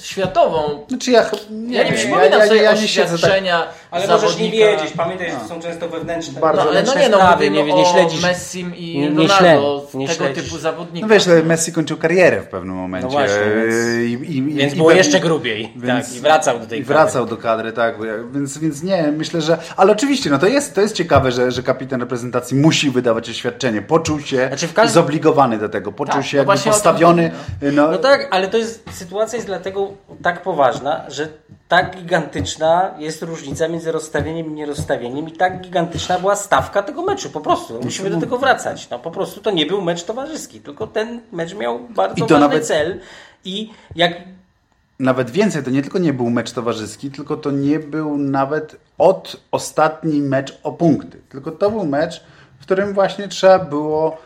światową. 0.00 0.84
Znaczy 0.88 1.10
ja, 1.10 1.22
nie 1.50 1.76
Ja 1.76 1.82
nie 1.84 1.90
wiem, 1.90 1.98
przypominam 1.98 2.40
ja, 2.40 2.46
sobie 2.46 2.62
ja, 2.62 2.70
ja 2.74 2.80
nie 2.80 2.88
siedzę 2.88 3.06
tak, 3.06 3.14
oświadczenia 3.14 3.66
Ale 3.90 4.06
możesz 4.06 4.22
nie 4.22 4.28
zawodnika. 4.30 4.56
wiedzieć, 4.66 4.92
pamiętaj, 4.96 5.30
że 5.30 5.36
to 5.36 5.48
są 5.48 5.60
często 5.60 5.88
wewnętrzne. 5.88 6.40
Bardzo 6.40 6.64
No, 6.64 6.70
ale 6.70 6.80
no 6.82 6.86
wewnętrzne 6.86 7.02
nie, 7.02 7.08
no 7.08 7.16
sprawy, 7.16 7.50
mówimy 7.50 7.68
nie, 7.68 7.74
nie 7.74 7.88
o 7.88 7.92
śledzisz. 7.92 8.22
Messim 8.22 8.76
i 8.76 8.98
Nie- 8.98 9.10
nie 9.10 9.28
Ronaldo, 9.28 9.86
nie 9.94 10.08
tego 10.08 10.24
śledzisz. 10.24 10.44
typu 10.44 10.58
zawodnika. 10.58 11.06
no 11.06 11.14
wiesz, 11.14 11.24
że 11.24 11.42
Messi 11.42 11.72
kończył 11.72 11.96
karierę 11.96 12.40
w 12.40 12.46
pewnym 12.46 12.76
momencie. 12.76 13.06
No 13.06 13.12
właśnie, 13.12 13.38
więc- 13.56 14.20
i, 14.30 14.36
i, 14.36 14.42
Więc 14.42 14.72
i 14.72 14.76
było 14.76 14.88
pewnie- 14.88 14.98
jeszcze 15.02 15.20
grubiej. 15.20 15.72
Więc- 15.76 16.06
tak, 16.08 16.16
I 16.16 16.20
wracał 16.20 16.58
do 16.58 16.66
tej 16.66 16.80
I 16.80 16.84
wracał 16.84 17.26
do 17.26 17.36
kadry, 17.36 17.72
tak. 17.72 17.94
Więc, 18.32 18.58
więc 18.58 18.82
nie, 18.82 19.02
myślę, 19.16 19.40
że. 19.40 19.58
Ale 19.76 19.92
oczywiście, 19.92 20.30
no 20.30 20.38
to 20.38 20.46
jest, 20.46 20.74
to 20.74 20.80
jest 20.80 20.94
ciekawe, 20.94 21.32
że, 21.32 21.50
że 21.50 21.62
kapitan 21.62 22.00
reprezentacji 22.00 22.56
musi 22.56 22.90
wydawać 22.90 23.30
oświadczenie. 23.30 23.82
Poczuł 23.82 24.20
się 24.20 24.48
Znaczy 24.48 24.68
w 24.68 24.72
każdym- 24.72 24.94
zobligowany 24.94 25.58
do 25.58 25.68
tego, 25.68 25.92
poczuł 25.92 26.14
Tak, 26.14 26.24
się 26.26 26.35
no 26.36 26.40
jakby 26.40 26.46
właśnie 26.52 26.70
o 26.70 26.74
to 26.74 26.80
postawiony. 26.80 27.30
No, 27.72 27.90
No 27.90 27.98
tak, 27.98 28.28
ale 28.30 28.48
to 28.48 28.56
jest, 28.56 28.84
sytuacja 28.90 29.36
jest 29.36 29.46
dlatego 29.46 29.88
tak 30.22 30.42
poważna, 30.42 31.04
że 31.10 31.28
tak 31.68 31.96
gigantyczna 31.96 32.94
jest 32.98 33.22
różnica 33.22 33.68
między 33.68 33.92
rozstawieniem 33.92 34.46
i 34.46 34.52
nierozstawieniem 34.52 35.28
i 35.28 35.32
tak 35.32 35.60
gigantyczna 35.60 36.18
była 36.18 36.36
stawka 36.36 36.82
tego 36.82 37.02
meczu, 37.02 37.30
po 37.30 37.40
prostu. 37.40 37.80
Musimy 37.84 38.10
do 38.10 38.20
tego 38.20 38.38
wracać. 38.38 38.90
No 38.90 38.98
po 38.98 39.10
prostu 39.10 39.40
to 39.40 39.50
nie 39.50 39.66
był 39.66 39.82
mecz 39.82 40.04
towarzyski, 40.04 40.60
tylko 40.60 40.86
ten 40.86 41.20
mecz 41.32 41.54
miał 41.54 41.78
bardzo 41.78 42.16
I 42.16 42.28
ważny 42.28 42.40
nawet- 42.40 42.66
cel 42.66 43.00
i 43.44 43.70
jak 43.96 44.12
Nawet 44.98 45.30
więcej, 45.30 45.62
to 45.62 45.70
nie 45.70 45.82
tylko 45.82 45.98
nie 45.98 46.12
był 46.12 46.30
mecz 46.30 46.52
towarzyski, 46.52 47.10
tylko 47.10 47.36
to 47.36 47.50
nie 47.50 47.78
był 47.78 48.16
nawet 48.18 48.76
od 48.98 49.36
ostatni 49.50 50.20
mecz 50.22 50.58
o 50.62 50.72
punkty. 50.72 51.18
Tylko 51.28 51.50
to 51.52 51.70
był 51.70 51.86
mecz, 51.86 52.24
w 52.58 52.62
którym 52.62 52.94
właśnie 52.94 53.28
trzeba 53.28 53.58
było 53.58 54.16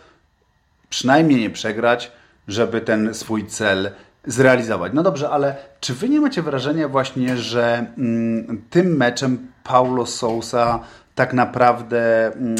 przynajmniej 0.90 1.40
nie 1.40 1.50
przegrać, 1.50 2.12
żeby 2.48 2.80
ten 2.80 3.14
swój 3.14 3.46
cel 3.46 3.90
zrealizować. 4.26 4.92
No 4.94 5.02
dobrze, 5.02 5.30
ale 5.30 5.56
czy 5.80 5.94
wy 5.94 6.08
nie 6.08 6.20
macie 6.20 6.42
wrażenia 6.42 6.88
właśnie, 6.88 7.36
że 7.36 7.86
mm, 7.98 8.62
tym 8.70 8.96
meczem 8.96 9.48
Paulo 9.64 10.06
Sousa 10.06 10.80
tak 11.14 11.32
naprawdę 11.34 12.26
mm, 12.26 12.56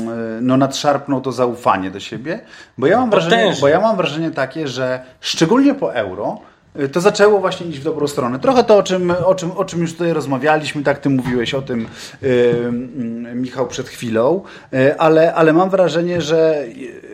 no, 0.47 0.57
nadszarpnął 0.57 1.21
to 1.21 1.33
zaufanie 1.33 1.91
do 1.91 2.01
siebie? 2.01 2.41
Bo 2.79 2.87
ja 2.87 2.99
mam 2.99 3.11
wrażenie, 3.11 3.37
Potężnie. 3.37 3.61
bo 3.61 3.69
ja 3.69 3.81
mam 3.81 3.97
wrażenie 3.97 4.31
takie, 4.31 4.69
że 4.69 5.03
szczególnie 5.21 5.75
po 5.75 5.95
euro 5.95 6.41
y, 6.81 6.89
to 6.89 7.01
zaczęło 7.01 7.41
właśnie 7.41 7.67
iść 7.67 7.79
w 7.79 7.85
dobrą 7.85 8.07
stronę. 8.09 8.39
Trochę 8.39 8.65
to, 8.65 8.77
o 8.77 8.83
czym, 8.83 9.11
o 9.25 9.35
czym, 9.35 9.51
o 9.51 9.65
czym 9.65 9.81
już 9.81 9.93
tutaj 9.93 10.13
rozmawialiśmy, 10.13 10.83
tak 10.83 10.99
ty 10.99 11.11
mówiłeś 11.11 11.55
o 11.55 11.63
tym, 11.63 11.87
y, 12.23 12.27
y, 12.27 13.35
Michał, 13.35 13.67
przed 13.67 13.89
chwilą, 13.89 14.43
y, 14.75 14.99
ale, 14.99 15.35
ale 15.35 15.53
mam 15.53 15.71
wrażenie, 15.71 16.21
że 16.21 16.65
y, 16.65 17.10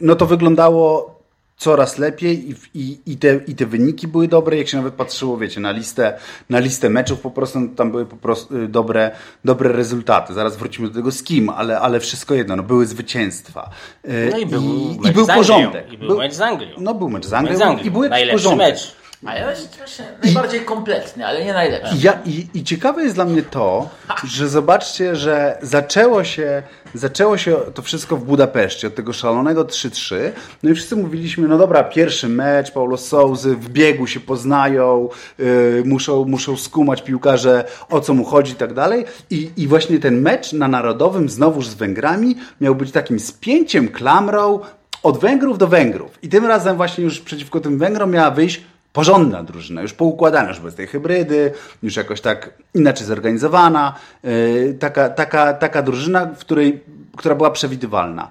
no 0.00 0.14
to 0.14 0.26
wyglądało 0.26 1.20
coraz 1.56 1.98
lepiej 1.98 2.50
i, 2.50 2.54
i, 2.74 2.98
i, 3.06 3.16
te, 3.16 3.40
i 3.46 3.54
te 3.54 3.66
wyniki 3.66 4.08
były 4.08 4.28
dobre. 4.28 4.56
Jak 4.56 4.68
się 4.68 4.76
nawet 4.76 4.94
patrzyło, 4.94 5.38
wiecie, 5.38 5.60
na 5.60 5.70
listę, 5.70 6.18
na 6.50 6.58
listę 6.58 6.90
meczów, 6.90 7.20
po 7.20 7.30
prostu 7.30 7.60
no, 7.60 7.68
tam 7.76 7.90
były 7.90 8.06
po 8.06 8.16
prostu 8.16 8.56
y, 8.56 8.68
dobre, 8.68 9.10
dobre 9.44 9.72
rezultaty. 9.72 10.34
Zaraz 10.34 10.56
wrócimy 10.56 10.88
do 10.88 10.94
tego 10.94 11.10
z 11.12 11.22
kim, 11.22 11.48
ale, 11.50 11.80
ale 11.80 12.00
wszystko 12.00 12.34
jedno, 12.34 12.56
no, 12.56 12.62
były 12.62 12.86
zwycięstwa. 12.86 13.70
Y, 14.04 14.28
No 14.32 14.38
i 14.38 14.46
był 14.46 14.62
i, 14.62 14.98
mecz 15.00 15.10
i 15.10 15.14
był 15.14 15.26
porządek. 15.26 15.92
I 15.92 15.98
był 15.98 16.18
mecz 16.18 16.32
z 16.32 16.40
Anglią. 16.40 16.68
No 16.78 16.94
był 16.94 17.10
mecz 17.10 17.26
z 17.26 17.32
Anglią, 17.32 17.52
Mecz 17.52 17.58
z 17.58 17.62
Anglią. 17.62 17.84
i 17.84 17.90
był 17.90 18.08
Najlepszy 18.08 18.44
porządek. 18.44 18.68
mecz. 18.68 18.96
A 19.26 19.34
ja 19.34 19.50
jest 19.50 19.78
najbardziej 20.24 20.60
kompletny, 20.60 21.26
ale 21.26 21.44
nie 21.44 21.52
najlepszy. 21.52 21.94
Ja, 22.00 22.18
i, 22.24 22.46
I 22.54 22.64
ciekawe 22.64 23.02
jest 23.02 23.14
dla 23.14 23.24
mnie 23.24 23.42
to, 23.42 23.88
że 24.24 24.48
zobaczcie, 24.48 25.16
że 25.16 25.58
zaczęło 25.62 26.24
się, 26.24 26.62
zaczęło 26.94 27.38
się 27.38 27.56
to 27.74 27.82
wszystko 27.82 28.16
w 28.16 28.24
Budapeszcie, 28.24 28.86
od 28.86 28.94
tego 28.94 29.12
szalonego 29.12 29.64
3-3. 29.64 30.16
No 30.62 30.70
i 30.70 30.74
wszyscy 30.74 30.96
mówiliśmy, 30.96 31.48
no 31.48 31.58
dobra, 31.58 31.84
pierwszy 31.84 32.28
mecz, 32.28 32.70
Paulo 32.70 32.96
Souzy, 32.96 33.56
w 33.56 33.68
biegu 33.68 34.06
się 34.06 34.20
poznają, 34.20 35.08
yy, 35.38 35.82
muszą, 35.86 36.24
muszą 36.24 36.56
skumać 36.56 37.02
piłkarze, 37.02 37.64
o 37.88 38.00
co 38.00 38.14
mu 38.14 38.24
chodzi 38.24 38.52
i 38.52 38.56
tak 38.56 38.74
dalej. 38.74 39.04
I, 39.30 39.50
I 39.56 39.66
właśnie 39.66 39.98
ten 39.98 40.20
mecz 40.20 40.52
na 40.52 40.68
Narodowym, 40.68 41.28
znowuż 41.28 41.66
z 41.66 41.74
Węgrami, 41.74 42.36
miał 42.60 42.74
być 42.74 42.92
takim 42.92 43.20
spięciem, 43.20 43.88
klamrą, 43.88 44.60
od 45.02 45.18
Węgrów 45.18 45.58
do 45.58 45.66
Węgrów. 45.66 46.18
I 46.22 46.28
tym 46.28 46.46
razem 46.46 46.76
właśnie 46.76 47.04
już 47.04 47.20
przeciwko 47.20 47.60
tym 47.60 47.78
Węgrom 47.78 48.10
miała 48.10 48.30
wyjść 48.30 48.60
porządna 48.92 49.42
drużyna, 49.42 49.82
już 49.82 49.92
poukładana, 49.92 50.48
już 50.48 50.60
bez 50.60 50.74
tej 50.74 50.86
hybrydy, 50.86 51.52
już 51.82 51.96
jakoś 51.96 52.20
tak 52.20 52.50
inaczej 52.74 53.06
zorganizowana. 53.06 53.94
Yy, 54.22 54.76
taka, 54.80 55.10
taka, 55.10 55.54
taka 55.54 55.82
drużyna, 55.82 56.26
w 56.26 56.38
której, 56.38 56.84
która 57.16 57.34
była 57.34 57.50
przewidywalna. 57.50 58.30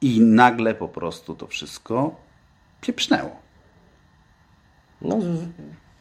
I 0.00 0.20
nagle 0.20 0.74
po 0.74 0.88
prostu 0.88 1.34
to 1.34 1.46
wszystko 1.46 2.14
pieprznęło. 2.80 3.30
No, 5.02 5.18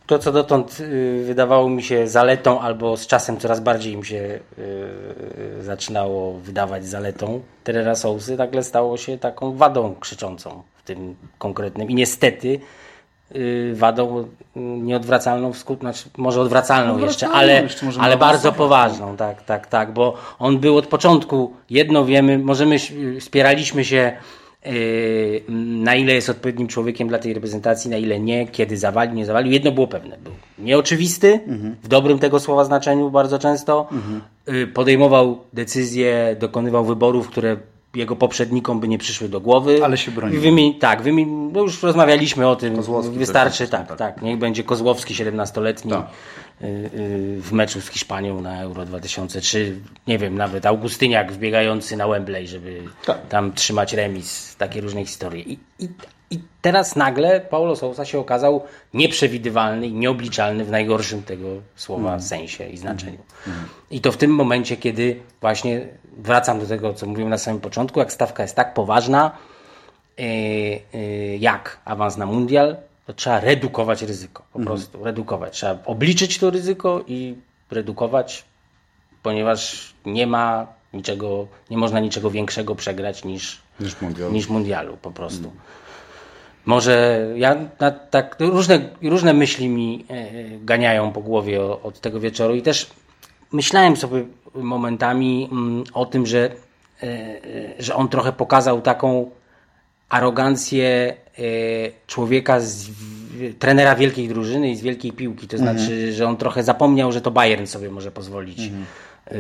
to, 0.07 0.19
co 0.19 0.31
dotąd 0.31 0.79
y, 0.79 1.23
wydawało 1.25 1.69
mi 1.69 1.83
się 1.83 2.07
zaletą, 2.07 2.61
albo 2.61 2.97
z 2.97 3.07
czasem 3.07 3.37
coraz 3.37 3.59
bardziej 3.59 3.97
mi 3.97 4.05
się 4.05 4.39
y, 4.57 5.63
zaczynało 5.63 6.33
wydawać 6.33 6.85
zaletą, 6.85 7.41
Terera 7.63 7.95
Sousy 7.95 8.37
nagle 8.37 8.63
stało 8.63 8.97
się 8.97 9.17
taką 9.17 9.57
wadą 9.57 9.95
krzyczącą 9.99 10.63
w 10.75 10.83
tym 10.83 11.15
konkretnym. 11.37 11.89
I 11.89 11.95
niestety 11.95 12.47
y, 12.47 12.59
wadą 13.73 14.27
nieodwracalną 14.55 15.53
w 15.53 15.57
skutku, 15.57 15.81
znaczy 15.81 16.09
może 16.17 16.41
odwracalną 16.41 16.97
jeszcze, 16.97 17.29
ale, 17.29 17.63
jeszcze 17.63 17.87
ale 17.99 18.17
bardzo 18.17 18.37
odwracać. 18.37 18.57
poważną, 18.57 19.17
tak, 19.17 19.41
tak, 19.41 19.67
tak, 19.67 19.93
bo 19.93 20.13
on 20.39 20.59
był 20.59 20.77
od 20.77 20.87
początku, 20.87 21.53
jedno 21.69 22.05
wiemy, 22.05 22.39
możemy, 22.39 22.77
spieraliśmy 23.19 23.85
się 23.85 24.13
Yy, 24.65 25.43
na 25.83 25.95
ile 25.95 26.13
jest 26.13 26.29
odpowiednim 26.29 26.67
człowiekiem 26.67 27.07
dla 27.07 27.19
tej 27.19 27.33
reprezentacji, 27.33 27.91
na 27.91 27.97
ile 27.97 28.19
nie, 28.19 28.47
kiedy 28.47 28.77
zawalił, 28.77 29.15
nie 29.15 29.25
zawalił. 29.25 29.51
Jedno 29.51 29.71
było 29.71 29.87
pewne, 29.87 30.17
był 30.17 30.33
nieoczywisty, 30.59 31.39
w 31.83 31.87
dobrym 31.87 32.19
tego 32.19 32.39
słowa 32.39 32.65
znaczeniu 32.65 33.09
bardzo 33.09 33.39
często, 33.39 33.87
Yy, 34.47 34.67
podejmował 34.67 35.37
decyzje, 35.53 36.35
dokonywał 36.39 36.85
wyborów, 36.85 37.27
które 37.29 37.57
jego 37.95 38.15
poprzednikom 38.15 38.79
by 38.79 38.87
nie 38.87 38.97
przyszły 38.97 39.29
do 39.29 39.41
głowy. 39.41 39.79
Ale 39.83 39.97
się 39.97 40.11
bronił. 40.11 40.41
Wymi- 40.41 40.79
tak, 40.79 41.01
wymi- 41.03 41.51
no 41.53 41.61
już 41.61 41.83
rozmawialiśmy 41.83 42.47
o 42.47 42.55
tym, 42.55 42.75
Kozłowski 42.75 43.17
wystarczy, 43.17 43.67
tak, 43.67 43.87
tak. 43.87 43.97
tak, 43.97 44.21
niech 44.21 44.37
będzie 44.37 44.63
Kozłowski 44.63 45.13
17-letni 45.13 45.91
Tak. 45.91 46.07
y, 46.61 46.65
y, 46.65 47.41
w 47.41 47.51
meczu 47.51 47.81
z 47.81 47.87
Hiszpanią 47.87 48.41
na 48.41 48.61
Euro 48.61 48.85
2003, 48.85 49.75
nie 50.07 50.17
wiem, 50.17 50.35
nawet 50.37 50.65
Augustyniak 50.65 51.31
wbiegający 51.31 51.97
na 51.97 52.07
Wembley, 52.07 52.47
żeby 52.47 52.81
Tak. 53.05 53.27
tam 53.27 53.53
trzymać 53.53 53.93
remis, 53.93 54.55
takie 54.55 54.81
różne 54.81 55.05
historie. 55.05 55.43
I, 55.43 55.59
i, 55.79 55.89
I 56.33 56.39
teraz 56.61 56.95
nagle 56.95 57.41
Paulo 57.41 57.75
Sousa 57.75 58.05
się 58.05 58.19
okazał 58.19 58.63
nieprzewidywalny 58.93 59.87
i 59.87 59.93
nieobliczalny 59.93 60.65
w 60.65 60.71
najgorszym 60.71 61.23
tego 61.23 61.47
słowa 61.75 62.09
Mm. 62.09 62.21
sensie 62.21 62.63
i 62.69 62.77
znaczeniu. 62.77 63.17
I 63.91 64.01
to 64.01 64.11
w 64.11 64.17
tym 64.17 64.31
momencie, 64.31 64.77
kiedy 64.77 65.19
właśnie 65.41 65.87
wracam 66.17 66.59
do 66.59 66.65
tego, 66.65 66.93
co 66.93 67.05
mówiłem 67.05 67.29
na 67.29 67.37
samym 67.37 67.61
początku, 67.61 67.99
jak 67.99 68.13
stawka 68.13 68.43
jest 68.43 68.55
tak 68.55 68.73
poważna, 68.73 69.31
yy, 70.17 70.25
yy, 70.93 71.37
jak 71.37 71.79
awans 71.85 72.17
na 72.17 72.25
mundial, 72.25 72.77
to 73.05 73.13
trzeba 73.13 73.39
redukować 73.39 74.01
ryzyko. 74.01 74.43
Po 74.53 74.59
prostu 74.59 75.03
redukować. 75.03 75.53
Trzeba 75.53 75.77
obliczyć 75.85 76.39
to 76.39 76.49
ryzyko 76.49 77.03
i 77.07 77.35
redukować, 77.71 78.43
ponieważ 79.23 79.93
nie 80.05 80.27
ma 80.27 80.67
niczego, 80.93 81.47
nie 81.69 81.77
można 81.77 81.99
niczego 81.99 82.29
większego 82.31 82.75
przegrać 82.75 83.25
niż, 83.25 83.61
Niż 83.79 83.95
niż 84.31 84.49
mundialu 84.49 84.97
po 85.01 85.11
prostu. 85.11 85.51
Może 86.65 87.27
ja 87.35 87.55
na, 87.79 87.91
tak 87.91 88.37
różne, 88.39 88.89
różne 89.01 89.33
myśli 89.33 89.69
mi 89.69 90.05
e, 90.09 90.25
ganiają 90.59 91.11
po 91.11 91.21
głowie 91.21 91.61
od 91.61 91.99
tego 91.99 92.19
wieczoru 92.19 92.55
i 92.55 92.61
też 92.61 92.89
myślałem 93.51 93.97
sobie 93.97 94.25
momentami 94.55 95.49
mm, 95.51 95.83
o 95.93 96.05
tym, 96.05 96.25
że, 96.25 96.51
e, 97.03 97.07
e, 97.07 97.39
że 97.79 97.95
on 97.95 98.09
trochę 98.09 98.31
pokazał 98.33 98.81
taką 98.81 99.29
arogancję 100.09 101.13
e, 101.37 101.41
człowieka, 102.07 102.59
z, 102.59 102.89
trenera 103.59 103.95
wielkiej 103.95 104.27
drużyny 104.27 104.69
i 104.69 104.75
z 104.75 104.81
wielkiej 104.81 105.11
piłki. 105.11 105.47
To 105.47 105.57
znaczy, 105.57 106.13
że 106.13 106.27
on 106.27 106.37
trochę 106.37 106.63
zapomniał, 106.63 107.11
że 107.11 107.21
to 107.21 107.31
Bayern 107.31 107.65
sobie 107.65 107.91
może 107.91 108.11
pozwolić 108.11 108.71
e, 109.31 109.35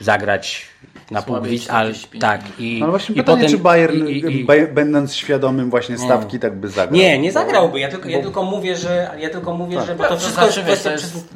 zagrać 0.00 0.68
na 1.10 1.22
pół 1.22 1.36
ale 1.36 1.44
45 1.48 2.20
tak. 2.20 2.40
I, 2.58 2.76
No 2.80 2.84
ale 2.86 2.90
właśnie 2.90 3.14
i 3.14 3.18
pytanie, 3.18 3.36
potem- 3.38 3.50
czy 3.56 3.62
Bayern, 3.62 4.06
i- 4.06 4.12
i- 4.12 4.40
i- 4.40 4.46
baj- 4.46 4.72
będąc 4.72 5.14
świadomym 5.14 5.70
właśnie 5.70 5.98
stawki, 5.98 6.38
tak 6.38 6.56
by 6.56 6.68
zagrał. 6.68 6.96
nie, 7.00 7.18
nie 7.18 7.32
zagrałby. 7.32 7.80
Ja 7.80 7.88
tylko, 7.88 8.08
ja 8.08 8.22
tylko 8.22 8.42
mówię, 8.44 8.76
że 8.76 9.10
ja 9.18 9.30
tylko 9.30 9.54
mówię, 9.54 9.80
że 9.86 9.94
bo 9.94 10.02
to 10.04 10.08
To 10.08 10.16
wszystko 10.16 10.44
jest 10.46 10.54
znaczy, 10.64 10.82
to 10.82 10.90
jest, 10.90 11.28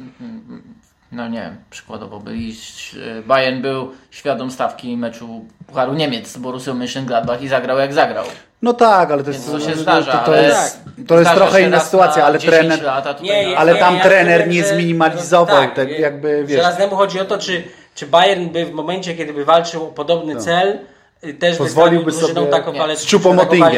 no 1.11 1.27
nie 1.27 1.41
wiem, 1.41 1.55
przykładowo 1.69 2.19
byliś, 2.19 2.95
e, 2.95 3.21
Bayern 3.21 3.61
był 3.61 3.91
świadom 4.11 4.51
stawki 4.51 4.97
meczu 4.97 5.45
Pucharu 5.67 5.93
Niemiec 5.93 6.27
z 6.31 6.37
Borussią 6.37 6.73
Mönchengladbach 6.79 7.41
i 7.41 7.47
zagrał 7.47 7.77
jak 7.77 7.93
zagrał. 7.93 8.25
No 8.61 8.73
tak, 8.73 9.11
ale 9.11 9.23
to 9.23 9.29
jest, 9.31 9.49
Więc 9.51 9.63
to 9.63 9.69
się 9.69 9.75
to, 9.75 9.81
zdarza, 9.81 10.11
to, 10.11 10.17
to 10.25 10.31
ale 10.33 10.43
jest, 10.43 10.79
to 11.07 11.19
jest 11.19 11.31
trochę 11.31 11.61
inna 11.61 11.79
sytuacja, 11.79 12.25
ale 12.25 12.39
10 12.39 12.55
trener, 12.57 12.79
Nie, 13.21 13.57
ale 13.57 13.73
nie, 13.73 13.79
tam 13.79 13.95
ja 13.95 14.03
trener 14.03 14.47
nie 14.47 14.63
zminimalizował, 14.63 15.57
tak, 15.57 15.75
tak 15.75 15.99
jakby, 15.99 16.43
wiesz. 16.45 16.61
Chodzi 16.91 17.19
o 17.19 17.25
to, 17.25 17.37
czy, 17.37 17.63
czy 17.95 18.07
Bayern 18.07 18.49
by 18.49 18.65
w 18.65 18.71
momencie, 18.71 19.15
kiedy 19.15 19.33
by 19.33 19.45
walczył 19.45 19.83
o 19.83 19.87
podobny 19.87 20.35
cel, 20.35 20.79
y, 21.23 21.33
też 21.33 21.57
Pozwoliłby 21.57 22.11
sobie- 22.11 22.45
taką 22.47 22.73
Nie. 22.73 22.79
walę- 22.79 22.95
Z 22.95 23.05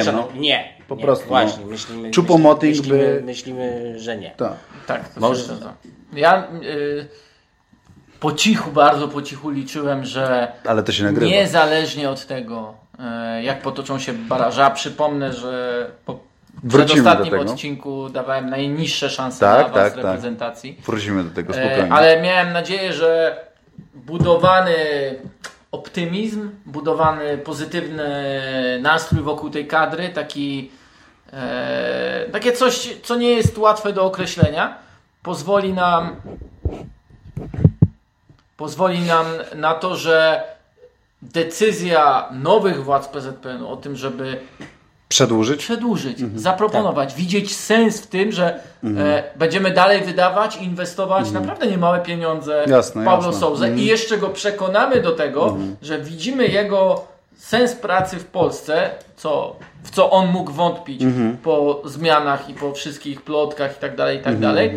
walczą. 0.06 0.12
no. 0.12 0.28
Nie. 0.36 0.74
Po 0.88 0.96
nie, 0.96 1.02
prostu, 1.04 1.28
Właśnie, 1.28 1.64
no. 1.64 1.70
myślimy, 1.72 2.12
myślimy, 2.70 2.98
by- 2.98 3.22
myślimy, 3.26 3.94
że 4.00 4.18
nie. 4.18 4.32
Tak. 4.38 4.54
Tak, 4.88 5.10
to 5.10 5.20
Może- 5.20 5.42
się 5.42 5.48
zgadza. 5.48 5.74
Ja 6.14 6.48
y, 6.64 7.08
po 8.20 8.32
cichu, 8.32 8.72
bardzo 8.72 9.08
po 9.08 9.22
cichu 9.22 9.50
liczyłem, 9.50 10.06
że 10.06 10.52
Ale 10.66 10.84
to 10.84 10.92
się 10.92 11.04
nagrywa. 11.04 11.32
niezależnie 11.32 12.10
od 12.10 12.26
tego, 12.26 12.74
jak 13.44 13.62
potoczą 13.62 14.00
się 14.00 14.14
baraże, 14.14 14.66
a 14.66 14.72
przypomnę, 14.72 15.34
że 15.34 15.86
po 16.06 16.20
Wrócimy 16.64 17.16
do 17.16 17.24
tego. 17.24 17.42
odcinku 17.42 18.10
dawałem 18.10 18.50
najniższe 18.50 19.10
szanse 19.10 19.40
Tak, 19.40 19.60
na 19.60 19.66
awans 19.66 19.76
tak, 19.76 19.94
tak. 19.94 20.04
reprezentacji. 20.04 20.82
Wrócimy 20.86 21.24
do 21.24 21.30
tego 21.30 21.54
E, 21.54 21.66
spokojnie. 21.66 21.94
Ale 21.94 22.22
miałem 22.22 22.54
nadzieję, 22.54 22.94
że 22.94 23.38
budowany 23.96 24.76
optymizm, 25.72 26.50
budowany 26.66 27.38
pozytywny 27.38 28.10
nastrój 28.82 29.22
wokół 29.24 29.50
tej 29.50 29.68
kadry, 29.68 30.10
taki, 30.10 30.72
e, 31.34 32.26
takie 32.32 32.52
coś, 32.54 32.96
co 33.04 33.16
nie 33.16 33.30
jest 33.30 33.58
łatwe 33.58 33.94
do 33.94 34.06
określenia, 34.06 34.78
pozwoli 35.24 35.74
nam 35.74 36.16
pozwoli 38.58 39.00
nam 39.00 39.26
na 39.56 39.74
to, 39.74 39.96
że 39.96 40.44
decyzja 41.22 42.30
nowych 42.32 42.84
władz 42.84 43.08
PZPN-u 43.08 43.68
o 43.70 43.76
tym, 43.78 43.96
żeby 43.96 44.40
Przedłużyć? 45.10 45.60
przedłużyć, 45.60 46.22
Mhm. 46.22 46.40
zaproponować, 46.40 47.10
Tak. 47.10 47.18
widzieć 47.18 47.56
sens 47.56 48.02
w 48.02 48.08
tym, 48.08 48.32
że 48.32 48.60
e, 48.98 49.24
będziemy 49.36 49.72
dalej 49.72 50.02
wydawać, 50.02 50.56
inwestować 50.58 51.32
naprawdę 51.32 51.68
niemałe 51.68 52.00
pieniądze 52.00 52.54
Mhm. 52.54 52.72
Jasne, 52.72 53.02
w 53.02 53.06
Paulo 53.06 53.26
jasne. 53.26 53.40
Souzę 53.42 53.66
Mhm. 53.66 53.84
i 53.84 53.86
jeszcze 53.86 54.18
go 54.18 54.30
przekonamy 54.30 55.02
do 55.02 55.12
tego, 55.12 55.58
że 55.82 56.00
widzimy 56.02 56.48
jego 56.48 57.06
sens 57.38 57.74
pracy 57.76 58.16
w 58.20 58.26
Polsce, 58.26 58.90
co, 59.16 59.56
w 59.84 59.90
co 59.92 60.12
on 60.12 60.28
mógł 60.28 60.52
wątpić 60.52 61.02
Mhm. 61.02 61.38
po 61.38 61.82
zmianach 61.86 62.50
i 62.50 62.54
po 62.54 62.74
wszystkich 62.74 63.22
plotkach 63.22 63.78
i 63.78 63.80
tak 63.80 63.96
dalej, 63.96 64.16
i 64.16 64.18
Mhm, 64.20 64.36
tak 64.36 64.42
dalej. 64.42 64.72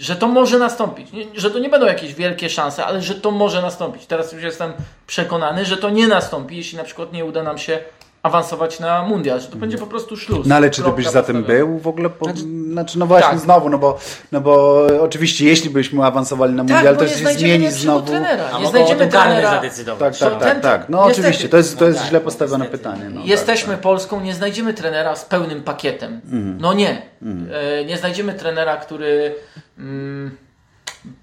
Że 0.00 0.16
to 0.16 0.28
może 0.28 0.58
nastąpić. 0.58 1.08
Że 1.34 1.50
to 1.50 1.58
nie 1.58 1.68
będą 1.68 1.86
jakieś 1.86 2.14
wielkie 2.14 2.50
szanse, 2.50 2.84
ale 2.86 3.02
że 3.02 3.14
to 3.14 3.30
może 3.30 3.62
nastąpić. 3.62 4.06
Teraz 4.06 4.32
już 4.32 4.42
jestem 4.42 4.72
przekonany, 5.06 5.64
że 5.64 5.76
to 5.76 5.90
nie 5.90 6.08
nastąpi, 6.08 6.56
jeśli 6.56 6.78
na 6.78 6.84
przykład 6.84 7.12
nie 7.12 7.24
uda 7.24 7.42
nam 7.42 7.58
się 7.58 7.78
awansować 8.22 8.80
na 8.80 9.02
mundial, 9.02 9.40
że 9.40 9.48
to 9.48 9.56
będzie 9.56 9.78
po 9.78 9.86
prostu 9.86 10.16
szluz. 10.16 10.46
No 10.46 10.54
ale 10.54 10.70
czy 10.70 10.82
ty 10.82 10.90
byś 10.92 11.06
za 11.08 11.22
tym 11.22 11.42
był 11.44 11.78
w 11.78 11.88
ogóle? 11.88 12.10
Po, 12.10 12.26
znaczy, 12.72 12.98
no 12.98 13.06
właśnie 13.06 13.30
tak. 13.30 13.38
znowu, 13.38 13.68
no 13.68 13.78
bo, 13.78 13.98
no 14.32 14.40
bo 14.40 14.86
oczywiście 15.00 15.44
jeśli 15.44 15.70
byśmy 15.70 16.04
awansowali 16.04 16.54
na 16.54 16.62
mundial, 16.62 16.84
Tak, 16.84 16.98
to 16.98 17.04
nie 17.04 17.10
się 17.10 17.38
zmieni 17.38 17.70
znowu. 17.70 18.06
trenera. 18.06 18.44
A 18.54 18.58
Nie 18.58 18.66
znajdziemy 18.66 19.06
trenera. 19.08 19.50
zadecydować. 19.50 20.18
Tak, 20.18 20.30
tak, 20.30 20.40
tak, 20.42 20.60
tak. 20.60 20.88
No 20.88 20.98
niestety. 21.06 21.20
oczywiście, 21.28 21.48
to 21.48 21.56
jest, 21.56 21.78
to 21.78 21.84
jest 21.86 21.98
Tak, 21.98 22.08
źle 22.08 22.20
postawione 22.20 22.64
niestety. 22.64 22.84
pytanie. 22.84 23.10
No, 23.14 23.20
Jesteśmy 23.24 23.72
tak, 23.72 23.80
Polską, 23.82 24.20
nie 24.20 24.34
znajdziemy 24.34 24.74
trenera 24.74 25.16
z 25.16 25.24
pełnym 25.24 25.62
pakietem. 25.62 26.20
Mhm. 26.24 26.58
No 26.60 26.72
nie. 26.72 27.02
E, 27.52 27.84
nie 27.84 27.96
znajdziemy 27.96 28.34
trenera, 28.34 28.76
który 28.76 29.34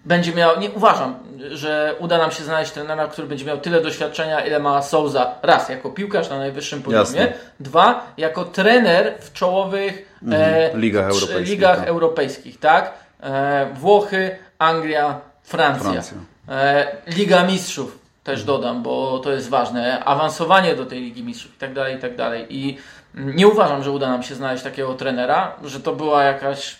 będzie 0.05 0.33
miał, 0.33 0.59
nie 0.59 0.71
uważam, 0.71 1.15
że 1.51 1.95
uda 1.99 2.17
nam 2.17 2.31
się 2.31 2.43
znaleźć 2.43 2.71
trenera, 2.71 3.07
który 3.07 3.27
będzie 3.27 3.45
miał 3.45 3.57
tyle 3.57 3.81
doświadczenia, 3.81 4.45
ile 4.45 4.59
ma 4.59 4.81
Souza. 4.81 5.35
Raz, 5.41 5.69
jako 5.69 5.89
piłkarz 5.89 6.29
na 6.29 6.37
najwyższym 6.37 6.83
poziomie. 6.83 6.99
Jasne. 6.99 7.33
Dwa, 7.59 8.13
jako 8.17 8.45
trener 8.45 9.13
w 9.19 9.33
czołowych 9.33 10.19
e, 10.31 10.71
Ligach 10.77 11.05
europejskich, 11.05 11.49
ligach 11.49 11.79
tak. 11.79 11.87
europejskich, 11.87 12.59
tak? 12.59 12.93
E, 13.21 13.73
Włochy, 13.73 14.37
Anglia, 14.59 15.21
Francja. 15.43 15.91
Francja. 15.91 16.17
E, 16.49 16.87
Liga 17.07 17.43
Mistrzów 17.43 17.99
też 18.23 18.43
dodam, 18.43 18.83
bo 18.83 19.19
to 19.19 19.31
jest 19.31 19.49
ważne. 19.49 20.05
Awansowanie 20.05 20.75
do 20.75 20.85
tej 20.85 21.01
Ligi 21.01 21.23
Mistrzów 21.23 21.55
i 21.55 21.57
tak 21.57 21.73
dalej, 21.73 21.95
i 21.95 21.99
tak 21.99 22.15
dalej. 22.15 22.45
I 22.49 22.77
mm, 23.15 23.35
nie 23.35 23.47
uważam, 23.47 23.83
że 23.83 23.91
uda 23.91 24.09
nam 24.09 24.23
się 24.23 24.35
znaleźć 24.35 24.63
takiego 24.63 24.93
trenera, 24.93 25.55
że 25.63 25.79
to 25.79 25.95
była 25.95 26.23
jakaś, 26.23 26.79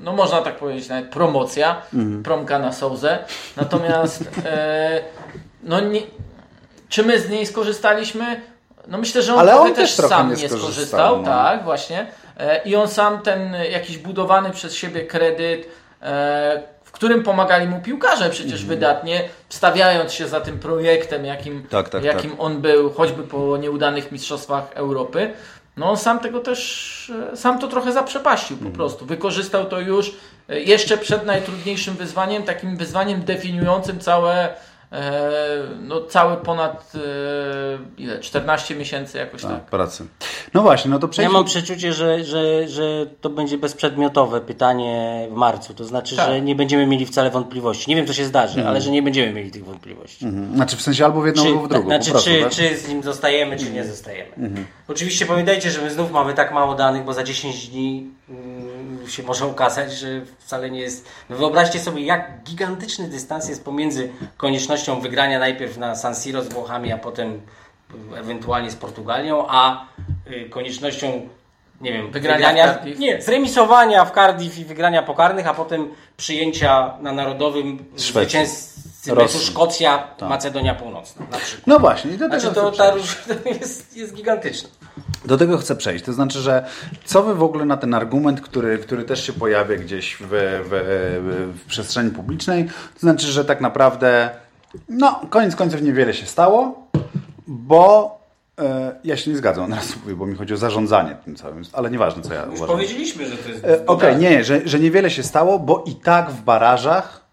no 0.00 0.12
można 0.12 0.42
tak 0.42 0.56
powiedzieć, 0.56 0.88
nawet 0.88 1.10
promocja, 1.10 1.82
promka 2.24 2.58
na 2.58 2.72
Souzę. 2.72 3.18
Natomiast 3.56 4.22
e, 4.44 5.00
no 5.62 5.80
nie, 5.80 6.00
czy 6.88 7.02
my 7.02 7.20
z 7.20 7.30
niej 7.30 7.46
skorzystaliśmy? 7.46 8.40
No 8.88 8.98
myślę, 8.98 9.22
że 9.22 9.32
on, 9.34 9.38
Ale 9.40 9.60
on 9.60 9.74
też 9.74 9.96
trochę 9.96 10.08
sam 10.14 10.28
nie 10.30 10.36
skorzystał, 10.36 10.58
skorzystał, 10.60 11.18
no. 11.18 11.24
tak, 11.24 11.64
właśnie. 11.64 12.06
E, 12.38 12.60
I 12.64 12.76
on 12.76 12.88
sam 12.88 13.22
ten 13.22 13.54
jakiś 13.70 13.98
budowany 13.98 14.50
przez 14.50 14.74
siebie 14.74 15.02
kredyt, 15.06 15.68
e, 16.02 16.62
w 16.84 16.90
którym 16.92 17.22
pomagali 17.22 17.66
mu 17.66 17.80
piłkarze 17.80 18.30
przecież 18.30 18.52
Mhm. 18.60 18.68
wydatnie, 18.68 19.28
wstawiając 19.48 20.12
się 20.12 20.28
za 20.28 20.40
tym 20.40 20.58
projektem, 20.58 21.24
jakim, 21.24 21.66
Tak, 21.70 21.88
tak, 21.88 22.04
jakim 22.04 22.34
on 22.38 22.60
był, 22.60 22.90
choćby 22.92 23.22
po 23.22 23.56
nieudanych 23.56 24.12
mistrzostwach 24.12 24.64
Europy. 24.74 25.30
No 25.76 25.90
on 25.90 25.96
sam 25.96 26.18
tego 26.20 26.40
też, 26.40 27.12
e, 27.32 27.36
sam 27.36 27.58
to 27.58 27.68
trochę 27.68 27.92
zaprzepaścił 27.92 28.56
Mhm. 28.56 28.72
po 28.72 28.76
prostu. 28.76 29.06
Wykorzystał 29.06 29.64
to 29.64 29.80
już 29.80 30.14
e, 30.48 30.60
jeszcze 30.60 30.98
przed 30.98 31.26
najtrudniejszym 31.26 31.94
wyzwaniem, 31.94 32.42
takim 32.42 32.76
wyzwaniem 32.76 33.22
definiującym 33.24 33.98
całe, 34.00 34.54
no 35.80 36.00
cały 36.00 36.36
ponad 36.36 36.92
e, 36.94 36.98
ile, 38.02 38.20
14 38.20 38.74
miesięcy 38.74 39.18
jakoś 39.18 39.42
tak. 39.42 39.50
Tak, 39.50 39.64
pracy. 39.64 40.06
No 40.54 40.62
właśnie, 40.62 40.90
no 40.90 40.98
to 40.98 41.06
Ja 41.06 41.10
przejdźmy... 41.10 41.32
mam 41.32 41.44
przeczucie, 41.44 41.92
że, 41.92 42.24
że, 42.24 42.68
że 42.68 43.06
to 43.20 43.30
będzie 43.30 43.58
bezprzedmiotowe 43.58 44.40
pytanie 44.40 45.26
w 45.30 45.34
marcu. 45.34 45.74
To 45.74 45.84
znaczy, 45.84 46.16
Tak. 46.16 46.26
że 46.28 46.40
nie 46.40 46.54
będziemy 46.54 46.86
mieli 46.86 47.06
wcale 47.06 47.30
wątpliwości. 47.30 47.90
Nie 47.90 47.96
wiem, 47.96 48.06
co 48.06 48.12
się 48.12 48.24
zdarzy, 48.24 48.54
Mhm. 48.54 48.68
ale 48.68 48.80
że 48.80 48.90
nie 48.90 49.02
będziemy 49.02 49.32
mieli 49.32 49.50
tych 49.50 49.64
wątpliwości. 49.64 50.24
Mhm. 50.24 50.54
Znaczy 50.54 50.76
w 50.76 50.82
sensie 50.82 51.04
albo 51.04 51.20
w 51.20 51.26
jedną, 51.26 51.42
Czy, 51.42 51.48
albo 51.48 51.62
w 51.62 51.68
drugą, 51.68 51.86
znaczy, 51.88 52.10
prostu, 52.10 52.30
czy, 52.30 52.40
tak? 52.42 52.52
czy 52.52 52.76
z 52.76 52.88
nim 52.88 53.02
zostajemy, 53.02 53.56
czy 53.56 53.70
nie 53.70 53.84
zostajemy. 53.84 54.30
Oczywiście 54.88 55.26
pamiętajcie, 55.26 55.70
że 55.70 55.82
my 55.82 55.90
znów 55.90 56.10
mamy 56.12 56.34
tak 56.34 56.52
mało 56.54 56.74
danych, 56.74 57.04
bo 57.04 57.12
za 57.12 57.22
10 57.24 57.68
dni 57.68 58.10
mm, 58.28 58.55
się 59.10 59.22
może 59.22 59.46
okazać, 59.46 59.92
że 59.92 60.08
wcale 60.38 60.70
nie 60.70 60.80
jest. 60.80 61.08
No 61.30 61.36
wyobraźcie 61.36 61.80
sobie, 61.80 62.02
jak 62.02 62.42
gigantyczny 62.42 63.08
dystans 63.08 63.48
jest 63.48 63.64
pomiędzy 63.64 64.10
koniecznością 64.36 65.00
wygrania 65.00 65.38
najpierw 65.38 65.76
na 65.76 65.96
San 65.96 66.14
Siro 66.14 66.42
z 66.42 66.48
Włochami, 66.48 66.92
a 66.92 66.98
potem 66.98 67.40
ewentualnie 68.16 68.70
z 68.70 68.76
Portugalią, 68.76 69.46
a 69.48 69.86
y, 70.30 70.48
koniecznością 70.50 71.28
nie 71.80 71.92
wiem, 71.92 72.10
Wygrania 72.10 72.72
w 72.72 72.74
Cardiff. 72.74 72.98
nie, 72.98 73.22
zremisowania 73.22 74.04
w 74.04 74.12
Cardiff 74.12 74.58
i 74.58 74.64
wygrania 74.64 75.02
pokarnych, 75.02 75.46
a 75.46 75.54
potem 75.54 75.88
przyjęcia 76.16 76.94
na 77.00 77.12
narodowym 77.12 77.84
zwycięzcy 77.96 79.14
meczu 79.14 79.38
Szkocja, 79.38 80.08
Macedonia 80.20 80.74
Północna 80.74 81.26
na 81.30 81.38
przykład. 81.38 81.66
No 81.66 81.78
właśnie, 81.78 82.10
i 82.10 82.18
do 82.18 82.28
tego, 82.28 82.40
Znaczy 82.40 82.54
to 82.54 82.70
ta 82.70 82.90
różnica 82.90 83.34
jest, 83.60 83.96
jest 83.96 84.14
gigantyczna. 84.14 84.68
Do 85.24 85.36
tego 85.36 85.58
chcę 85.58 85.76
przejść. 85.76 86.04
To 86.04 86.12
znaczy, 86.12 86.38
że 86.38 86.66
co 87.04 87.22
wy 87.22 87.34
w 87.34 87.42
ogóle 87.42 87.64
na 87.64 87.76
ten 87.76 87.94
argument, 87.94 88.40
który, 88.40 88.78
który 88.78 89.04
też 89.04 89.26
się 89.26 89.32
pojawia 89.32 89.76
gdzieś 89.76 90.16
w, 90.20 90.26
w, 90.70 91.52
w 91.64 91.66
przestrzeni 91.66 92.10
publicznej, 92.10 92.68
to 92.94 93.00
znaczy, 93.00 93.26
że 93.26 93.44
tak 93.44 93.60
naprawdę 93.60 94.30
no, 94.88 95.20
koniec 95.30 95.56
końców 95.56 95.82
niewiele 95.82 96.14
się 96.14 96.26
stało, 96.26 96.86
bo 97.46 98.18
e, 98.58 98.96
ja 99.04 99.16
się 99.16 99.30
nie 99.30 99.36
zgadzam, 99.36 99.64
od 99.64 99.70
razu 99.70 99.94
mówię, 100.02 100.14
bo 100.14 100.26
mi 100.26 100.34
chodzi 100.36 100.54
o 100.54 100.56
zarządzanie 100.56 101.16
tym 101.24 101.36
całym, 101.36 101.62
ale 101.72 101.90
nieważne 101.90 102.22
co 102.22 102.34
ja 102.34 102.44
Już 102.44 102.54
uważam. 102.54 102.76
powiedzieliśmy, 102.76 103.26
że 103.26 103.36
to 103.36 103.48
jest... 103.48 103.64
E, 103.64 103.86
Okej, 103.86 104.16
nie, 104.16 104.44
że, 104.44 104.60
że 104.64 104.78
niewiele 104.78 105.10
się 105.10 105.22
stało, 105.22 105.58
bo 105.58 105.84
i 105.86 105.94
tak 105.94 106.30
w 106.30 106.42
barażach 106.42 107.26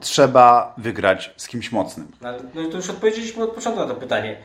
trzeba 0.00 0.74
wygrać 0.78 1.34
z 1.36 1.48
kimś 1.48 1.72
mocnym. 1.72 2.08
No, 2.20 2.32
no 2.54 2.68
to 2.70 2.76
już 2.76 2.90
odpowiedzieliśmy 2.90 3.42
od 3.42 3.50
początku 3.50 3.80
na 3.80 3.88
to 3.88 3.94
pytanie. 3.94 4.36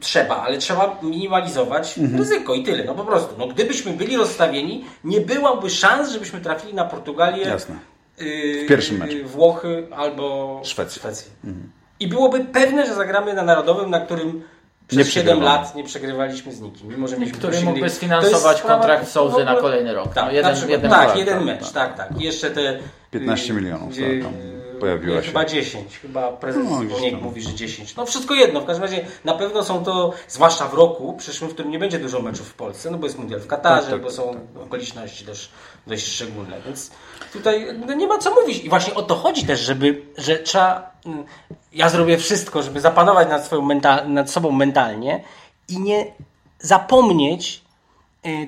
Trzeba, 0.00 0.36
ale 0.42 0.58
trzeba 0.58 0.98
minimalizować 1.02 1.98
Mhm. 1.98 2.18
ryzyko 2.18 2.54
i 2.54 2.62
tyle. 2.62 2.84
No 2.84 2.94
po 2.94 3.04
prostu. 3.04 3.34
No, 3.38 3.46
gdybyśmy 3.46 3.92
byli 3.92 4.16
rozstawieni, 4.16 4.84
nie 5.04 5.20
byłoby 5.20 5.70
szans, 5.70 6.10
żebyśmy 6.10 6.40
trafili 6.40 6.74
na 6.74 6.84
Portugalię, 6.84 7.44
Jasne. 7.44 7.76
yy, 8.18 8.64
W 8.64 8.68
pierwszym 8.68 8.96
meczu. 8.98 9.16
Włochy 9.24 9.86
albo 9.96 10.60
Szwecję. 10.64 11.02
I 12.00 12.08
byłoby 12.08 12.44
pewne, 12.44 12.86
że 12.86 12.94
zagramy 12.94 13.34
na 13.34 13.42
narodowym, 13.42 13.90
na 13.90 14.00
którym 14.00 14.42
przez 14.88 14.98
Nie 14.98 15.04
7 15.04 15.24
przegrywamy. 15.24 15.44
lat 15.44 15.74
nie 15.74 15.84
przegrywaliśmy 15.84 16.52
z 16.52 16.60
nikim. 16.60 16.88
Mimo, 16.90 17.08
że 17.08 17.18
mieliśmy 17.18 17.38
Który 17.38 17.60
mógłby 17.60 17.90
sfinansować 17.90 18.62
kontrakt 18.62 19.08
Souzy 19.08 19.44
na 19.44 19.56
kolejny 19.56 19.94
rok. 19.94 20.14
Tak, 20.14 20.24
No, 20.24 20.30
jeden- 20.32 20.50
na 20.50 20.56
przykład, 20.56 20.70
jeden 20.70 20.90
tak 20.90 20.98
kontrakt, 21.00 21.18
jeden 21.18 21.34
tak, 21.36 21.44
mecz, 21.46 21.70
tak, 21.72 21.96
tak. 21.96 22.20
I 22.20 22.24
jeszcze 22.24 22.50
te... 22.50 22.78
15 23.10 23.52
yy, 23.54 23.60
milionów, 23.60 23.96
yy, 23.98 24.22
pojawiła 24.80 25.22
się. 25.22 25.26
Chyba 25.28 25.44
10, 25.44 25.98
chyba 25.98 26.32
prezes 26.32 26.62
No, 26.64 26.80
no, 27.12 27.18
mówi, 27.20 27.42
że 27.42 27.54
10. 27.54 27.96
No 27.96 28.06
wszystko 28.06 28.34
jedno, 28.34 28.60
w 28.60 28.66
każdym 28.66 28.82
razie 28.82 29.06
na 29.24 29.34
pewno 29.34 29.64
są 29.64 29.84
to, 29.84 30.12
zwłaszcza 30.28 30.68
w 30.68 30.74
roku 30.74 31.14
przyszłym, 31.18 31.50
w 31.50 31.54
którym 31.54 31.72
nie 31.72 31.78
będzie 31.78 31.98
dużo 31.98 32.22
meczów 32.22 32.48
w 32.48 32.54
Polsce, 32.54 32.90
no 32.90 32.98
bo 32.98 33.06
jest 33.06 33.18
mundial 33.18 33.40
w 33.40 33.46
Katarze, 33.46 33.82
Tak, 33.82 33.90
tak, 33.90 34.00
bo 34.00 34.06
tak, 34.06 34.16
są 34.16 34.40
okoliczności 34.64 35.24
dość, 35.24 35.50
dość 35.86 36.06
szczególne, 36.06 36.60
więc 36.66 36.90
tutaj 37.32 37.66
no, 37.86 37.94
nie 37.94 38.06
ma 38.06 38.18
co 38.18 38.34
mówić. 38.34 38.64
I 38.64 38.68
właśnie 38.68 38.94
o 38.94 39.02
to 39.02 39.14
chodzi 39.14 39.46
też, 39.46 39.60
żeby, 39.60 40.02
że 40.18 40.38
trzeba, 40.38 40.90
mm, 41.06 41.24
ja 41.72 41.88
zrobię 41.88 42.18
wszystko, 42.18 42.62
żeby 42.62 42.80
zapanować 42.80 43.28
nad, 43.28 43.44
swoją 43.44 43.62
mental, 43.62 44.12
nad 44.12 44.30
sobą 44.30 44.50
mentalnie 44.50 45.24
i 45.68 45.80
nie 45.80 46.12
zapomnieć 46.58 47.65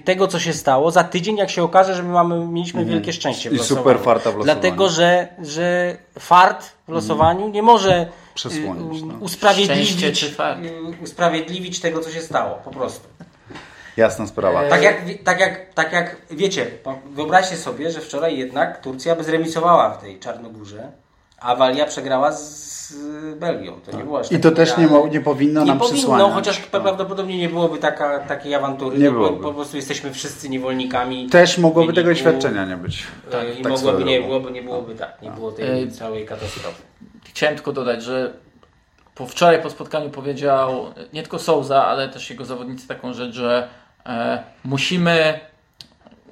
tego, 0.04 0.28
co 0.28 0.38
się 0.38 0.52
stało 0.52 0.90
za 0.90 1.04
tydzień, 1.04 1.36
jak 1.36 1.50
się 1.50 1.62
okaże, 1.62 1.94
że 1.94 2.02
my 2.02 2.12
mamy, 2.12 2.46
mieliśmy 2.46 2.84
wielkie 2.84 3.12
szczęście 3.12 3.50
w 3.50 3.52
Mhm. 3.52 3.66
I 3.66 3.68
super 3.68 3.98
farta 3.98 4.30
w 4.30 4.36
losowaniu. 4.36 4.44
Dlatego, 4.44 4.88
że, 4.88 5.28
że 5.42 5.96
fart 6.18 6.72
w 6.88 6.92
losowaniu 6.92 7.48
nie 7.48 7.62
może 7.62 8.06
Przesłonić, 8.34 9.02
y, 9.02 9.06
no. 9.06 9.12
Szczęście 9.12 9.24
usprawiedliwić, 9.24 10.20
czy 10.20 10.30
fart? 10.30 10.64
y, 10.64 11.02
usprawiedliwić 11.02 11.80
tego, 11.80 12.00
co 12.00 12.10
się 12.10 12.20
stało, 12.20 12.54
po 12.64 12.70
prostu. 12.70 13.08
Jasna 13.96 14.26
sprawa. 14.26 14.68
Tak 14.68 14.82
jak, 14.82 14.96
tak, 15.24 15.40
jak, 15.40 15.74
tak 15.74 15.92
jak 15.92 16.16
wiecie, 16.30 16.66
wyobraźcie 17.10 17.56
sobie, 17.56 17.90
że 17.90 18.00
wczoraj 18.00 18.38
jednak 18.38 18.80
Turcja 18.80 19.16
by 19.16 19.24
zremisowała 19.24 19.90
w 19.90 20.00
tej 20.00 20.18
Czarnogórze, 20.18 20.92
a 21.40 21.56
Walia 21.56 21.86
przegrała 21.86 22.32
z 22.32 22.68
Belgią. 23.36 23.80
To 23.80 23.96
nie 23.96 24.04
było 24.04 24.20
aż 24.20 24.28
Tak. 24.28 24.38
I 24.38 24.42
tak 24.42 24.52
to 24.52 24.56
też 24.56 24.76
nie, 24.76 24.88
nie 25.10 25.20
powinno 25.20 25.60
Nie 25.60 25.66
nam 25.66 25.78
powinno, 25.78 25.96
przysłaniać. 25.98 26.32
chociaż 26.32 26.60
No. 26.72 26.80
prawdopodobnie 26.80 27.38
nie 27.38 27.48
byłoby 27.48 27.78
taka, 27.78 28.18
takiej 28.18 28.54
awantury. 28.54 28.98
Nie 28.98 29.04
no, 29.04 29.12
bo 29.12 29.18
byłoby. 29.18 29.42
Po 29.42 29.52
prostu 29.54 29.76
jesteśmy 29.76 30.12
wszyscy 30.12 30.48
niewolnikami. 30.48 31.26
Też 31.30 31.58
mogłoby 31.58 31.86
wyniku, 31.86 32.02
tego 32.02 32.14
świadczenia 32.14 32.64
nie 32.64 32.76
być. 32.76 33.04
e, 33.32 33.52
I 33.52 33.62
tak 33.62 33.72
mogłoby 33.72 34.04
nie, 34.04 34.20
byłoby, 34.20 34.50
nie 34.50 34.62
byłoby 34.62 34.94
tak, 34.94 35.22
nie 35.22 35.30
było 35.30 35.52
tej 35.52 35.70
Ej. 35.70 35.92
całej 35.92 36.26
katastrofy. 36.26 36.82
Chciałem 37.24 37.54
tylko 37.56 37.72
dodać, 37.72 38.02
że 38.02 38.32
po 39.14 39.26
wczoraj 39.26 39.62
po 39.62 39.70
spotkaniu 39.70 40.10
powiedział 40.10 40.86
nie 41.12 41.22
tylko 41.22 41.38
Souza, 41.38 41.86
ale 41.86 42.08
też 42.08 42.30
jego 42.30 42.44
zawodnicy 42.44 42.88
taką 42.88 43.12
rzecz, 43.14 43.34
że 43.34 43.68
e, 44.06 44.42
musimy 44.64 45.40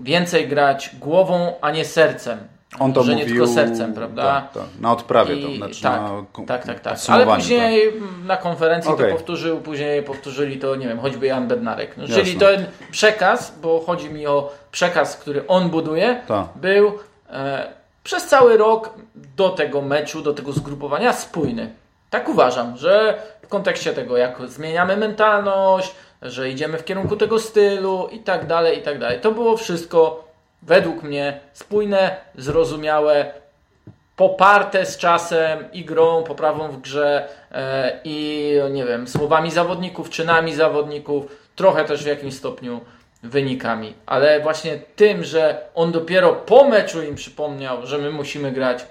więcej 0.01 0.49
grać 0.49 0.91
głową, 1.01 1.53
a 1.61 1.71
nie 1.71 1.85
sercem. 1.85 2.39
On 2.79 2.93
to 2.93 3.03
że 3.03 3.13
mówił... 3.13 3.27
nie 3.27 3.33
tylko 3.33 3.47
sercem, 3.47 3.95
prawda? 3.95 4.23
Tak, 4.23 4.53
tak. 4.53 4.81
Na 4.81 4.93
odprawie 4.93 5.37
I- 5.37 5.43
to, 5.45 5.57
znaczy 5.57 5.83
tak, 5.83 6.01
na 6.01 6.45
tak, 6.47 6.65
tak, 6.67 6.81
tak. 6.81 6.99
Ale 7.09 7.27
później 7.27 7.93
na 8.25 8.37
konferencji 8.37 8.93
Okej. 8.93 9.11
to 9.11 9.17
powtórzył, 9.17 9.61
później 9.61 10.03
powtórzyli 10.03 10.59
to, 10.59 10.77
nie 10.77 10.89
wiem, 10.89 11.01
choćby 11.01 11.27
Jan 11.27 11.49
Bednarek. 11.49 11.97
No, 11.97 12.09
czyli 12.09 12.35
ten 12.35 12.67
przekaz, 12.91 13.59
bo 13.63 13.81
chodzi 13.87 14.11
mi 14.11 14.27
o 14.27 14.53
przekaz, 14.73 15.17
który 15.17 15.47
on 15.47 15.71
buduje, 15.71 16.23
Tak. 16.27 16.47
był 16.57 16.93
e, 17.31 17.67
przez 18.05 18.27
cały 18.27 18.57
rok 18.57 18.91
do 19.37 19.49
tego 19.49 19.83
meczu, 19.83 20.23
do 20.23 20.33
tego 20.35 20.53
zgrupowania 20.53 21.13
spójny. 21.13 21.73
Tak 22.11 22.29
uważam, 22.29 22.77
że 22.77 23.23
w 23.43 23.49
kontekście 23.49 23.93
tego, 23.93 24.17
jak 24.17 24.37
zmieniamy 24.47 24.97
mentalność, 24.97 25.95
że 26.23 26.51
idziemy 26.51 26.79
w 26.79 26.85
kierunku 26.85 27.17
tego 27.17 27.39
stylu 27.39 28.09
i 28.13 28.19
tak 28.19 28.47
dalej, 28.47 28.79
i 28.79 28.83
tak 28.83 28.99
dalej. 28.99 29.21
To 29.21 29.33
było 29.33 29.57
wszystko 29.57 30.26
według 30.63 31.03
mnie 31.03 31.41
spójne, 31.53 32.17
zrozumiałe, 32.35 33.33
poparte 34.17 34.87
z 34.87 34.97
czasem 34.97 35.73
i 35.73 35.85
grą, 35.85 36.23
poprawą 36.23 36.69
w 36.69 36.81
grze 36.81 37.29
e, 37.53 38.01
i 38.05 38.53
nie 38.71 38.85
wiem, 38.85 39.09
słowami 39.09 39.51
zawodników, 39.51 40.11
czynami 40.11 40.55
zawodników, 40.55 41.25
trochę 41.57 41.85
też 41.85 42.05
w 42.05 42.07
jakimś 42.07 42.35
stopniu 42.35 42.81
wynikami. 43.23 43.95
Ale 44.07 44.41
właśnie 44.41 44.79
tym, 44.97 45.25
że 45.25 45.63
on 45.75 45.93
dopiero 45.93 46.33
po 46.33 46.65
meczu 46.65 47.03
im 47.03 47.15
przypomniał, 47.15 47.87
że 47.87 47.99
my 47.99 48.11
musimy 48.11 48.53
grać 48.53 48.87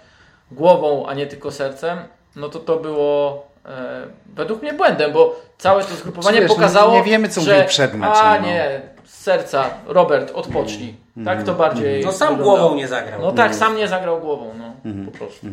głową, 0.51 1.07
a 1.07 1.13
nie 1.13 1.27
tylko 1.27 1.51
sercem, 1.51 1.99
no 2.35 2.49
to 2.49 2.59
to 2.59 2.77
było 2.77 3.47
e, 3.65 4.07
według 4.25 4.61
mnie 4.61 4.73
błędem, 4.73 5.11
bo 5.13 5.39
całe 5.57 5.83
to 5.83 5.95
zgrupowanie 5.95 6.41
Wiesz, 6.41 6.51
pokazało, 6.51 6.93
nie 6.93 7.03
wiemy, 7.03 7.29
co 7.29 7.41
że 7.41 7.65
przed 7.65 7.93
meczem, 7.93 8.25
a 8.25 8.39
no. 8.39 8.47
nie, 8.47 8.81
serca, 9.29 9.69
Robert, 9.87 10.31
odpocznij. 10.35 10.95
Tak 11.25 11.43
to 11.43 11.53
bardziej 11.53 12.05
No 12.05 12.11
sam 12.11 12.27
wyglądało. 12.37 12.59
głową 12.59 12.75
nie 12.75 12.87
zagrał. 12.87 13.21
No 13.21 13.31
tak, 13.31 13.55
sam 13.55 13.77
nie 13.77 13.87
zagrał 13.87 14.19
głową, 14.19 14.51
no, 14.59 14.65
Mhm. 14.91 15.05
po 15.05 15.11
prostu. 15.17 15.47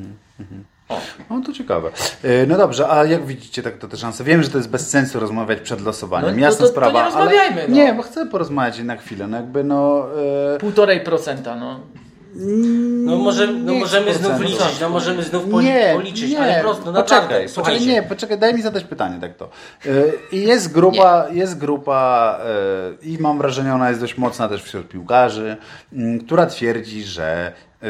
No 1.30 1.40
to 1.46 1.52
ciekawe. 1.52 1.88
E, 2.24 2.46
No 2.46 2.56
dobrze, 2.56 2.88
a 2.88 3.04
jak 3.04 3.26
widzicie 3.26 3.62
tak 3.62 3.78
to 3.78 3.88
te 3.88 3.96
szanse? 3.96 4.24
Wiem, 4.24 4.42
że 4.42 4.48
to 4.50 4.58
jest 4.58 4.70
bez 4.70 4.90
sensu 4.90 5.20
rozmawiać 5.20 5.60
przed 5.60 5.80
losowaniem. 5.80 6.34
No, 6.36 6.40
Jasna 6.42 6.58
to- 6.58 6.64
to 6.64 6.70
sprawa. 6.70 6.98
nie 6.98 7.04
rozmawiajmy, 7.04 7.60
ale... 7.60 7.68
no. 7.68 7.76
Nie, 7.76 7.94
bo 7.94 8.02
chcę 8.02 8.26
porozmawiać 8.26 8.78
na 8.78 8.96
chwilę. 8.96 9.26
No 9.26 9.36
jakby 9.36 9.64
no. 9.64 10.06
E... 10.54 10.58
Półtorej 10.58 11.00
procenta, 11.00 11.56
no. 11.56 11.80
No, 12.34 13.16
może, 13.16 13.46
no 13.46 13.74
możemy 13.74 14.14
znów 14.14 14.32
100%. 14.32 14.40
liczyć, 14.40 14.80
no 14.80 14.88
możemy 14.88 15.22
znów 15.22 15.44
poli- 15.44 15.64
Nie, 15.64 15.92
policzyć, 15.94 16.30
nie, 16.30 16.40
ale 16.40 16.60
prosto, 16.60 16.92
no 16.92 17.02
poczekaj, 17.02 17.02
naprawdę, 17.02 17.28
poczekaj, 17.34 17.48
słuchajcie. 17.48 17.86
nie, 17.86 18.02
poczekaj, 18.02 18.38
daj 18.38 18.54
mi 18.54 18.62
zadać 18.62 18.84
pytanie 18.84 19.18
tak 19.20 19.36
to. 19.36 19.48
Y, 19.86 20.12
I 20.32 20.42
jest 20.42 20.72
grupa, 20.72 21.26
jest 21.32 21.58
grupa 21.58 22.38
y, 23.02 23.06
i 23.06 23.18
mam 23.18 23.38
wrażenie, 23.38 23.74
ona 23.74 23.88
jest 23.88 24.00
dość 24.00 24.18
mocna 24.18 24.48
też 24.48 24.62
wśród 24.62 24.88
piłkarzy, 24.88 25.56
mm, 25.92 26.20
która 26.20 26.46
twierdzi, 26.46 27.04
że 27.04 27.52
y, 27.82 27.86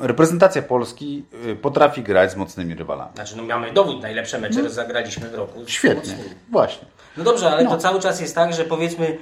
reprezentacja 0.00 0.62
Polski 0.62 1.24
y, 1.46 1.56
potrafi 1.56 2.02
grać 2.02 2.32
z 2.32 2.36
mocnymi 2.36 2.74
rywalami. 2.74 3.10
Znaczy, 3.14 3.36
no 3.36 3.42
mamy 3.42 3.72
dowód, 3.72 4.02
najlepsze 4.02 4.38
mecze 4.38 4.62
rozegraliśmy 4.62 5.28
w 5.28 5.34
roku. 5.34 5.60
Świetnie, 5.66 6.12
Mocnymi. 6.14 6.34
właśnie. 6.50 6.88
No 7.16 7.24
dobrze, 7.24 7.50
ale 7.50 7.64
No. 7.64 7.70
to 7.70 7.78
cały 7.78 8.00
czas 8.00 8.20
jest 8.20 8.34
tak, 8.34 8.54
że 8.54 8.64
powiedzmy 8.64 9.18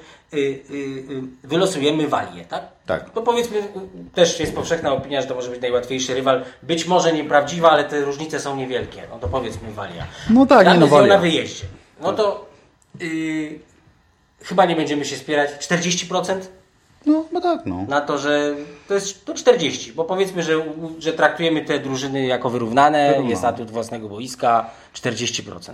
wylosujemy 1.45 2.09
Walię, 2.09 2.45
tak? 2.45 2.63
Tak. 2.87 3.11
No 3.15 3.23
powiedzmy, 3.23 3.59
y, 3.59 3.63
też 4.15 4.41
jest 4.41 4.55
powszechna 4.55 4.93
opinia, 4.93 5.23
że 5.23 5.27
to 5.27 5.35
może 5.35 5.51
być 5.51 5.61
najłatwiejszy 5.61 6.15
rywal. 6.15 6.45
Być 6.63 6.87
może 6.87 7.13
nieprawdziwa, 7.13 7.71
ale 7.71 7.85
te 7.85 8.01
różnice 8.01 8.41
są 8.41 8.57
niewielkie. 8.57 9.03
No 9.11 9.19
to 9.19 9.29
powiedzmy 9.29 9.73
Walia. 9.73 10.07
No 10.31 10.47
tak, 10.47 10.67
nie 10.67 10.75
no 10.75 10.87
Walia. 10.87 11.15
na 11.15 11.21
wyjeździe. 11.21 11.65
No 12.01 12.13
to 12.13 12.47
y, 13.03 13.59
chyba 14.43 14.65
nie 14.65 14.77
będziemy 14.77 15.05
się 15.05 15.17
spierać. 15.17 15.51
40%? 15.51 16.41
No, 17.07 17.25
no 17.33 17.41
tak, 17.41 17.67
no. 17.67 17.85
na 17.89 18.01
to, 18.01 18.19
że 18.19 18.55
to 18.89 18.95
jest 18.95 19.25
to 19.25 19.35
40, 19.35 19.93
bo 19.93 20.05
powiedzmy, 20.05 20.43
że, 20.43 20.53
że 20.99 21.13
traktujemy 21.13 21.65
te 21.65 21.79
drużyny 21.79 22.27
jako 22.27 22.51
wyrównane, 22.51 23.07
Wyrównane. 23.07 23.31
jest 23.31 23.45
atut 23.45 23.71
własnego 23.71 24.09
boiska 24.09 24.71
40%. 24.95 25.73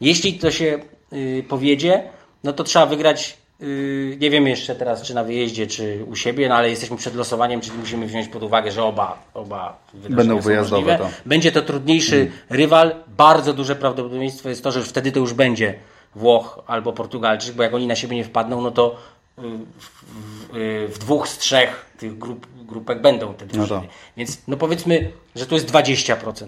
Jeśli 0.00 0.38
to 0.38 0.50
się 0.50 0.78
y, 1.12 1.44
powiedzie, 1.48 2.02
no 2.44 2.52
to 2.52 2.64
trzeba 2.64 2.86
wygrać, 2.86 3.30
y, 3.30 3.43
nie 4.20 4.30
wiem 4.30 4.46
jeszcze 4.46 4.74
teraz, 4.74 5.02
czy 5.02 5.14
na 5.14 5.24
wyjeździe, 5.24 5.66
czy 5.66 6.04
u 6.06 6.16
siebie, 6.16 6.48
no 6.48 6.54
ale 6.54 6.70
jesteśmy 6.70 6.96
przed 6.96 7.14
losowaniem, 7.14 7.60
czyli 7.60 7.78
musimy 7.78 8.06
wziąć 8.06 8.28
pod 8.28 8.42
uwagę, 8.42 8.70
że 8.70 8.84
oba, 8.84 9.18
oba 9.34 9.78
Będą 9.94 10.40
wyjazdowe, 10.40 10.98
to. 10.98 11.10
Będzie 11.26 11.52
to 11.52 11.62
trudniejszy 11.62 12.30
rywal, 12.50 12.94
bardzo 13.08 13.52
duże 13.52 13.76
prawdopodobieństwo 13.76 14.48
jest 14.48 14.64
to, 14.64 14.72
że 14.72 14.82
wtedy 14.82 15.12
to 15.12 15.20
już 15.20 15.32
będzie 15.32 15.74
Włoch 16.14 16.62
albo 16.66 16.92
Portugalczyk, 16.92 17.54
bo 17.54 17.62
jak 17.62 17.74
oni 17.74 17.86
na 17.86 17.96
siebie 17.96 18.16
nie 18.16 18.24
wpadną, 18.24 18.60
no 18.60 18.70
to 18.70 18.96
y, 19.38 19.42
w, 19.78 19.88
w, 20.52 20.56
y, 20.56 20.88
w 20.88 20.98
dwóch 20.98 21.28
z 21.28 21.38
trzech 21.38 21.86
tych 21.98 22.18
grup, 22.18 22.46
grupek 22.54 23.00
będą 23.00 23.34
te 23.34 23.46
drużyny. 23.46 23.80
to. 23.80 23.86
Więc 24.16 24.38
no 24.48 24.56
powiedzmy, 24.56 25.12
że 25.36 25.46
to 25.46 25.54
jest 25.54 25.72
20%. 25.72 26.46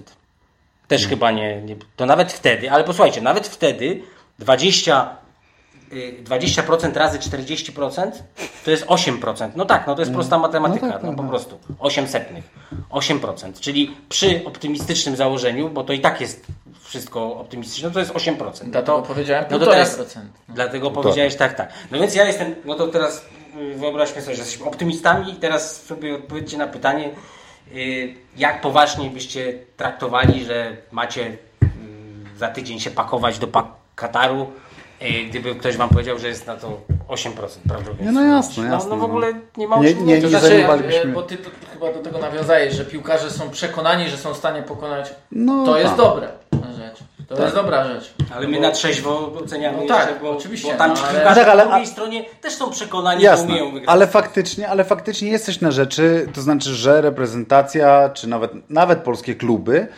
Też 0.88 1.06
chyba 1.06 1.30
nie, 1.30 1.62
nie. 1.62 1.76
To 1.96 2.06
nawet 2.06 2.32
wtedy, 2.32 2.70
ale 2.70 2.84
posłuchajcie, 2.84 3.20
nawet 3.20 3.48
wtedy 3.48 4.02
20, 4.38 5.16
y, 5.22 5.25
20% 6.24 6.94
razy 6.96 7.18
40% 7.18 8.10
to 8.64 8.70
jest 8.70 8.86
8%. 8.86 9.50
No 9.56 9.64
tak, 9.64 9.86
no 9.86 9.94
to 9.94 10.02
jest 10.02 10.12
prosta 10.12 10.38
matematyka, 10.38 10.86
No 10.86 10.92
no, 10.92 10.98
tak, 10.98 11.02
tak, 11.02 11.16
po 11.16 11.22
tak. 11.22 11.30
prostu. 11.30 11.58
8 11.78 12.08
setnych. 12.08 12.44
8%. 12.90 13.60
Czyli 13.60 13.96
przy 14.08 14.42
optymistycznym 14.44 15.16
założeniu, 15.16 15.70
bo 15.70 15.84
to 15.84 15.92
i 15.92 16.00
tak 16.00 16.20
jest 16.20 16.46
wszystko 16.82 17.36
optymistyczne, 17.36 17.90
to 17.90 17.98
jest 18.00 18.12
8%. 18.12 18.36
No 18.38 18.52
Dlatego 18.64 18.82
to, 18.82 19.02
powiedziałem 19.02 19.44
no 19.50 19.58
to 19.58 19.64
1,5%. 19.66 19.70
teraz, 19.70 20.16
No. 20.48 20.54
Dlatego 20.54 20.90
powiedziałeś 20.90 21.36
tak, 21.36 21.54
tak. 21.54 21.72
No 21.90 21.98
więc 21.98 22.14
ja 22.14 22.24
jestem, 22.24 22.54
no 22.64 22.74
to 22.74 22.88
teraz 22.88 23.26
y, 23.56 23.74
wyobraźmy 23.74 24.22
sobie, 24.22 24.36
że 24.36 24.42
jesteśmy 24.42 24.66
optymistami 24.66 25.32
i 25.32 25.36
teraz 25.36 25.82
sobie 25.82 26.14
odpowiedzcie 26.14 26.58
na 26.58 26.66
pytanie, 26.66 27.10
y, 27.74 28.14
jak 28.36 28.60
poważnie 28.60 29.10
byście 29.10 29.58
traktowali, 29.76 30.44
że 30.44 30.76
macie 30.92 31.26
y, 31.26 31.36
za 32.38 32.48
tydzień 32.48 32.80
się 32.80 32.90
pakować 32.90 33.38
do 33.38 33.48
Kataru, 33.94 34.52
gdyby 35.30 35.54
ktoś 35.54 35.76
wam 35.76 35.88
powiedział, 35.88 36.18
że 36.18 36.28
jest 36.28 36.46
na 36.46 36.56
to 36.56 36.80
8% 37.08 37.32
prawdopodobieństwo. 37.32 38.04
Nie, 38.04 38.12
no 38.12 38.22
jasne, 38.36 38.64
No, 38.64 38.74
jasne, 38.74 38.90
no 38.90 38.96
w 38.96 38.98
no. 38.98 39.04
ogóle 39.04 39.32
nie 39.56 39.68
ma 39.68 39.76
Nie- 39.78 39.94
nie- 39.94 40.00
mówić. 40.00 40.20
To 40.22 40.28
nie 40.28 40.30
znaczy, 40.30 40.66
e, 41.02 41.06
bo 41.06 41.22
ty 41.22 41.36
to, 41.36 41.50
chyba 41.72 41.92
do 41.92 41.98
tego 41.98 42.18
nawiązałeś, 42.18 42.74
że 42.74 42.84
piłkarze 42.84 43.30
są 43.30 43.50
przekonani, 43.50 44.08
że 44.08 44.16
są 44.16 44.34
w 44.34 44.36
stanie 44.36 44.62
pokonać. 44.62 45.14
No 45.32 45.64
to 45.66 45.76
jest 45.78 45.88
tak. 45.88 45.96
dobre 45.96 46.28
rzecz. 46.76 46.98
To 47.28 47.42
jest 47.42 47.54
dobra 47.54 47.84
rzecz. 47.84 48.14
Ale 48.36 48.48
my 48.48 48.60
na 48.60 48.70
trzeźwo 48.70 49.32
oceniamy 49.44 49.76
No 49.76 49.82
jeszcze, 49.82 49.98
tak, 49.98 50.20
bo, 50.22 50.30
oczywiście, 50.36 50.72
bo 50.72 50.78
tam 50.78 50.90
no 50.90 50.96
ci 50.96 51.02
ale- 51.02 51.12
piłkarze 51.14 51.40
Tak, 51.40 51.48
ale- 51.48 51.62
po 51.62 51.68
drugiej 51.68 51.86
stronie 51.86 52.24
też 52.40 52.54
są 52.54 52.70
przekonani, 52.70 53.20
że 53.20 53.26
Jasne, 53.26 53.46
umieją 53.46 53.64
wygrać. 53.72 53.84
ale 53.88 54.06
faktycznie, 54.06 54.68
ale 54.68 54.84
faktycznie 54.84 55.30
jest 55.30 55.44
coś 55.46 55.60
na 55.60 55.70
rzeczy, 55.70 56.26
to 56.34 56.40
znaczy, 56.40 56.74
że 56.74 57.00
reprezentacja, 57.00 58.08
czy 58.08 58.28
nawet, 58.28 58.70
nawet 58.70 58.98
polskie 58.98 59.34
kluby 59.34 59.88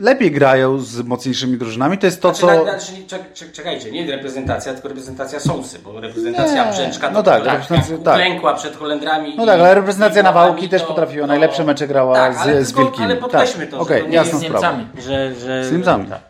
lepiej 0.00 0.30
grają 0.30 0.78
z 0.78 1.00
mocniejszymi 1.00 1.58
drużynami, 1.58 1.98
to 1.98 2.06
jest 2.06 2.22
to, 2.22 2.34
Znaczy, 2.34 2.56
co... 2.58 2.64
znaczy, 2.64 2.92
czek- 3.06 3.32
czek- 3.34 3.52
czekajcie, 3.52 3.90
nie 3.92 4.10
reprezentacja, 4.10 4.72
tylko 4.72 4.88
reprezentacja 4.88 5.40
Sousy, 5.40 5.78
bo 5.78 6.00
reprezentacja 6.00 6.64
Nie, 6.64 6.72
Brzęczka 6.72 7.10
no 7.10 7.22
tak, 7.22 7.44
tak, 7.44 7.66
tak. 7.66 8.56
przed 8.56 8.76
Holendrami. 8.76 9.34
No 9.36 9.44
i- 9.44 9.46
tak, 9.46 9.60
ale 9.60 9.74
reprezentacja 9.74 10.22
Nawałki 10.22 10.68
też 10.68 10.82
potrafiła, 10.82 11.26
najlepsze 11.26 11.64
mecze 11.64 11.86
grała 11.88 12.14
tak, 12.14 12.34
z, 12.34 12.38
ale 12.38 12.64
z 12.64 12.66
tylko- 12.68 12.82
wielkimi. 12.82 13.04
Ale 13.04 13.16
podkreślmy 13.16 13.66
tak. 13.66 13.70
to, 13.80 13.84
że 13.84 14.00
to 14.00 14.06
nie 14.08 14.14
jasna 14.16 14.38
z. 14.38 14.42
Niemcami. 14.42 14.86
Że, 14.98 15.34
że, 15.34 15.64
Z 15.64 15.72
Niemcami. 15.72 16.06
Tak. 16.06 16.20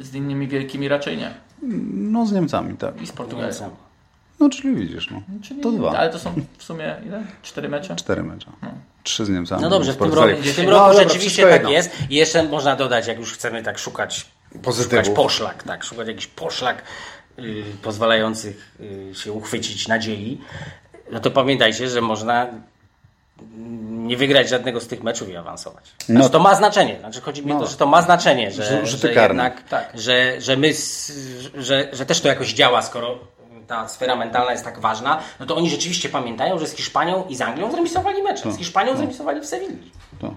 Z 0.00 0.14
innymi 0.14 0.48
wielkimi 0.48 0.88
raczej 0.88 1.16
nie. 1.16 1.30
No 1.92 2.26
z 2.26 2.32
Niemcami, 2.32 2.76
tak. 2.76 3.02
I 3.02 3.06
z 3.06 3.12
Portugalią. 3.12 3.85
No 4.40 4.48
czyli 4.50 4.74
widzisz, 4.76 5.10
no. 5.10 5.22
Czyli, 5.42 5.60
To 5.60 5.70
dwa. 5.72 5.90
Ale 5.98 6.10
to 6.10 6.18
są 6.18 6.34
w 6.58 6.62
sumie 6.62 6.96
ile? 7.06 7.22
Cztery 7.42 7.68
mecze? 7.68 7.96
Cztery 7.96 8.22
mecze. 8.22 8.50
Trzy 9.02 9.24
z 9.24 9.28
Niemcami. 9.28 9.62
No 9.62 9.70
dobrze, 9.70 9.92
w 9.92 9.96
tym 9.96 10.12
roku, 10.14 10.36
w 10.42 10.56
tym 10.56 10.64
No 10.64 10.70
roku 10.70 10.86
dobra, 10.88 11.02
rzeczywiście 11.02 11.28
wszystko 11.30 11.46
tak 11.50 11.52
jedno. 11.60 11.70
jest. 11.70 11.90
I 12.10 12.14
jeszcze 12.14 12.42
można 12.42 12.76
dodać, 12.76 13.06
jak 13.06 13.18
już 13.18 13.32
chcemy 13.32 13.62
tak 13.62 13.78
szukać, 13.78 14.26
Pozytywów. 14.62 15.04
szukać 15.06 15.16
poszlak, 15.24 15.62
tak, 15.62 15.84
szukać 15.84 16.08
jakiś 16.08 16.26
poszlak 16.26 16.82
y, 17.38 17.62
pozwalających 17.82 18.72
y, 18.80 19.14
się 19.14 19.32
uchwycić 19.32 19.88
nadziei, 19.88 20.40
no 21.12 21.20
to 21.20 21.30
pamiętajcie, 21.30 21.88
że 21.88 22.00
można 22.00 22.46
nie 23.88 24.16
wygrać 24.16 24.48
żadnego 24.48 24.80
z 24.80 24.86
tych 24.86 25.02
meczów 25.02 25.28
i 25.28 25.36
awansować. 25.36 25.84
Znaczy, 25.84 26.12
No. 26.22 26.28
to 26.28 26.38
ma 26.38 26.54
znaczenie. 26.54 26.96
Znaczy, 27.00 27.20
chodzi 27.20 27.46
mi 27.46 27.52
o 27.52 27.58
to, 27.60 27.66
że 27.66 27.76
to 27.76 27.86
ma 27.86 28.02
znaczenie, 28.02 28.50
że, 28.50 28.86
że 28.86 29.08
karne. 29.08 29.42
jednak, 29.44 29.68
Tak. 29.68 29.90
że, 29.94 30.40
że 30.40 30.56
my, 30.56 30.72
że, 31.54 31.88
że 31.92 32.06
też 32.06 32.20
to 32.20 32.28
jakoś 32.28 32.52
działa, 32.54 32.82
skoro 32.82 33.18
ta 33.66 33.88
sfera 33.88 34.16
mentalna 34.16 34.52
jest 34.52 34.64
tak 34.64 34.78
ważna, 34.78 35.20
no 35.40 35.46
to 35.46 35.56
oni 35.56 35.70
rzeczywiście 35.70 36.08
pamiętają, 36.08 36.58
że 36.58 36.66
z 36.66 36.76
Hiszpanią 36.76 37.24
i 37.28 37.36
z 37.36 37.40
Anglią 37.40 37.70
zremisowali 37.70 38.22
mecze. 38.22 38.52
Z 38.52 38.58
Hiszpanią 38.58 38.96
zremisowali 38.96 39.40
w 39.40 39.46
Sewilli. 39.46 39.90
To, 40.20 40.34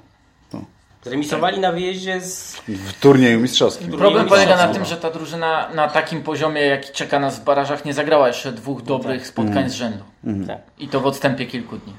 to. 0.52 0.62
Zremisowali 1.04 1.60
na 1.60 1.72
wyjeździe 1.72 2.22
z... 2.22 2.56
W 2.68 3.00
turnieju 3.00 3.40
mistrzowskim. 3.40 3.92
Problem 3.92 4.24
Nie 4.24 4.30
polega 4.30 4.58
na 4.58 4.68
tym, 4.74 4.86
że 4.86 4.98
ta 4.98 5.12
drużyna 5.12 5.70
na 5.74 5.88
takim 5.88 6.24
poziomie, 6.24 6.62
jaki 6.62 6.94
czeka 6.94 7.20
nas 7.20 7.40
w 7.40 7.44
barażach, 7.44 7.86
nie 7.86 7.94
zagrała 7.94 8.28
jeszcze 8.28 8.52
dwóch 8.52 8.82
dobrych 8.82 9.28
spotkań 9.28 9.70
z 9.70 9.74
rzędu. 9.74 10.04
Tak. 10.48 10.58
I 10.78 10.88
to 10.88 11.00
w 11.00 11.06
odstępie 11.06 11.46
kilku 11.46 11.78
dni. 11.78 11.94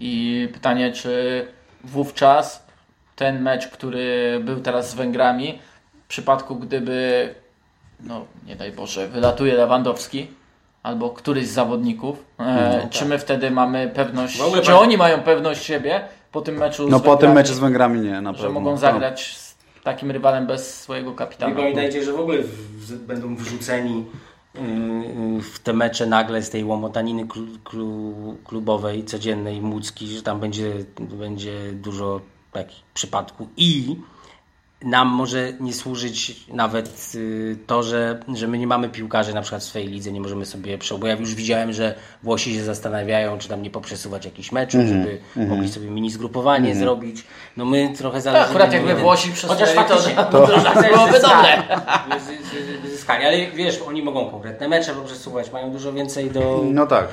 I 0.00 0.48
pytanie, 0.52 0.92
czy 0.92 1.46
wówczas 1.84 2.66
ten 3.16 3.42
mecz, 3.42 3.68
który 3.68 4.40
był 4.44 4.60
teraz 4.60 4.90
z 4.90 4.94
Węgrami, 4.94 5.58
w 6.04 6.08
przypadku 6.08 6.56
gdyby, 6.56 7.34
no 8.00 8.24
nie 8.46 8.56
daj 8.56 8.72
Boże, 8.72 9.08
wylatuje 9.08 9.54
Lewandowski 9.54 10.26
albo 10.82 11.10
któryś 11.10 11.46
z 11.46 11.52
zawodników, 11.52 12.24
e, 12.40 12.88
czy 12.90 13.04
my 13.04 13.18
wtedy 13.18 13.50
mamy 13.50 13.88
pewność, 13.94 14.40
ogóle 14.40 14.62
czy 14.62 14.74
oni 14.74 14.96
mają 14.96 15.20
pewność 15.22 15.64
siebie 15.64 16.00
po 16.32 16.40
tym 16.40 16.54
meczu 16.56 16.88
No 16.88 16.98
z 16.98 17.02
po 17.02 17.06
tym 17.06 17.10
Węgrami, 17.28 17.34
meczu 17.34 17.54
z 17.54 17.58
Węgrami 17.58 18.00
nie, 18.00 18.20
na 18.20 18.32
że 18.32 18.38
pewno. 18.38 18.60
mogą 18.60 18.70
No. 18.70 18.76
zagrać 18.76 19.36
z 19.36 19.56
takim 19.82 20.10
rywalem 20.10 20.46
bez 20.46 20.80
swojego 20.80 21.12
kapitana. 21.12 21.54
pamiętajcie, 21.56 22.04
że 22.04 22.12
w 22.12 22.20
ogóle 22.20 22.42
w, 22.42 22.46
w, 22.86 23.06
będą 23.06 23.36
wrzuceni 23.36 24.04
yy, 24.54 24.60
yy, 25.34 25.42
w 25.42 25.58
te 25.58 25.72
mecze 25.72 26.06
nagle 26.06 26.42
z 26.42 26.50
tej 26.50 26.64
łomotaniny 26.64 27.26
klu, 27.26 27.46
klu, 27.64 28.14
klubowej, 28.44 29.04
codziennej, 29.04 29.60
mucki, 29.60 30.06
że 30.06 30.22
tam 30.22 30.40
będzie, 30.40 30.72
będzie 31.00 31.72
dużo 31.72 32.20
takich 32.52 32.82
przypadków 32.94 33.48
i 33.56 33.96
nam 34.86 35.08
może 35.08 35.52
nie 35.60 35.72
służyć 35.72 36.46
nawet 36.48 37.12
y, 37.14 37.56
to, 37.66 37.82
że, 37.82 38.20
że 38.34 38.48
my 38.48 38.58
nie 38.58 38.66
mamy 38.66 38.88
piłkarzy 38.88 39.34
na 39.34 39.42
przykład 39.42 39.62
w 39.62 39.64
swojej 39.64 39.88
lidze, 39.88 40.12
nie 40.12 40.20
możemy 40.20 40.46
sobie 40.46 40.78
bo 40.98 41.06
ja 41.06 41.14
już 41.14 41.34
widziałem, 41.34 41.72
że 41.72 41.94
Włosi 42.22 42.54
się 42.54 42.64
zastanawiają, 42.64 43.38
czy 43.38 43.48
tam 43.48 43.62
nie 43.62 43.70
poprzesuwać 43.70 44.24
jakichś 44.24 44.52
meczów, 44.52 44.80
żeby 44.86 45.18
mogli 45.36 45.68
sobie 45.68 45.90
mini 45.90 46.10
zgrupowanie 46.10 46.74
zrobić. 46.74 47.24
No 47.56 47.64
my 47.64 47.92
trochę 47.98 48.14
Tak, 48.14 48.22
zależy... 48.22 48.44
akurat 48.50 48.72
jakby 48.72 48.94
Włosi 48.94 49.32
przesunęli, 49.32 49.60
Chociaż 49.60 49.74
faktycznie 49.74 50.14
to, 50.16 50.24
to, 50.24 50.46
to, 50.46 50.60
to 50.62 50.82
byłoby 50.82 51.20
dobre. 51.20 51.62
ale 53.26 53.50
wiesz, 53.50 53.82
oni 53.86 54.02
mogą 54.02 54.30
konkretne 54.30 54.68
mecze 54.68 54.94
poprzesuwać, 54.94 55.52
mają 55.52 55.70
dużo 55.70 55.92
więcej 55.92 56.30
do, 56.30 56.62
No 56.64 56.86
tak. 56.86 57.08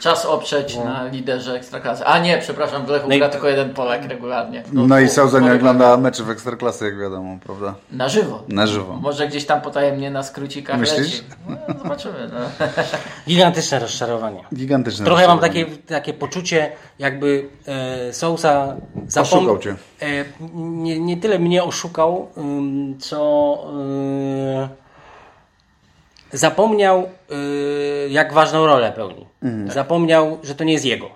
Czas 0.00 0.26
oprzeć 0.26 0.76
na 0.76 1.04
liderze 1.04 1.54
Ekstraklasy. 1.54 2.04
A 2.06 2.18
nie, 2.18 2.38
przepraszam, 2.38 2.86
w 2.86 2.88
Lechu 2.88 3.08
No 3.08 3.14
i- 3.14 3.18
gra 3.18 3.28
tylko 3.28 3.48
jeden 3.48 3.74
Polak 3.74 4.04
regularnie. 4.04 4.62
No, 4.72 5.00
i 5.00 5.04
dwóch- 5.04 5.14
Sauza 5.14 5.40
nie 5.40 5.52
ogląda 5.52 5.96
meczów 5.96 6.30
Ekstraklasy, 6.30 6.84
jak 6.84 6.98
wiadomo, 6.98 7.38
prawda? 7.46 7.74
Na 7.92 8.08
żywo. 8.08 8.42
Na 8.48 8.66
żywo. 8.66 8.96
Może 9.02 9.28
gdzieś 9.28 9.46
tam 9.46 9.60
potajemnie 9.60 10.10
na 10.10 10.22
skrócikach 10.22 10.78
Myślisz? 10.80 10.98
leci. 10.98 11.22
No, 11.48 11.56
zobaczymy. 11.82 12.30
No. 12.32 12.66
Gigantyczne 13.28 13.78
rozczarowanie. 13.78 14.44
Gigantyczne 14.54 15.04
Trochę 15.04 15.26
mam 15.28 15.38
takie, 15.38 15.66
takie 15.66 16.14
poczucie, 16.14 16.72
jakby 16.98 17.48
e, 17.66 18.12
Sousa 18.12 18.76
Oszukał 19.20 19.58
cię. 19.58 19.74
E, 20.02 20.06
nie, 20.54 21.00
nie 21.00 21.16
tyle 21.16 21.38
mnie 21.38 21.64
oszukał, 21.64 22.28
co 22.98 23.58
e, 24.62 24.85
zapomniał, 26.36 26.98
e, 27.30 27.34
jak 28.08 28.32
ważną 28.32 28.66
rolę 28.66 28.92
pełni. 28.92 29.26
Mhm. 29.42 29.70
Zapomniał, 29.70 30.38
że 30.42 30.54
to 30.54 30.64
nie 30.64 30.72
jest 30.72 30.84
jego. 30.84 31.10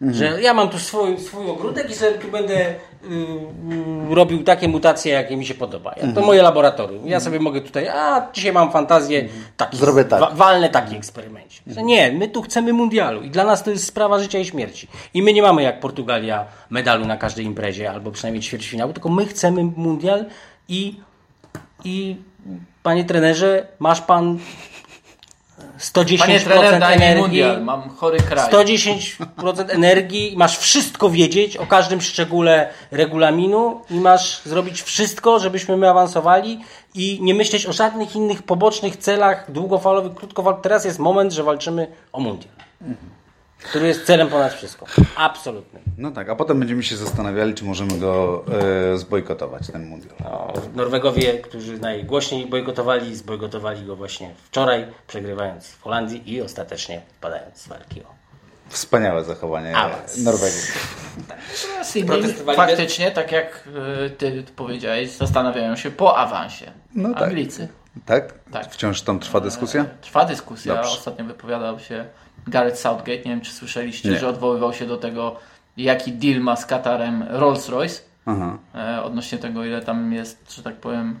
Że 0.00 0.42
ja 0.42 0.54
mam 0.54 0.68
tu 0.68 0.78
swój, 0.78 1.18
swój 1.18 1.50
ogródek 1.50 1.90
i 1.90 1.94
sobie 1.94 2.12
tu 2.18 2.28
będę 2.28 2.54
y, 2.54 2.74
y, 4.10 4.14
robił 4.14 4.44
takie 4.44 4.68
mutacje, 4.68 5.12
jakie 5.12 5.36
mi 5.36 5.46
się 5.46 5.54
podoba. 5.54 5.90
Ja, 5.90 5.96
Mhm. 5.96 6.14
To 6.14 6.20
moje 6.20 6.42
laboratorium. 6.42 7.06
Ja 7.08 7.20
sobie 7.20 7.40
mogę 7.40 7.60
tutaj, 7.60 7.88
a 7.88 8.28
dzisiaj 8.32 8.52
mam 8.52 8.72
fantazję, 8.72 9.24
taki, 9.56 9.76
Zrobię 9.76 10.04
tak. 10.04 10.20
wa- 10.20 10.30
walnę 10.30 10.68
taki 10.68 10.96
eksperymencie. 10.96 11.62
Nie, 11.66 12.12
my 12.12 12.28
tu 12.28 12.42
chcemy 12.42 12.72
mundialu 12.72 13.22
i 13.22 13.30
dla 13.30 13.44
nas 13.44 13.62
to 13.62 13.70
jest 13.70 13.86
sprawa 13.86 14.18
życia 14.18 14.38
i 14.38 14.44
śmierci. 14.44 14.88
I 15.14 15.22
my 15.22 15.32
nie 15.32 15.42
mamy 15.42 15.62
jak 15.62 15.80
Portugalia 15.80 16.44
medalu 16.70 17.04
na 17.06 17.16
każdej 17.16 17.44
imprezie, 17.44 17.90
albo 17.90 18.10
przynajmniej 18.10 18.42
ćwierćfinału, 18.42 18.92
tylko 18.92 19.08
my 19.08 19.26
chcemy 19.26 19.64
mundial 19.76 20.24
i, 20.68 21.00
i 21.84 22.16
panie 22.82 23.04
trenerze, 23.04 23.66
masz 23.78 24.00
pan 24.00 24.38
110% 25.78 26.18
Panie 26.18 26.40
trener, 26.40 26.80
daj 26.80 26.94
energii. 26.94 27.22
mundial, 27.22 27.62
mam 27.64 27.88
chory 27.88 28.18
kraj. 28.18 28.50
110% 28.50 29.70
energii, 29.70 30.34
masz 30.36 30.58
wszystko 30.58 31.10
wiedzieć 31.10 31.56
o 31.56 31.66
każdym 31.66 32.00
szczególe 32.00 32.68
regulaminu 32.90 33.80
i 33.90 33.94
masz 33.94 34.42
zrobić 34.44 34.82
wszystko, 34.82 35.38
żebyśmy 35.38 35.76
my 35.76 35.90
awansowali 35.90 36.60
i 36.94 37.18
nie 37.22 37.34
myśleć 37.34 37.66
o 37.66 37.72
żadnych 37.72 38.16
innych 38.16 38.42
pobocznych 38.42 38.96
celach 38.96 39.52
długofalowych, 39.52 40.14
krótkofalowych. 40.14 40.62
Teraz 40.62 40.84
jest 40.84 40.98
moment, 40.98 41.32
że 41.32 41.42
walczymy 41.42 41.86
o 42.12 42.20
mundial. 42.20 42.54
Który 43.64 43.86
jest 43.86 44.04
celem 44.04 44.28
ponad 44.28 44.52
wszystko. 44.52 44.86
Absolutnym. 45.16 45.82
No 45.98 46.10
tak, 46.10 46.28
a 46.28 46.36
potem 46.36 46.58
będziemy 46.58 46.82
się 46.82 46.96
zastanawiali, 46.96 47.54
czy 47.54 47.64
możemy 47.64 47.98
go 47.98 48.44
e, 48.92 48.98
zbojkotować, 48.98 49.66
ten 49.72 49.86
mundial. 49.86 50.14
No, 50.24 50.52
Norwegowie, 50.74 51.38
którzy 51.38 51.78
najgłośniej 51.78 52.46
bojkotowali, 52.46 53.16
zbojkotowali 53.16 53.86
go 53.86 53.96
właśnie 53.96 54.34
wczoraj, 54.44 54.86
przegrywając 55.06 55.66
w 55.68 55.82
Holandii 55.82 56.32
i 56.34 56.42
ostatecznie 56.42 57.02
padając 57.20 57.56
z 57.58 57.68
walki 57.68 58.02
o 58.02 58.24
Wspaniałe 58.68 59.24
zachowanie 59.24 59.76
Awans. 59.76 60.18
Norwegów. 60.18 60.96
Protestowali 62.06 62.56
faktycznie, 62.56 63.10
tak 63.10 63.32
jak 63.32 63.68
y, 64.06 64.10
ty 64.10 64.44
powiedziałeś, 64.56 65.10
zastanawiają 65.10 65.76
się 65.76 65.90
po 65.90 66.16
awansie. 66.18 66.72
No 66.94 67.14
tak. 67.14 67.22
Anglicy. 67.22 67.68
Tak? 68.06 68.34
Tak. 68.52 68.72
Wciąż 68.72 69.02
tam 69.02 69.20
trwa 69.20 69.40
dyskusja? 69.40 69.86
Trwa 70.00 70.24
dyskusja. 70.24 70.74
Dobrze. 70.74 70.90
Ostatnio 70.90 71.24
wypowiadał 71.24 71.80
się 71.80 72.04
Gareth 72.46 72.78
Southgate. 72.78 73.16
Nie 73.18 73.22
wiem, 73.30 73.40
czy 73.40 73.52
słyszeliście, 73.52 74.10
Nie. 74.10 74.18
że 74.18 74.28
odwoływał 74.28 74.72
się 74.72 74.86
do 74.86 74.96
tego, 74.96 75.36
jaki 75.76 76.12
deal 76.12 76.40
ma 76.40 76.56
z 76.56 76.66
Katarem 76.66 77.24
Rolls-Royce. 77.30 78.00
Aha. 78.26 78.58
E, 78.74 79.02
odnośnie 79.02 79.38
tego, 79.38 79.64
ile 79.64 79.80
tam 79.82 80.12
jest, 80.12 80.54
że 80.56 80.62
tak 80.62 80.74
powiem, 80.74 81.20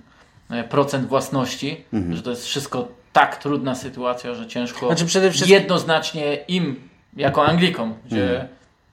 e, 0.50 0.64
procent 0.64 1.06
własności, 1.08 1.84
Mhm. 1.92 2.16
że 2.16 2.22
to 2.22 2.30
jest 2.30 2.44
wszystko 2.46 2.88
tak 3.12 3.36
trudna 3.36 3.74
sytuacja, 3.74 4.34
że 4.34 4.46
ciężko 4.46 4.86
Znaczy 4.86 5.06
przede 5.06 5.30
wszystkim- 5.30 5.54
jednoznacznie 5.54 6.36
im, 6.48 6.88
jako 7.16 7.46
Anglikom, 7.46 7.94
gdzie 8.06 8.30
Mhm. 8.32 8.48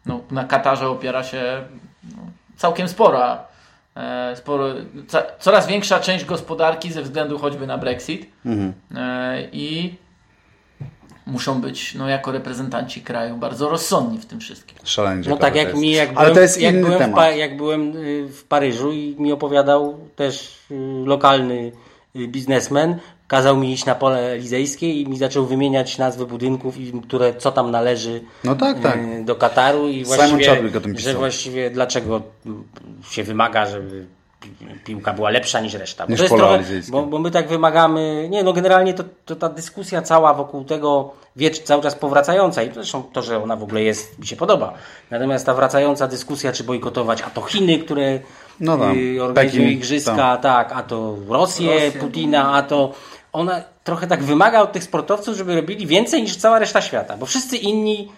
no, 0.05 0.19
na 0.31 0.43
Katarze 0.43 0.87
opiera 0.89 1.23
się 1.23 1.61
no, 2.03 2.17
całkiem 2.55 2.87
spora, 2.87 3.43
e, 3.95 4.35
sporo, 4.35 4.67
ca, 5.07 5.23
coraz 5.39 5.67
większa 5.67 5.99
część 5.99 6.25
gospodarki 6.25 6.91
ze 6.91 7.01
względu 7.01 7.39
choćby 7.39 7.67
na 7.67 7.77
Brexit 7.77 8.29
Mhm. 8.45 8.73
e, 8.95 9.41
i 9.51 9.95
muszą 11.25 11.61
być 11.61 11.95
no, 11.95 12.09
jako 12.09 12.31
reprezentanci 12.31 13.01
kraju 13.01 13.37
bardzo 13.37 13.69
rozsądni 13.69 14.19
w 14.19 14.25
tym 14.25 14.39
wszystkim. 14.39 14.77
Szalenie 14.83 15.29
No 15.29 15.37
tak 15.37 15.55
jak 15.55 15.75
mi, 15.75 15.91
jak 15.91 16.09
Ale 16.09 16.15
byłem, 16.15 16.33
to 16.35 16.41
jest 16.41 16.61
jak 16.61 16.73
inny 16.73 16.83
byłem, 16.83 16.95
w, 16.95 17.01
temat. 17.01 17.15
pa, 17.15 17.31
jak 17.31 17.57
byłem 17.57 17.97
y, 17.97 18.27
w 18.27 18.43
Paryżu 18.43 18.91
i 18.91 19.15
mi 19.19 19.31
opowiadał 19.31 19.97
też 20.15 20.57
y, 20.71 20.75
lokalny 21.05 21.71
y, 22.15 22.27
biznesmen, 22.27 22.99
kazał 23.27 23.57
mi 23.57 23.73
iść 23.73 23.85
na 23.85 23.95
pole 23.95 24.19
elizejskie 24.19 24.93
i 24.93 25.07
mi 25.07 25.17
zaczął 25.17 25.45
wymieniać 25.45 25.97
nazwy 25.97 26.25
budynków, 26.25 26.77
i, 26.77 27.01
które, 27.01 27.33
co 27.33 27.51
tam 27.51 27.71
należy 27.71 28.21
No 28.43 28.55
tak, 28.55 28.79
tak. 28.79 29.25
do 29.25 29.35
Kataru 29.35 29.87
i 29.89 30.03
właściwie, 30.05 30.45
Chadwick 30.45 30.75
o 30.75 30.81
tym 30.81 30.97
że 30.97 31.13
właściwie 31.13 31.69
dlaczego 31.69 32.21
się 33.09 33.23
wymaga, 33.23 33.65
żeby 33.65 34.05
piłka 34.83 35.13
była 35.13 35.29
lepsza 35.29 35.59
niż 35.59 35.73
reszta. 35.73 36.05
Bo, 36.05 36.11
Niż 36.11 36.17
to 36.17 36.23
jest 36.23 36.35
pola 36.35 36.57
trochę, 36.57 36.73
bo, 36.89 37.03
bo 37.03 37.19
my 37.19 37.31
tak 37.31 37.47
wymagamy, 37.47 38.27
nie 38.29 38.43
no 38.43 38.53
generalnie 38.53 38.93
to, 38.93 39.03
to 39.25 39.35
ta 39.35 39.49
dyskusja 39.49 40.01
cała 40.01 40.33
wokół 40.33 40.63
tego 40.63 41.13
wiecz, 41.35 41.59
cały 41.59 41.83
czas 41.83 41.95
powracająca 41.95 42.63
i 42.63 42.73
zresztą 42.73 43.03
to, 43.03 43.21
że 43.21 43.43
ona 43.43 43.55
w 43.55 43.63
ogóle 43.63 43.83
jest, 43.83 44.19
mi 44.19 44.27
się 44.27 44.35
podoba. 44.35 44.73
Natomiast 45.11 45.45
ta 45.45 45.53
wracająca 45.53 46.07
dyskusja, 46.07 46.51
czy 46.51 46.63
bojkotować, 46.63 47.21
a 47.21 47.29
to 47.29 47.41
Chiny, 47.41 47.79
które 47.79 48.19
No 48.59 48.77
tam, 48.77 48.97
y, 48.97 49.23
organizują 49.23 49.63
Pekin, 49.63 49.77
igrzyska, 49.77 50.15
tam. 50.15 50.41
tak, 50.41 50.71
a 50.73 50.83
to 50.83 51.15
Rosję, 51.27 51.73
Rosję. 51.73 51.91
Putina, 51.91 52.53
a 52.53 52.61
to 52.61 52.93
ona 53.33 53.61
trochę 53.83 54.07
tak 54.07 54.23
wymaga 54.23 54.61
od 54.61 54.71
tych 54.71 54.83
sportowców, 54.83 55.37
żeby 55.37 55.55
robili 55.55 55.87
więcej 55.87 56.21
niż 56.21 56.35
cała 56.35 56.59
reszta 56.59 56.81
świata, 56.81 57.17
bo 57.17 57.25
wszyscy 57.25 57.57
inni 57.57 58.11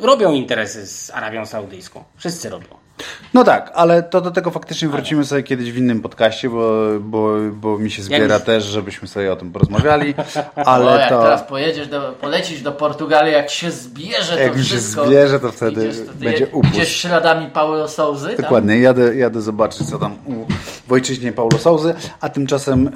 robią 0.00 0.32
interesy 0.32 0.86
z 0.86 1.10
Arabią 1.10 1.46
Saudyjską. 1.46 2.04
Wszyscy 2.16 2.48
robią. 2.48 2.85
No 3.34 3.44
tak, 3.44 3.72
ale 3.74 4.02
to 4.02 4.20
do 4.20 4.30
tego 4.30 4.50
faktycznie 4.50 4.88
wrócimy 4.88 5.24
sobie 5.24 5.42
kiedyś 5.42 5.72
w 5.72 5.76
innym 5.76 6.00
podcaście, 6.02 6.50
bo, 6.50 6.82
bo, 7.00 7.28
bo 7.52 7.78
mi 7.78 7.90
się 7.90 8.02
zbiera 8.02 8.40
też, 8.40 8.64
żebyśmy 8.64 9.08
sobie 9.08 9.32
o 9.32 9.36
tym 9.36 9.52
porozmawiali, 9.52 10.14
Ale 10.54 10.64
ale 10.66 11.00
jak 11.00 11.08
to... 11.08 11.22
teraz 11.22 11.42
pojedziesz 11.42 11.88
do, 11.88 12.12
polecisz 12.20 12.62
do 12.62 12.72
Portugalii, 12.72 13.32
jak 13.32 13.50
się 13.50 13.70
zbierze 13.70 14.40
Jak 14.42 14.52
to 14.52 14.58
mi 14.58 14.64
się 14.64 14.70
wszystko. 14.70 15.06
zbierze, 15.06 15.40
to 15.40 15.52
wtedy 15.52 15.90
będzie 16.14 16.44
je- 16.44 16.50
upust. 16.50 16.74
Idziesz 16.74 16.96
śladami 16.96 17.50
Paulo 17.50 17.88
Souzy. 17.88 18.28
tam? 18.28 18.36
Dokładnie, 18.36 18.78
jadę, 18.78 19.16
jadę 19.16 19.40
zobaczyć, 19.42 19.90
co 19.90 19.98
tam 19.98 20.12
u, 20.26 20.46
w 20.88 20.92
ojczyźnie 20.92 21.32
Paulo 21.32 21.58
Souzy, 21.58 21.94
a 22.20 22.28
tymczasem, 22.28 22.90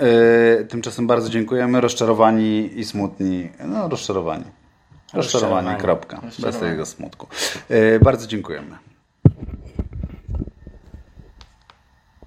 e, 0.61 0.65
tymczasem 0.65 1.07
bardzo 1.07 1.29
dziękujemy, 1.29 1.81
rozczarowani 1.81 2.79
i 2.81 2.85
smutni, 2.85 3.51
no 3.65 3.89
rozczarowani. 3.89 4.45
Rozczarowani, 5.15 5.55
Rozczarowani. 5.55 5.81
kropka, 5.81 6.17
bez 6.17 6.25
Rozczarowani. 6.25 6.73
tego 6.73 6.87
smutku. 6.87 7.27
E, 7.69 7.99
bardzo 7.99 8.27
dziękujemy. 8.27 8.77